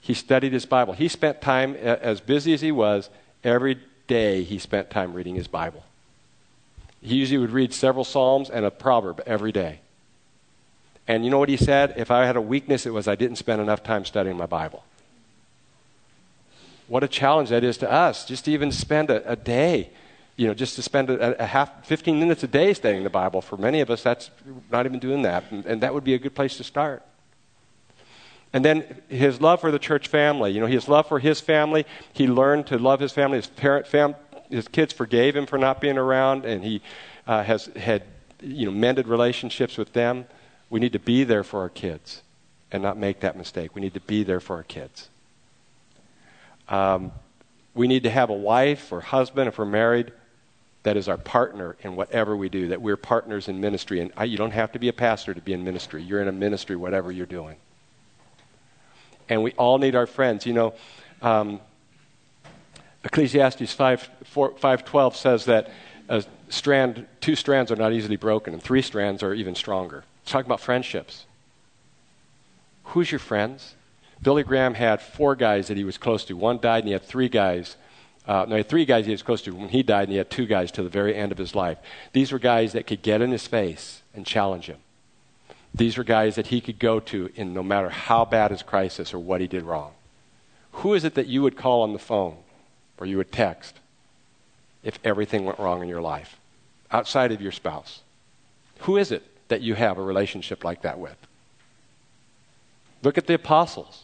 He 0.00 0.14
studied 0.14 0.52
his 0.52 0.66
Bible. 0.66 0.92
He 0.92 1.08
spent 1.08 1.40
time, 1.40 1.74
as 1.74 2.20
busy 2.20 2.52
as 2.52 2.60
he 2.60 2.70
was, 2.70 3.10
every 3.42 3.78
day 4.06 4.42
he 4.44 4.58
spent 4.58 4.90
time 4.90 5.12
reading 5.12 5.34
his 5.34 5.48
Bible. 5.48 5.82
He 7.00 7.16
usually 7.16 7.38
would 7.38 7.50
read 7.50 7.74
several 7.74 8.04
Psalms 8.04 8.50
and 8.50 8.64
a 8.64 8.70
proverb 8.70 9.22
every 9.26 9.50
day. 9.50 9.80
And 11.08 11.24
you 11.24 11.30
know 11.30 11.38
what 11.38 11.48
he 11.48 11.56
said? 11.56 11.94
If 11.96 12.10
I 12.10 12.24
had 12.26 12.36
a 12.36 12.40
weakness, 12.40 12.86
it 12.86 12.90
was 12.90 13.08
I 13.08 13.14
didn't 13.14 13.36
spend 13.36 13.60
enough 13.60 13.82
time 13.82 14.04
studying 14.04 14.36
my 14.36 14.46
Bible. 14.46 14.84
What 16.86 17.02
a 17.02 17.08
challenge 17.08 17.48
that 17.48 17.64
is 17.64 17.78
to 17.78 17.90
us, 17.90 18.24
just 18.24 18.44
to 18.44 18.52
even 18.52 18.70
spend 18.70 19.10
a, 19.10 19.30
a 19.30 19.36
day, 19.36 19.90
you 20.36 20.46
know, 20.46 20.54
just 20.54 20.76
to 20.76 20.82
spend 20.82 21.10
a, 21.10 21.42
a, 21.42 21.46
half, 21.46 21.86
15 21.86 22.18
minutes 22.18 22.42
a 22.42 22.46
day 22.46 22.74
studying 22.74 23.04
the 23.04 23.10
Bible. 23.10 23.40
For 23.40 23.56
many 23.56 23.80
of 23.80 23.90
us, 23.90 24.02
that's 24.02 24.30
not 24.70 24.84
even 24.86 24.98
doing 24.98 25.22
that. 25.22 25.44
And, 25.50 25.64
and 25.64 25.80
that 25.82 25.94
would 25.94 26.04
be 26.04 26.14
a 26.14 26.18
good 26.18 26.34
place 26.34 26.56
to 26.58 26.64
start. 26.64 27.02
And 28.52 28.64
then 28.64 29.02
his 29.08 29.40
love 29.40 29.60
for 29.60 29.72
the 29.72 29.80
church 29.80 30.08
family. 30.08 30.52
You 30.52 30.60
know, 30.60 30.66
his 30.66 30.88
love 30.88 31.08
for 31.08 31.18
his 31.18 31.40
family. 31.40 31.86
He 32.12 32.28
learned 32.28 32.68
to 32.68 32.78
love 32.78 33.00
his 33.00 33.12
family. 33.12 33.38
His 33.38 33.48
parent, 33.48 33.86
fam, 33.86 34.14
his 34.48 34.68
kids 34.68 34.92
forgave 34.92 35.34
him 35.34 35.46
for 35.46 35.58
not 35.58 35.80
being 35.80 35.98
around, 35.98 36.44
and 36.44 36.62
he 36.62 36.80
uh, 37.26 37.42
has 37.42 37.66
had 37.76 38.04
you 38.40 38.66
know 38.66 38.72
mended 38.72 39.08
relationships 39.08 39.76
with 39.76 39.92
them. 39.92 40.26
We 40.70 40.78
need 40.78 40.92
to 40.92 40.98
be 41.00 41.24
there 41.24 41.42
for 41.42 41.60
our 41.60 41.68
kids, 41.68 42.22
and 42.70 42.82
not 42.82 42.96
make 42.96 43.20
that 43.20 43.36
mistake. 43.36 43.74
We 43.74 43.80
need 43.80 43.94
to 43.94 44.00
be 44.00 44.22
there 44.22 44.40
for 44.40 44.56
our 44.56 44.62
kids. 44.62 45.08
Um, 46.68 47.12
we 47.74 47.88
need 47.88 48.04
to 48.04 48.10
have 48.10 48.30
a 48.30 48.34
wife 48.34 48.92
or 48.92 49.00
husband 49.00 49.48
if 49.48 49.58
we're 49.58 49.64
married 49.64 50.12
that 50.84 50.96
is 50.96 51.08
our 51.08 51.16
partner 51.16 51.76
in 51.80 51.96
whatever 51.96 52.36
we 52.36 52.48
do. 52.48 52.68
That 52.68 52.82
we're 52.82 52.96
partners 52.96 53.48
in 53.48 53.60
ministry, 53.60 54.00
and 54.00 54.12
I, 54.16 54.24
you 54.24 54.36
don't 54.36 54.52
have 54.52 54.72
to 54.72 54.78
be 54.78 54.88
a 54.88 54.92
pastor 54.92 55.32
to 55.34 55.40
be 55.40 55.52
in 55.52 55.64
ministry. 55.64 56.02
You're 56.02 56.20
in 56.20 56.28
a 56.28 56.32
ministry, 56.32 56.76
whatever 56.76 57.10
you're 57.10 57.26
doing 57.26 57.56
and 59.28 59.42
we 59.42 59.52
all 59.52 59.78
need 59.78 59.94
our 59.94 60.06
friends. 60.06 60.46
You 60.46 60.52
know, 60.52 60.74
um, 61.22 61.60
Ecclesiastes 63.04 63.72
5, 63.72 64.10
4, 64.24 64.50
5.12 64.52 65.14
says 65.14 65.44
that 65.46 65.70
strand, 66.48 67.06
two 67.20 67.36
strands 67.36 67.70
are 67.70 67.76
not 67.76 67.92
easily 67.92 68.16
broken, 68.16 68.54
and 68.54 68.62
three 68.62 68.82
strands 68.82 69.22
are 69.22 69.34
even 69.34 69.54
stronger. 69.54 70.04
It's 70.22 70.32
talking 70.32 70.46
about 70.46 70.60
friendships. 70.60 71.26
Who's 72.84 73.10
your 73.10 73.18
friends? 73.18 73.74
Billy 74.24 74.42
Graham 74.42 74.72
had 74.72 75.02
four 75.02 75.36
guys 75.36 75.68
that 75.68 75.76
he 75.76 75.84
was 75.84 75.98
close 75.98 76.24
to. 76.24 76.36
One 76.36 76.58
died, 76.58 76.78
and 76.78 76.88
he 76.88 76.92
had 76.92 77.02
three 77.02 77.28
guys. 77.28 77.76
Uh, 78.26 78.46
no, 78.48 78.56
he 78.56 78.60
had 78.60 78.68
three 78.70 78.86
guys 78.86 79.04
he 79.04 79.12
was 79.12 79.22
close 79.22 79.42
to 79.42 79.54
when 79.54 79.68
he 79.68 79.82
died, 79.82 80.04
and 80.04 80.12
he 80.12 80.16
had 80.16 80.30
two 80.30 80.46
guys 80.46 80.72
to 80.72 80.82
the 80.82 80.88
very 80.88 81.14
end 81.14 81.30
of 81.30 81.36
his 81.36 81.54
life. 81.54 81.76
These 82.14 82.32
were 82.32 82.38
guys 82.38 82.72
that 82.72 82.86
could 82.86 83.02
get 83.02 83.20
in 83.20 83.30
his 83.30 83.46
face 83.46 84.00
and 84.14 84.26
challenge 84.26 84.66
him. 84.66 84.78
These 85.74 85.98
were 85.98 86.04
guys 86.04 86.36
that 86.36 86.46
he 86.46 86.62
could 86.62 86.78
go 86.78 87.00
to 87.00 87.30
in 87.34 87.52
no 87.52 87.62
matter 87.62 87.90
how 87.90 88.24
bad 88.24 88.50
his 88.50 88.62
crisis 88.62 89.12
or 89.12 89.18
what 89.18 89.42
he 89.42 89.46
did 89.46 89.62
wrong. 89.62 89.92
Who 90.72 90.94
is 90.94 91.04
it 91.04 91.14
that 91.16 91.26
you 91.26 91.42
would 91.42 91.56
call 91.56 91.82
on 91.82 91.92
the 91.92 91.98
phone 91.98 92.38
or 92.98 93.06
you 93.06 93.18
would 93.18 93.30
text 93.30 93.76
if 94.82 94.98
everything 95.04 95.44
went 95.44 95.58
wrong 95.58 95.82
in 95.82 95.88
your 95.88 96.00
life 96.00 96.38
outside 96.90 97.30
of 97.30 97.42
your 97.42 97.52
spouse? 97.52 98.00
Who 98.80 98.96
is 98.96 99.12
it 99.12 99.22
that 99.48 99.60
you 99.60 99.74
have 99.74 99.98
a 99.98 100.02
relationship 100.02 100.64
like 100.64 100.82
that 100.82 100.98
with? 100.98 101.16
Look 103.02 103.18
at 103.18 103.26
the 103.26 103.34
apostles. 103.34 104.03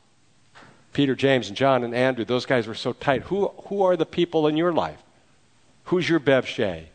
Peter, 0.92 1.14
James, 1.14 1.48
and 1.48 1.56
John, 1.56 1.84
and 1.84 1.94
Andrew, 1.94 2.24
those 2.24 2.46
guys 2.46 2.66
were 2.66 2.74
so 2.74 2.92
tight. 2.92 3.22
Who, 3.22 3.48
who 3.66 3.82
are 3.82 3.96
the 3.96 4.06
people 4.06 4.46
in 4.46 4.56
your 4.56 4.72
life? 4.72 4.98
Who's 5.84 6.08
your 6.08 6.18
Bev 6.18 6.46
Shea? 6.46 6.88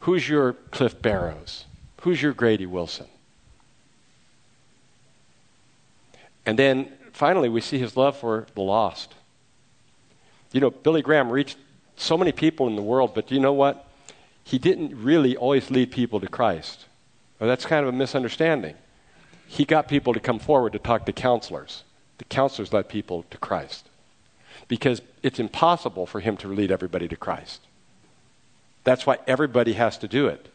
Who's 0.00 0.28
your 0.28 0.54
Cliff 0.70 1.00
Barrows? 1.00 1.64
Who's 2.02 2.22
your 2.22 2.32
Grady 2.32 2.66
Wilson? 2.66 3.06
And 6.46 6.58
then 6.58 6.92
finally, 7.12 7.48
we 7.48 7.60
see 7.60 7.78
his 7.78 7.96
love 7.96 8.16
for 8.16 8.46
the 8.54 8.62
lost. 8.62 9.14
You 10.52 10.60
know, 10.60 10.70
Billy 10.70 11.02
Graham 11.02 11.30
reached 11.30 11.58
so 11.96 12.16
many 12.16 12.32
people 12.32 12.66
in 12.68 12.76
the 12.76 12.82
world, 12.82 13.12
but 13.14 13.30
you 13.30 13.38
know 13.38 13.52
what? 13.52 13.86
He 14.44 14.58
didn't 14.58 14.96
really 14.96 15.36
always 15.36 15.70
lead 15.70 15.90
people 15.90 16.20
to 16.20 16.28
Christ. 16.28 16.86
Well, 17.38 17.48
that's 17.48 17.66
kind 17.66 17.86
of 17.86 17.94
a 17.94 17.96
misunderstanding. 17.96 18.76
He 19.46 19.64
got 19.64 19.88
people 19.88 20.14
to 20.14 20.20
come 20.20 20.38
forward 20.38 20.72
to 20.72 20.78
talk 20.78 21.04
to 21.06 21.12
counselors. 21.12 21.84
The 22.18 22.24
counselors 22.24 22.72
led 22.72 22.88
people 22.88 23.24
to 23.30 23.38
Christ. 23.38 23.88
Because 24.66 25.00
it's 25.22 25.38
impossible 25.38 26.06
for 26.06 26.20
him 26.20 26.36
to 26.38 26.48
lead 26.48 26.70
everybody 26.70 27.08
to 27.08 27.16
Christ. 27.16 27.62
That's 28.84 29.06
why 29.06 29.18
everybody 29.26 29.74
has 29.74 29.98
to 29.98 30.08
do 30.08 30.26
it. 30.26 30.48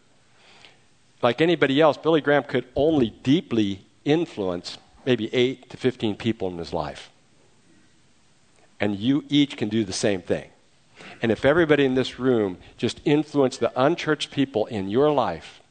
Like 1.21 1.41
anybody 1.41 1.79
else, 1.79 1.97
Billy 1.97 2.21
Graham 2.21 2.43
could 2.43 2.65
only 2.75 3.09
deeply 3.09 3.85
influence 4.03 4.77
maybe 5.05 5.33
8 5.33 5.69
to 5.69 5.77
15 5.77 6.15
people 6.15 6.49
in 6.49 6.57
his 6.57 6.73
life. 6.73 7.09
And 8.79 8.97
you 8.97 9.23
each 9.29 9.55
can 9.55 9.69
do 9.69 9.85
the 9.85 9.93
same 9.93 10.21
thing. 10.21 10.49
And 11.21 11.31
if 11.31 11.45
everybody 11.45 11.85
in 11.85 11.95
this 11.95 12.19
room 12.19 12.57
just 12.77 12.99
influenced 13.05 13.59
the 13.59 13.71
unchurched 13.81 14.31
people 14.31 14.65
in 14.65 14.89
your 14.89 15.11
life, 15.11 15.61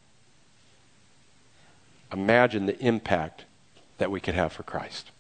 imagine 2.13 2.67
the 2.67 2.79
impact 2.79 3.45
that 3.99 4.11
we 4.11 4.21
could 4.21 4.35
have 4.35 4.53
for 4.53 4.63
Christ. 4.63 5.11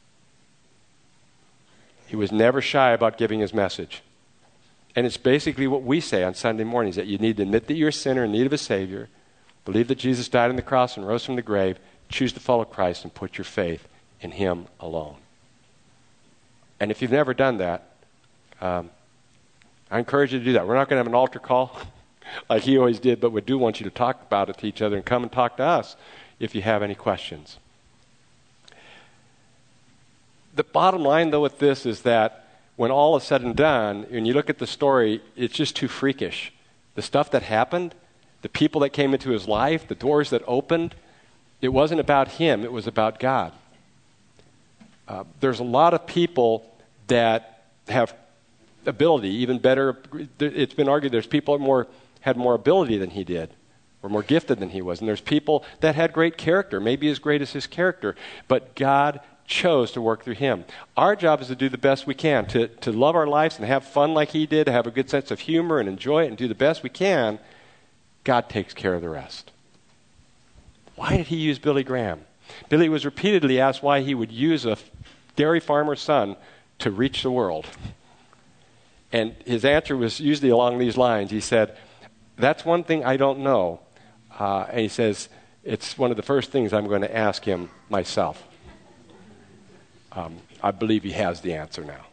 He 2.13 2.17
was 2.17 2.31
never 2.31 2.61
shy 2.61 2.91
about 2.91 3.17
giving 3.17 3.41
his 3.41 3.55
message. 3.55 4.03
And 4.95 5.07
it's 5.07 5.17
basically 5.17 5.67
what 5.67 5.83
we 5.83 5.99
say 5.99 6.25
on 6.25 6.35
Sunday 6.35 6.63
mornings 6.63 6.97
that 6.97 7.07
you 7.07 7.17
need 7.17 7.39
to 7.39 7.43
admit 7.43 7.69
that 7.69 7.75
you're 7.75 7.89
a 7.89 7.93
sinner 7.93 8.25
in 8.25 8.33
need 8.33 8.45
of 8.45 8.53
a 8.53 8.59
Savior, 8.59 9.09
believe 9.65 9.89
that 9.89 9.97
Jesus 9.97 10.29
died 10.29 10.51
on 10.51 10.57
the 10.57 10.61
cross 10.61 10.99
and 10.99 11.09
rose 11.09 11.25
from 11.25 11.37
the 11.37 11.43
grave, 11.43 11.79
choose 12.11 12.35
to 12.35 12.39
follow 12.39 12.67
Christ, 12.67 13.05
and 13.05 13.15
put 13.15 13.39
your 13.39 13.47
faith 13.47 13.89
in 14.21 14.33
Him 14.33 14.67
alone. 14.79 15.17
And 16.79 16.91
if 16.91 17.01
you've 17.01 17.11
never 17.11 17.33
done 17.33 17.57
that, 17.57 17.95
um, 18.61 18.91
I 19.91 19.99
encourage 19.99 20.35
you 20.35 20.39
to 20.39 20.45
do 20.45 20.53
that. 20.53 20.69
We're 20.69 20.75
not 20.75 20.91
going 20.91 20.99
to 20.99 21.05
have 21.05 21.07
an 21.07 21.15
altar 21.15 21.39
call 21.39 21.75
like 22.51 22.65
he 22.65 22.77
always 22.77 23.01
did, 23.01 23.23
but 23.23 23.33
we 23.33 23.41
do 23.41 23.57
want 23.57 23.81
you 23.81 23.85
to 23.85 23.91
talk 23.91 24.21
about 24.21 24.51
it 24.51 24.59
to 24.59 24.67
each 24.67 24.83
other 24.83 24.97
and 24.97 25.07
come 25.07 25.23
and 25.23 25.33
talk 25.33 25.57
to 25.57 25.63
us 25.63 25.97
if 26.39 26.55
you 26.55 26.61
have 26.61 26.83
any 26.83 26.95
questions. 26.95 27.57
The 30.55 30.65
bottom 30.65 31.03
line, 31.03 31.31
though, 31.31 31.41
with 31.41 31.59
this 31.59 31.87
is 31.87 32.03
that 32.03 32.47
when 32.77 32.91
all 32.91 33.17
is 33.17 33.23
said 33.23 33.43
and 33.43 33.57
done, 33.57 34.07
when 34.11 34.27
you 34.27 34.35
look 34.35 34.51
at 34.51 34.59
the 34.59 34.67
story, 34.67 35.23
it's 35.37 35.55
just 35.55 35.77
too 35.77 35.89
freakish. 35.89 36.53
The 36.95 37.03
stuff 37.03 37.31
that 37.31 37.43
happened, 37.43 37.95
the 38.43 38.49
people 38.49 38.81
that 38.83 38.91
came 38.91 39.15
into 39.15 39.31
his 39.31 39.47
life, 39.49 39.89
the 39.89 39.95
doors 39.95 40.31
that 40.31 40.43
opened, 40.47 40.95
it 41.61 41.69
wasn't 41.69 42.01
about 42.01 42.29
him, 42.29 42.65
it 42.65 42.73
was 42.73 42.87
about 42.87 43.19
God. 43.19 43.53
Uh, 45.09 45.25
there's 45.41 45.61
a 45.61 45.65
lot 45.65 45.95
of 45.95 46.07
people 46.07 46.69
that 47.07 47.65
have 47.89 48.15
ability, 48.87 49.29
even 49.29 49.59
better. 49.59 49.97
It's 50.41 50.75
been 50.75 50.89
argued 50.89 51.13
there's 51.13 51.27
people 51.27 51.57
that 51.57 51.65
more, 51.65 51.87
had 52.21 52.37
more 52.37 52.55
ability 52.55 52.99
than 52.99 53.11
he 53.11 53.25
did, 53.25 53.51
or 54.03 54.11
more 54.11 54.23
gifted 54.23 54.59
than 54.59 54.71
he 54.71 54.83
was. 54.83 55.01
And 55.01 55.09
there's 55.09 55.21
people 55.21 55.65
that 55.81 55.95
had 55.95 56.13
great 56.13 56.37
character, 56.37 56.81
maybe 56.81 57.09
as 57.09 57.19
great 57.19 57.43
as 57.43 57.53
his 57.53 57.67
character. 57.67 58.17
But 58.49 58.75
God 58.75 59.21
chose 59.53 59.93
to 59.93 60.01
work 60.01 60.25
through 60.25 60.35
him. 60.35 60.65
Our 60.97 61.15
job 61.15 61.43
is 61.43 61.49
to 61.49 61.55
do 61.55 61.69
the 61.69 61.77
best 61.77 62.07
we 62.07 62.15
can, 62.15 62.47
to, 62.47 62.69
to 62.69 62.91
love 62.91 63.15
our 63.15 63.27
lives 63.27 63.57
and 63.57 63.67
have 63.67 63.85
fun 63.85 64.15
like 64.15 64.31
he 64.31 64.47
did, 64.47 64.65
to 64.65 64.73
have 64.73 64.87
a 64.87 64.91
good 64.91 65.11
sense 65.11 65.31
of 65.31 65.41
humor 65.41 65.79
and 65.79 65.89
enjoy 65.89 66.25
it 66.25 66.29
and 66.29 66.39
do 66.39 66.49
the 66.49 66.55
best 66.55 66.83
we 66.83 66.89
can. 66.89 67.39
God 68.25 68.49
takes 68.49 68.73
care 68.73 68.95
of 68.95 69.03
the 69.03 69.11
rest. 69.11 69.53
Why 70.97 71.19
did 71.19 71.27
he 71.27 71.37
use 71.37 71.59
Billy 71.59 71.85
Graham? 71.85 72.25
Billy 72.71 72.89
was 72.89 73.05
repeatedly 73.05 73.61
asked 73.61 73.83
why 73.83 74.01
he 74.01 74.15
would 74.15 74.33
use 74.33 74.65
a 74.65 74.79
dairy 75.37 75.61
farmer's 75.61 76.01
son 76.01 76.37
to 76.79 76.91
reach 76.91 77.23
the 77.23 77.31
world. 77.31 77.67
And 79.13 79.35
his 79.45 79.67
answer 79.67 79.97
was 79.97 80.19
usually 80.19 80.49
along 80.49 80.79
these 80.79 80.97
lines. 80.97 81.31
He 81.31 81.41
said, 81.41 81.77
That's 82.37 82.65
one 82.65 82.85
thing 82.85 83.05
I 83.05 83.19
don't 83.19 83.41
know. 83.41 83.81
Uh, 84.39 84.65
and 84.71 84.81
he 84.81 84.89
says, 84.89 85.29
It's 85.63 85.99
one 85.99 86.11
of 86.11 86.17
the 86.17 86.23
first 86.23 86.51
things 86.51 86.73
I'm 86.73 86.89
going 86.89 87.03
to 87.03 87.15
ask 87.15 87.45
him 87.45 87.69
myself. 87.91 88.43
Um, 90.15 90.37
I 90.63 90.71
believe 90.71 91.03
he 91.03 91.13
has 91.13 91.41
the 91.41 91.55
answer 91.55 91.85
now. 91.85 92.07